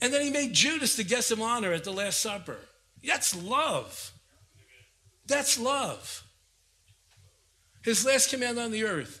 And 0.00 0.12
then 0.12 0.22
he 0.22 0.30
made 0.30 0.52
Judas 0.52 0.96
the 0.96 1.04
guest 1.04 1.30
of 1.30 1.40
honor 1.40 1.72
at 1.72 1.84
the 1.84 1.92
Last 1.92 2.20
Supper. 2.20 2.58
That's 3.04 3.40
love. 3.40 4.12
That's 5.26 5.58
love. 5.58 6.21
His 7.82 8.04
last 8.04 8.30
command 8.30 8.58
on 8.58 8.70
the 8.70 8.84
earth 8.84 9.20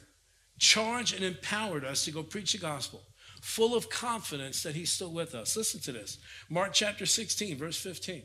charged 0.58 1.14
and 1.14 1.24
empowered 1.24 1.84
us 1.84 2.04
to 2.04 2.12
go 2.12 2.22
preach 2.22 2.52
the 2.52 2.58
gospel, 2.58 3.02
full 3.40 3.74
of 3.74 3.90
confidence 3.90 4.62
that 4.62 4.76
he's 4.76 4.92
still 4.92 5.10
with 5.10 5.34
us. 5.34 5.56
Listen 5.56 5.80
to 5.80 5.92
this 5.92 6.18
Mark 6.48 6.72
chapter 6.72 7.06
16, 7.06 7.58
verse 7.58 7.78
15. 7.78 8.22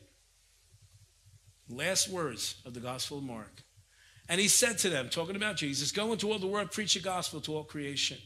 Last 1.70 2.08
words 2.10 2.62
of 2.66 2.74
the 2.74 2.80
gospel 2.80 3.18
of 3.18 3.24
Mark. 3.24 3.64
And 4.30 4.40
he 4.40 4.48
said 4.48 4.78
to 4.80 4.90
them, 4.90 5.10
talking 5.10 5.36
about 5.36 5.56
Jesus, 5.56 5.92
Go 5.92 6.12
into 6.12 6.32
all 6.32 6.40
the 6.40 6.48
world, 6.48 6.72
preach 6.72 6.94
the 6.94 7.00
gospel 7.00 7.42
to 7.42 7.56
all 7.56 7.64
creation. 7.64 8.18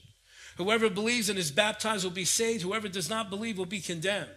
Whoever 0.57 0.89
believes 0.89 1.29
and 1.29 1.39
is 1.39 1.51
baptized 1.51 2.03
will 2.03 2.11
be 2.11 2.25
saved. 2.25 2.61
Whoever 2.61 2.87
does 2.87 3.09
not 3.09 3.29
believe 3.29 3.57
will 3.57 3.65
be 3.65 3.79
condemned. 3.79 4.29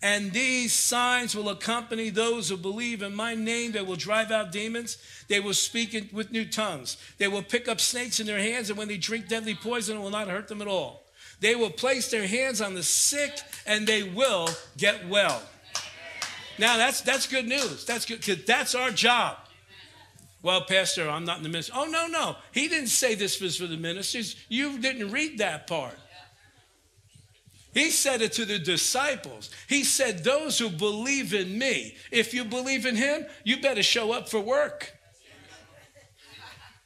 And 0.00 0.32
these 0.32 0.72
signs 0.72 1.34
will 1.34 1.48
accompany 1.48 2.10
those 2.10 2.48
who 2.48 2.56
believe 2.56 3.02
in 3.02 3.14
my 3.14 3.34
name. 3.34 3.72
They 3.72 3.82
will 3.82 3.96
drive 3.96 4.30
out 4.30 4.52
demons. 4.52 4.98
They 5.28 5.40
will 5.40 5.54
speak 5.54 6.10
with 6.12 6.30
new 6.30 6.44
tongues. 6.44 6.96
They 7.18 7.28
will 7.28 7.42
pick 7.42 7.66
up 7.66 7.80
snakes 7.80 8.20
in 8.20 8.26
their 8.26 8.38
hands, 8.38 8.70
and 8.70 8.78
when 8.78 8.88
they 8.88 8.96
drink 8.96 9.28
deadly 9.28 9.54
poison, 9.54 9.96
it 9.96 10.00
will 10.00 10.10
not 10.10 10.28
hurt 10.28 10.48
them 10.48 10.62
at 10.62 10.68
all. 10.68 11.04
They 11.40 11.54
will 11.54 11.70
place 11.70 12.10
their 12.10 12.26
hands 12.26 12.60
on 12.60 12.74
the 12.74 12.82
sick, 12.82 13.40
and 13.66 13.86
they 13.86 14.02
will 14.02 14.48
get 14.76 15.08
well. 15.08 15.42
Now 16.58 16.76
that's 16.76 17.00
that's 17.00 17.26
good 17.26 17.46
news. 17.46 17.84
That's 17.84 18.04
good 18.04 18.20
because 18.20 18.44
that's 18.44 18.74
our 18.74 18.90
job. 18.90 19.36
Well, 20.42 20.62
Pastor, 20.62 21.08
I'm 21.08 21.24
not 21.24 21.38
in 21.38 21.42
the 21.42 21.48
ministry. 21.48 21.74
Oh 21.76 21.86
no, 21.86 22.06
no. 22.06 22.36
He 22.52 22.68
didn't 22.68 22.88
say 22.88 23.14
this 23.14 23.40
was 23.40 23.56
for 23.56 23.66
the 23.66 23.76
ministers. 23.76 24.36
You 24.48 24.78
didn't 24.78 25.10
read 25.10 25.38
that 25.38 25.66
part. 25.66 25.96
He 27.74 27.90
said 27.90 28.22
it 28.22 28.32
to 28.32 28.44
the 28.44 28.58
disciples. 28.58 29.50
He 29.68 29.84
said, 29.84 30.24
Those 30.24 30.58
who 30.58 30.70
believe 30.70 31.34
in 31.34 31.58
me, 31.58 31.96
if 32.10 32.32
you 32.32 32.44
believe 32.44 32.86
in 32.86 32.96
him, 32.96 33.26
you 33.44 33.60
better 33.60 33.82
show 33.82 34.12
up 34.12 34.28
for 34.28 34.40
work. 34.40 34.92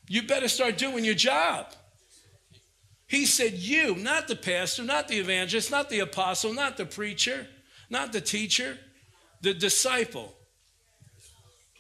You 0.09 0.23
better 0.23 0.49
start 0.49 0.79
doing 0.79 1.05
your 1.05 1.15
job. 1.15 1.73
He 3.07 3.27
said, 3.27 3.55
You, 3.55 3.95
not 3.95 4.27
the 4.27 4.37
pastor, 4.37 4.83
not 4.83 5.09
the 5.09 5.19
evangelist, 5.19 5.71
not 5.71 5.89
the 5.89 6.01
apostle, 6.01 6.53
not 6.53 6.77
the 6.77 6.85
preacher, 6.85 7.47
not 7.89 8.13
the 8.13 8.21
teacher, 8.21 8.77
the 9.41 9.55
disciple. 9.55 10.35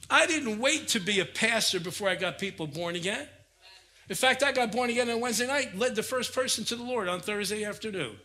I 0.08 0.26
didn't 0.26 0.60
wait 0.60 0.88
to 0.88 1.00
be 1.00 1.20
a 1.20 1.24
pastor 1.24 1.80
before 1.80 2.08
I 2.08 2.14
got 2.14 2.38
people 2.38 2.66
born 2.66 2.96
again. 2.96 3.26
In 4.08 4.14
fact, 4.14 4.42
I 4.42 4.52
got 4.52 4.72
born 4.72 4.90
again 4.90 5.08
on 5.10 5.20
Wednesday 5.20 5.46
night, 5.46 5.76
led 5.76 5.96
the 5.96 6.02
first 6.02 6.34
person 6.34 6.64
to 6.64 6.76
the 6.76 6.82
Lord 6.82 7.08
on 7.08 7.20
Thursday 7.20 7.64
afternoon 7.64 8.16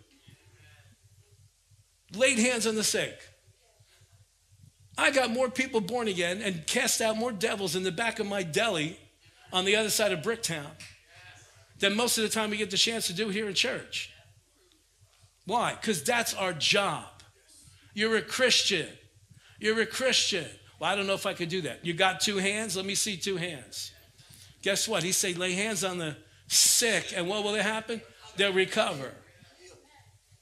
laid 2.16 2.39
hands 2.39 2.68
on 2.68 2.76
the 2.76 2.84
sick. 2.84 3.20
I 4.97 5.12
got 5.12 5.30
more 5.30 5.49
people 5.49 5.80
born 5.80 6.08
again 6.08 6.41
and 6.41 6.66
cast 6.66 7.01
out 7.01 7.18
more 7.18 7.32
devils 7.32 7.76
in 7.76 7.84
the 7.84 7.91
back 7.91 8.20
of 8.20 8.26
my 8.26 8.43
deli 8.43 8.97
on 9.53 9.66
the 9.66 9.76
other 9.76 9.89
side 9.89 10.12
of 10.12 10.22
Bricktown 10.22 10.72
than 11.80 11.95
most 11.95 12.18
of 12.18 12.24
the 12.24 12.30
time 12.30 12.49
we 12.49 12.58
get 12.58 12.72
the 12.72 12.78
chance 12.78 13.08
to 13.08 13.14
do 13.14 13.30
here 13.30 13.47
in 13.47 13.53
church. 13.53 14.12
Why? 15.45 15.78
Because 15.80 16.03
that's 16.03 16.34
our 16.34 16.51
job. 16.53 17.05
You're 17.93 18.18
a 18.18 18.22
Christian. 18.22 18.88
You're 19.60 19.82
a 19.82 19.86
Christian. 19.86 20.45
Well, 20.80 20.89
I 20.89 20.95
don't 20.95 21.08
know 21.08 21.14
if 21.14 21.26
I 21.26 21.34
could 21.34 21.49
do 21.49 21.62
that. 21.62 21.86
You 21.86 21.93
got 21.93 22.20
two 22.20 22.38
hands? 22.38 22.76
Let 22.76 22.86
me 22.86 22.95
see 22.95 23.18
two 23.18 23.38
hands. 23.38 23.91
Guess 24.64 24.88
what? 24.88 25.03
He 25.03 25.12
said, 25.12 25.38
lay 25.38 25.53
hands 25.53 25.84
on 25.84 25.97
the 25.97 26.18
sick, 26.47 27.14
and 27.16 27.28
what 27.28 27.43
will 27.43 27.55
it 27.55 27.64
happen? 27.64 28.01
They'll 28.36 28.53
recover. 28.53 29.14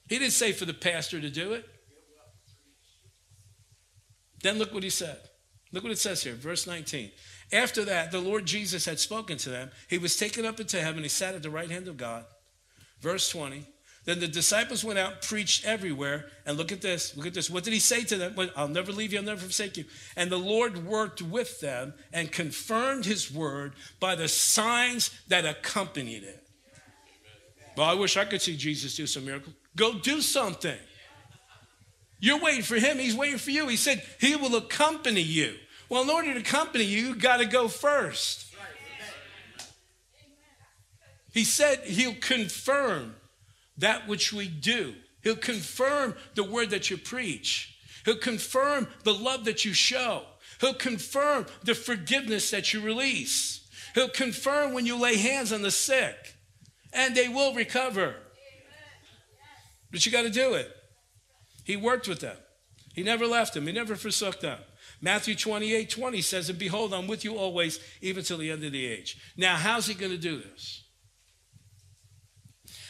He 0.07 0.19
didn't 0.19 0.33
say 0.33 0.51
for 0.51 0.65
the 0.65 0.73
pastor 0.73 1.19
to 1.19 1.29
do 1.29 1.53
it. 1.53 1.67
Then 4.43 4.59
look 4.59 4.73
what 4.73 4.83
he 4.83 4.89
said. 4.89 5.17
Look 5.71 5.83
what 5.83 5.91
it 5.91 5.97
says 5.97 6.23
here, 6.23 6.35
verse 6.35 6.67
19. 6.67 7.11
After 7.51 7.83
that, 7.85 8.11
the 8.11 8.19
Lord 8.19 8.45
Jesus 8.45 8.85
had 8.85 8.99
spoken 8.99 9.37
to 9.39 9.49
them. 9.49 9.71
He 9.89 9.97
was 9.97 10.15
taken 10.15 10.45
up 10.45 10.59
into 10.59 10.81
heaven. 10.81 11.03
He 11.03 11.09
sat 11.09 11.35
at 11.35 11.43
the 11.43 11.49
right 11.49 11.69
hand 11.69 11.87
of 11.87 11.97
God. 11.97 12.25
Verse 13.01 13.29
20. 13.29 13.65
Then 14.05 14.19
the 14.19 14.27
disciples 14.27 14.83
went 14.83 14.99
out, 14.99 15.23
preached 15.23 15.65
everywhere. 15.65 16.27
And 16.45 16.57
look 16.57 16.71
at 16.71 16.81
this. 16.81 17.17
Look 17.17 17.25
at 17.25 17.33
this. 17.33 17.49
What 17.49 17.63
did 17.63 17.73
he 17.73 17.79
say 17.79 18.03
to 18.03 18.17
them? 18.17 18.35
I'll 18.55 18.67
never 18.67 18.91
leave 18.91 19.11
you. 19.11 19.19
I'll 19.19 19.25
never 19.25 19.41
forsake 19.41 19.77
you. 19.77 19.85
And 20.15 20.31
the 20.31 20.37
Lord 20.37 20.85
worked 20.85 21.21
with 21.21 21.59
them 21.59 21.93
and 22.13 22.31
confirmed 22.31 23.05
his 23.05 23.31
word 23.31 23.73
by 23.99 24.15
the 24.15 24.27
signs 24.27 25.09
that 25.27 25.45
accompanied 25.45 26.23
it. 26.23 26.47
Well, 27.75 27.89
I 27.89 27.93
wish 27.95 28.15
I 28.15 28.25
could 28.25 28.41
see 28.41 28.55
Jesus 28.55 28.95
do 28.95 29.07
some 29.07 29.25
miracle. 29.25 29.53
Go 29.75 29.93
do 29.99 30.21
something. 30.21 30.77
You're 32.19 32.39
waiting 32.39 32.63
for 32.63 32.75
him. 32.75 32.97
He's 32.97 33.15
waiting 33.15 33.37
for 33.37 33.51
you. 33.51 33.67
He 33.67 33.77
said 33.77 34.01
he 34.19 34.35
will 34.35 34.55
accompany 34.55 35.21
you. 35.21 35.55
Well, 35.89 36.03
in 36.03 36.09
order 36.09 36.33
to 36.33 36.39
accompany 36.39 36.85
you, 36.85 37.07
you 37.07 37.15
got 37.15 37.37
to 37.37 37.45
go 37.45 37.67
first. 37.67 38.53
He 41.33 41.43
said 41.43 41.79
he'll 41.79 42.15
confirm 42.15 43.15
that 43.77 44.07
which 44.07 44.31
we 44.31 44.47
do. 44.47 44.95
He'll 45.21 45.35
confirm 45.35 46.15
the 46.33 46.43
word 46.43 46.69
that 46.69 46.89
you 46.89 46.97
preach. 46.97 47.77
He'll 48.05 48.17
confirm 48.17 48.87
the 49.03 49.13
love 49.13 49.45
that 49.45 49.65
you 49.65 49.73
show. 49.73 50.23
He'll 50.61 50.73
confirm 50.73 51.47
the 51.63 51.75
forgiveness 51.75 52.51
that 52.51 52.73
you 52.73 52.79
release. 52.79 53.67
He'll 53.93 54.07
confirm 54.07 54.73
when 54.73 54.85
you 54.85 54.97
lay 54.97 55.17
hands 55.17 55.51
on 55.51 55.61
the 55.61 55.71
sick, 55.71 56.35
and 56.93 57.15
they 57.15 57.27
will 57.27 57.53
recover. 57.53 58.15
But 59.95 60.05
you 60.05 60.11
got 60.11 60.23
to 60.23 60.29
do 60.29 60.55
it. 60.55 60.75
He 61.63 61.77
worked 61.77 62.09
with 62.09 62.19
them. 62.19 62.35
He 62.93 63.01
never 63.01 63.25
left 63.25 63.53
them. 63.53 63.65
He 63.65 63.71
never 63.71 63.95
forsook 63.95 64.41
them. 64.41 64.59
Matthew 64.99 65.35
28 65.35 65.89
20 65.89 66.21
says, 66.21 66.49
And 66.49 66.59
behold, 66.59 66.93
I'm 66.93 67.07
with 67.07 67.23
you 67.23 67.37
always, 67.37 67.79
even 68.01 68.21
till 68.21 68.39
the 68.39 68.51
end 68.51 68.65
of 68.65 68.73
the 68.73 68.85
age. 68.85 69.17
Now, 69.37 69.55
how's 69.55 69.87
he 69.87 69.93
going 69.93 70.11
to 70.11 70.17
do 70.17 70.41
this? 70.41 70.83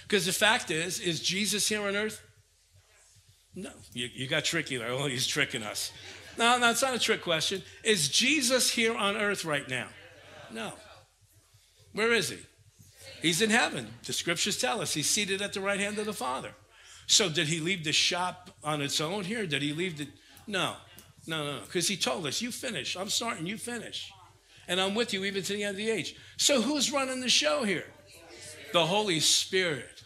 Because 0.01 0.25
the 0.25 0.31
fact 0.31 0.71
is, 0.71 0.99
is 0.99 1.19
Jesus 1.19 1.69
here 1.69 1.83
on 1.83 1.95
earth? 1.95 2.23
No. 3.53 3.69
You, 3.93 4.09
you 4.11 4.27
got 4.27 4.45
tricky 4.45 4.77
there. 4.77 4.89
Oh, 4.89 5.05
he's 5.05 5.27
tricking 5.27 5.61
us. 5.61 5.91
No, 6.39 6.57
no, 6.57 6.71
it's 6.71 6.81
not 6.81 6.95
a 6.95 6.99
trick 6.99 7.21
question. 7.21 7.61
Is 7.83 8.09
Jesus 8.09 8.71
here 8.71 8.95
on 8.95 9.15
earth 9.15 9.45
right 9.45 9.69
now? 9.69 9.89
No. 10.51 10.73
Where 11.93 12.13
is 12.13 12.29
he? 12.29 12.39
He's 13.21 13.43
in 13.43 13.51
heaven. 13.51 13.93
The 14.07 14.13
scriptures 14.13 14.57
tell 14.57 14.81
us 14.81 14.95
he's 14.95 15.07
seated 15.07 15.43
at 15.43 15.53
the 15.53 15.61
right 15.61 15.79
hand 15.79 15.99
of 15.99 16.07
the 16.07 16.11
Father. 16.13 16.55
So 17.07 17.29
did 17.29 17.47
he 17.47 17.59
leave 17.59 17.83
the 17.83 17.91
shop 17.91 18.51
on 18.63 18.81
its 18.81 18.99
own 18.99 19.23
here? 19.23 19.45
Did 19.45 19.61
he 19.61 19.73
leave 19.73 19.97
the. 19.97 20.07
No. 20.47 20.75
No, 21.27 21.43
no, 21.43 21.53
no. 21.57 21.61
Because 21.61 21.87
he 21.87 21.97
told 21.97 22.25
us, 22.27 22.41
you 22.41 22.51
finish. 22.51 22.95
I'm 22.95 23.09
starting, 23.09 23.47
you 23.47 23.57
finish. 23.57 24.11
And 24.67 24.79
I'm 24.79 24.95
with 24.95 25.13
you 25.13 25.25
even 25.25 25.43
to 25.43 25.53
the 25.53 25.63
end 25.63 25.71
of 25.71 25.77
the 25.77 25.89
age. 25.89 26.15
So 26.37 26.61
who's 26.61 26.91
running 26.91 27.21
the 27.21 27.29
show 27.29 27.63
here? 27.63 27.85
The 28.73 28.85
Holy 28.85 29.19
Spirit. 29.19 30.03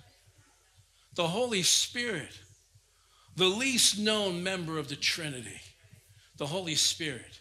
The 1.15 1.27
Holy 1.27 1.63
Spirit. 1.63 2.39
The 3.35 3.47
least 3.47 3.97
known 3.97 4.43
member 4.43 4.77
of 4.77 4.89
the 4.89 4.95
Trinity. 4.95 5.61
The 6.37 6.47
Holy 6.47 6.75
Spirit. 6.75 7.39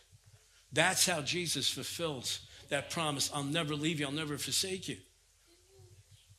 That's 0.73 1.07
how 1.07 1.21
Jesus 1.23 1.69
fulfills 1.69 2.41
that 2.69 2.91
promise. 2.91 3.31
I'll 3.35 3.43
never 3.43 3.75
leave 3.75 4.01
you, 4.01 4.07
I'll 4.07 4.13
never 4.13 4.39
forsake 4.39 4.89
you. 4.89 4.97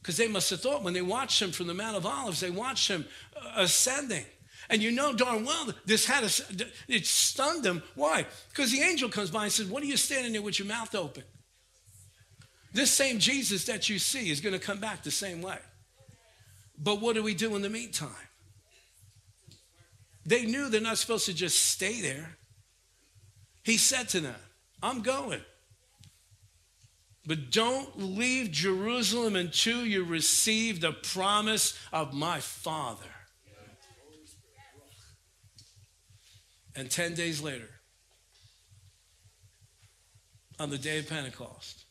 Because 0.01 0.17
they 0.17 0.27
must 0.27 0.49
have 0.49 0.61
thought 0.61 0.83
when 0.83 0.93
they 0.93 1.01
watched 1.01 1.41
him 1.41 1.51
from 1.51 1.67
the 1.67 1.73
Mount 1.73 1.97
of 1.97 2.05
Olives, 2.05 2.39
they 2.39 2.49
watched 2.49 2.87
him 2.87 3.05
uh, 3.35 3.61
ascending. 3.61 4.25
And 4.69 4.83
you 4.83 4.91
know 4.91 5.13
darn 5.13 5.45
well 5.45 5.73
this 5.85 6.05
had 6.05 6.23
a, 6.23 6.29
it 6.87 7.05
stunned 7.05 7.63
them. 7.63 7.81
Why? 7.95 8.25
Because 8.49 8.71
the 8.71 8.81
angel 8.81 9.09
comes 9.09 9.31
by 9.31 9.43
and 9.43 9.51
says, 9.51 9.67
What 9.67 9.83
are 9.83 9.87
you 9.87 9.97
standing 9.97 10.31
there 10.31 10.41
with 10.41 10.59
your 10.59 10.67
mouth 10.67 10.93
open? 10.93 11.23
This 12.71 12.91
same 12.91 13.19
Jesus 13.19 13.65
that 13.65 13.89
you 13.89 13.97
see 13.97 14.29
is 14.29 14.41
going 14.41 14.53
to 14.53 14.59
come 14.59 14.79
back 14.79 15.03
the 15.03 15.11
same 15.11 15.41
way. 15.41 15.57
But 16.77 17.01
what 17.01 17.15
do 17.15 17.23
we 17.23 17.33
do 17.33 17.55
in 17.55 17.61
the 17.61 17.69
meantime? 17.69 18.09
They 20.25 20.45
knew 20.45 20.69
they're 20.69 20.79
not 20.79 20.99
supposed 20.99 21.25
to 21.25 21.33
just 21.33 21.59
stay 21.59 22.01
there. 22.01 22.37
He 23.63 23.77
said 23.77 24.07
to 24.09 24.19
them, 24.19 24.35
I'm 24.81 25.01
going. 25.01 25.41
But 27.29 27.51
don't 27.51 27.95
leave 28.17 28.49
Jerusalem 28.49 29.35
until 29.35 29.85
you 29.85 30.03
receive 30.03 30.81
the 30.81 30.93
promise 30.93 31.77
of 31.93 32.11
my 32.11 32.39
Father. 32.39 33.05
And 36.75 36.89
10 36.89 37.13
days 37.13 37.39
later, 37.39 37.69
on 40.57 40.71
the 40.71 40.79
day 40.79 40.97
of 40.97 41.07
Pentecost, 41.07 41.85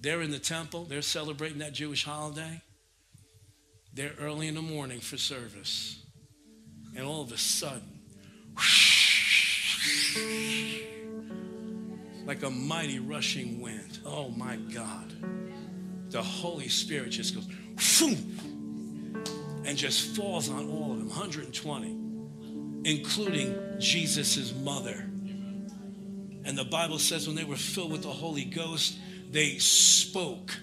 they're 0.00 0.22
in 0.22 0.30
the 0.30 0.38
temple, 0.38 0.84
they're 0.84 1.02
celebrating 1.02 1.58
that 1.58 1.72
Jewish 1.72 2.04
holiday. 2.04 2.62
They're 3.92 4.14
early 4.20 4.46
in 4.46 4.54
the 4.54 4.62
morning 4.62 5.00
for 5.00 5.16
service. 5.16 6.04
And 6.96 7.04
all 7.04 7.22
of 7.22 7.32
a 7.32 7.36
sudden, 7.36 8.00
like 12.26 12.42
a 12.42 12.50
mighty 12.50 12.98
rushing 12.98 13.60
wind. 13.60 13.98
Oh 14.04 14.30
my 14.30 14.56
God. 14.56 15.12
The 16.10 16.22
Holy 16.22 16.68
Spirit 16.68 17.10
just 17.10 17.34
goes, 17.34 17.48
and 19.64 19.76
just 19.76 20.14
falls 20.16 20.48
on 20.48 20.68
all 20.68 20.92
of 20.92 20.98
them 20.98 21.08
120 21.08 21.98
including 22.84 23.56
jesus' 23.78 24.52
mother 24.54 25.08
and 26.44 26.56
the 26.56 26.64
bible 26.64 26.98
says 26.98 27.26
when 27.26 27.34
they 27.34 27.44
were 27.44 27.56
filled 27.56 27.90
with 27.90 28.02
the 28.02 28.08
holy 28.08 28.44
ghost 28.44 28.98
they 29.30 29.56
spoke 29.58 30.54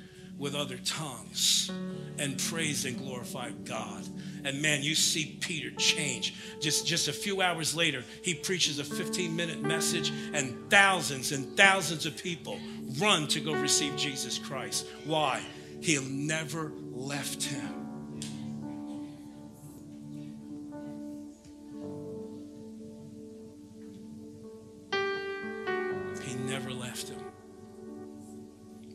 with 0.41 0.55
other 0.55 0.77
tongues 0.77 1.69
and 2.17 2.35
praise 2.49 2.85
and 2.85 2.97
glorify 2.97 3.51
god. 3.63 4.03
And 4.43 4.59
man 4.59 4.81
you 4.81 4.95
see 4.95 5.37
peter 5.39 5.69
change. 5.77 6.33
Just 6.59 6.87
just 6.87 7.07
a 7.07 7.13
few 7.13 7.41
hours 7.43 7.75
later 7.75 8.03
he 8.23 8.33
preaches 8.33 8.79
a 8.79 8.83
15 8.83 9.35
minute 9.35 9.61
message 9.61 10.11
and 10.33 10.69
thousands 10.71 11.31
and 11.31 11.55
thousands 11.55 12.07
of 12.07 12.17
people 12.17 12.59
run 12.99 13.27
to 13.27 13.39
go 13.39 13.53
receive 13.53 13.95
jesus 13.95 14.39
christ. 14.39 14.87
Why? 15.05 15.43
He'll 15.79 16.01
never 16.03 16.71
left 16.91 17.43
him 17.43 17.80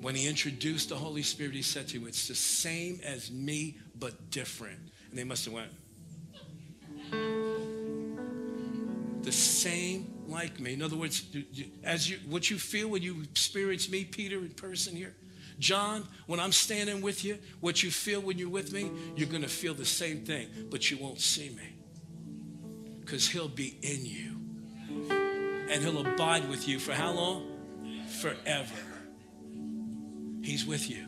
when 0.06 0.14
he 0.14 0.28
introduced 0.28 0.90
the 0.90 0.94
Holy 0.94 1.24
Spirit, 1.24 1.52
he 1.52 1.62
said 1.62 1.88
to 1.88 1.98
him, 1.98 2.06
It's 2.06 2.28
the 2.28 2.34
same 2.36 3.00
as 3.04 3.28
me, 3.32 3.76
but 3.98 4.30
different. 4.30 4.78
And 5.10 5.18
they 5.18 5.24
must 5.24 5.46
have 5.46 5.54
went, 5.54 5.72
The 9.24 9.32
same 9.32 10.14
like 10.28 10.60
me. 10.60 10.74
In 10.74 10.82
other 10.82 10.94
words, 10.94 11.24
as 11.82 12.08
you 12.08 12.18
what 12.28 12.48
you 12.48 12.56
feel 12.56 12.86
when 12.86 13.02
you 13.02 13.20
experience 13.22 13.90
me, 13.90 14.04
Peter, 14.04 14.38
in 14.38 14.50
person 14.50 14.94
here. 14.94 15.12
John, 15.58 16.06
when 16.28 16.38
I'm 16.38 16.52
standing 16.52 17.00
with 17.00 17.24
you, 17.24 17.40
what 17.58 17.82
you 17.82 17.90
feel 17.90 18.20
when 18.20 18.38
you're 18.38 18.48
with 18.48 18.72
me, 18.72 18.88
you're 19.16 19.28
going 19.28 19.42
to 19.42 19.48
feel 19.48 19.74
the 19.74 19.84
same 19.84 20.24
thing, 20.24 20.46
but 20.70 20.88
you 20.88 20.98
won't 20.98 21.20
see 21.20 21.48
me. 21.48 21.74
Because 23.00 23.26
he'll 23.26 23.48
be 23.48 23.76
in 23.82 24.06
you. 24.06 25.16
And 25.68 25.82
he'll 25.82 26.06
abide 26.06 26.48
with 26.48 26.68
you 26.68 26.78
for 26.78 26.92
how 26.92 27.10
long? 27.10 27.48
Forever. 28.20 28.95
He's 30.46 30.64
with 30.64 30.88
you. 30.88 31.04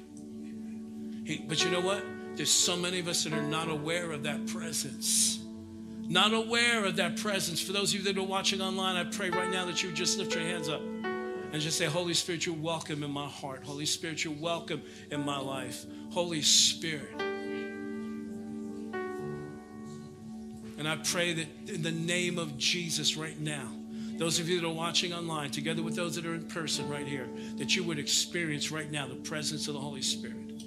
He, 1.25 1.45
but 1.47 1.63
you 1.63 1.71
know 1.71 1.81
what? 1.81 2.03
There's 2.35 2.51
so 2.51 2.77
many 2.77 2.99
of 2.99 3.07
us 3.07 3.23
that 3.23 3.33
are 3.33 3.41
not 3.41 3.71
aware 3.71 4.11
of 4.11 4.25
that 4.25 4.49
presence. 4.49 5.39
Not 6.09 6.35
aware 6.35 6.85
of 6.85 6.97
that 6.97 7.19
presence. 7.19 7.61
For 7.61 7.73
those 7.73 7.95
of 7.95 8.01
you 8.01 8.13
that 8.13 8.21
are 8.21 8.27
watching 8.27 8.61
online, 8.61 8.97
I 8.97 9.05
pray 9.05 9.31
right 9.31 9.49
now 9.49 9.65
that 9.67 9.81
you 9.81 9.93
just 9.93 10.19
lift 10.19 10.35
your 10.35 10.43
hands 10.43 10.69
up 10.69 10.81
and 10.81 11.63
just 11.63 11.79
say, 11.79 11.85
Holy 11.85 12.15
Spirit, 12.15 12.47
you're 12.47 12.57
welcome 12.57 13.05
in 13.05 13.13
my 13.13 13.29
heart. 13.29 13.63
Holy 13.63 13.87
Spirit, 13.87 14.25
you're 14.25 14.35
welcome 14.35 14.83
in 15.13 15.25
my 15.25 15.39
life. 15.39 15.87
Holy 16.11 16.43
Spirit. 16.43 17.15
And 20.79 20.89
I 20.89 20.97
pray 20.97 21.35
that 21.35 21.47
in 21.73 21.83
the 21.83 21.93
name 21.93 22.41
of 22.41 22.59
Jesus 22.59 23.17
right 23.17 23.39
now, 23.39 23.71
those 24.19 24.41
of 24.41 24.49
you 24.49 24.61
that 24.61 24.67
are 24.67 24.73
watching 24.75 25.15
online, 25.15 25.51
together 25.51 25.81
with 25.81 25.95
those 25.95 26.17
that 26.17 26.27
are 26.27 26.35
in 26.35 26.49
person 26.49 26.89
right 26.89 27.07
here, 27.07 27.29
that 27.57 27.77
you 27.77 27.85
would 27.85 28.01
experience 28.01 28.73
right 28.73 28.91
now 28.91 29.07
the 29.07 29.15
presence 29.15 29.69
of 29.69 29.75
the 29.75 29.81
Holy 29.81 30.03
Spirit, 30.03 30.65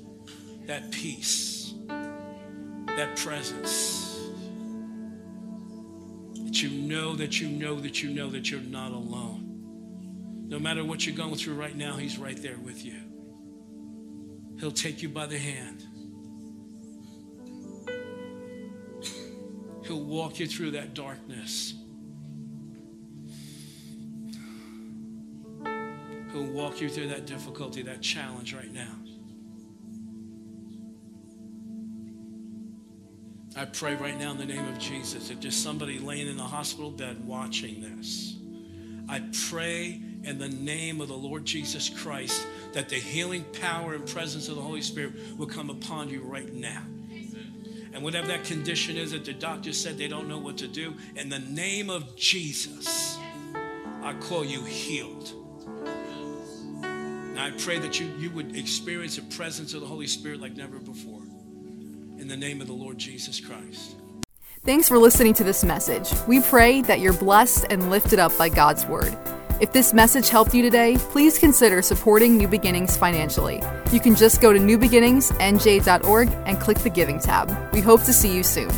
that 0.68 0.90
peace, 0.92 1.74
that 1.88 3.18
presence. 3.18 4.08
That 6.34 6.64
you 6.64 6.70
know 6.70 7.14
that 7.16 7.42
you 7.42 7.50
know 7.50 7.80
that 7.82 8.02
you 8.02 8.12
know 8.12 8.30
that 8.30 8.50
you're 8.50 8.62
not 8.62 8.94
alone. 8.94 10.46
No 10.48 10.58
matter 10.58 10.86
what 10.86 11.06
you're 11.06 11.16
going 11.16 11.36
through 11.36 11.56
right 11.56 11.76
now, 11.76 11.98
He's 11.98 12.18
right 12.18 12.42
there 12.42 12.58
with 12.58 12.86
you. 12.86 13.02
He'll 14.62 14.72
take 14.72 15.02
you 15.02 15.10
by 15.10 15.26
the 15.26 15.38
hand. 15.38 15.84
He'll 19.86 20.06
walk 20.06 20.40
you 20.40 20.48
through 20.48 20.72
that 20.72 20.94
darkness. 20.94 21.74
Walk 26.52 26.82
you 26.82 26.90
through 26.90 27.08
that 27.08 27.26
difficulty, 27.26 27.82
that 27.84 28.02
challenge 28.02 28.54
right 28.54 28.72
now. 28.74 28.94
I 33.56 33.66
pray 33.66 33.96
right 33.96 34.18
now 34.18 34.32
in 34.32 34.38
the 34.38 34.46
name 34.46 34.68
of 34.68 34.78
Jesus, 34.78 35.30
if 35.30 35.42
there's 35.42 35.56
somebody 35.56 35.98
laying 36.00 36.28
in 36.28 36.38
the 36.38 36.44
hospital 36.44 36.92
bed 36.92 37.26
watching 37.26 37.82
this, 37.82 38.36
I 39.10 39.22
pray 39.50 40.02
in 40.24 40.38
the 40.38 40.50
name 40.50 41.02
of 41.02 41.08
the 41.08 41.16
Lord 41.16 41.46
Jesus 41.46 41.90
Christ 41.90 42.46
that 42.74 42.90
the 42.90 42.96
healing 42.96 43.46
power 43.62 43.94
and 43.94 44.06
presence 44.06 44.48
of 44.48 44.56
the 44.56 44.62
Holy 44.62 44.82
Spirit 44.82 45.38
will 45.38 45.48
come 45.48 45.70
upon 45.70 46.10
you 46.10 46.22
right 46.22 46.54
now. 46.54 46.84
And 47.94 48.04
whatever 48.04 48.28
that 48.28 48.44
condition 48.46 48.98
is 48.98 49.12
that 49.12 49.26
the 49.26 49.34
doctor 49.34 49.74
said 49.74 49.98
they 49.98 50.08
don't 50.08 50.28
know 50.28 50.40
what 50.40 50.58
to 50.60 50.68
do, 50.68 50.96
in 51.16 51.30
the 51.30 51.40
name 51.40 51.90
of 51.90 52.16
Jesus, 52.16 53.18
I 54.02 54.14
call 54.20 54.46
you 54.46 54.64
healed. 54.64 55.34
I 57.42 57.50
pray 57.50 57.80
that 57.80 58.00
you, 58.00 58.06
you 58.20 58.30
would 58.32 58.56
experience 58.56 59.16
the 59.16 59.24
presence 59.36 59.74
of 59.74 59.82
the 59.82 59.88
Holy 59.88 60.06
Spirit 60.06 60.42
like 60.42 60.56
never 60.56 60.78
before. 60.78 61.24
In 62.20 62.28
the 62.28 62.38
name 62.38 62.62
of 62.62 62.68
the 62.68 62.74
Lord 62.74 63.00
Jesus 63.00 63.40
Christ. 63.40 63.96
Thanks 64.64 64.88
for 64.88 65.00
listening 65.00 65.34
to 65.34 65.44
this 65.44 65.64
message. 65.64 66.08
We 66.28 66.42
pray 66.42 66.84
that 66.84 67.00
you're 67.00 67.14
blessed 67.14 67.66
and 67.72 67.90
lifted 67.90 68.20
up 68.20 68.38
by 68.38 68.50
God's 68.50 68.86
Word. 68.86 69.18
If 69.60 69.74
this 69.74 69.92
message 69.92 70.30
helped 70.30 70.54
you 70.54 70.62
today, 70.62 70.98
please 71.00 71.40
consider 71.40 71.82
supporting 71.82 72.38
New 72.38 72.48
Beginnings 72.48 72.96
financially. 72.96 73.64
You 73.92 74.00
can 74.00 74.16
just 74.16 74.40
go 74.40 74.54
to 74.54 74.60
newbeginningsnj.org 74.60 76.30
and 76.46 76.60
click 76.60 76.78
the 76.78 76.90
Giving 76.92 77.20
tab. 77.20 77.74
We 77.74 77.82
hope 77.82 78.04
to 78.04 78.14
see 78.14 78.36
you 78.36 78.44
soon. 78.44 78.70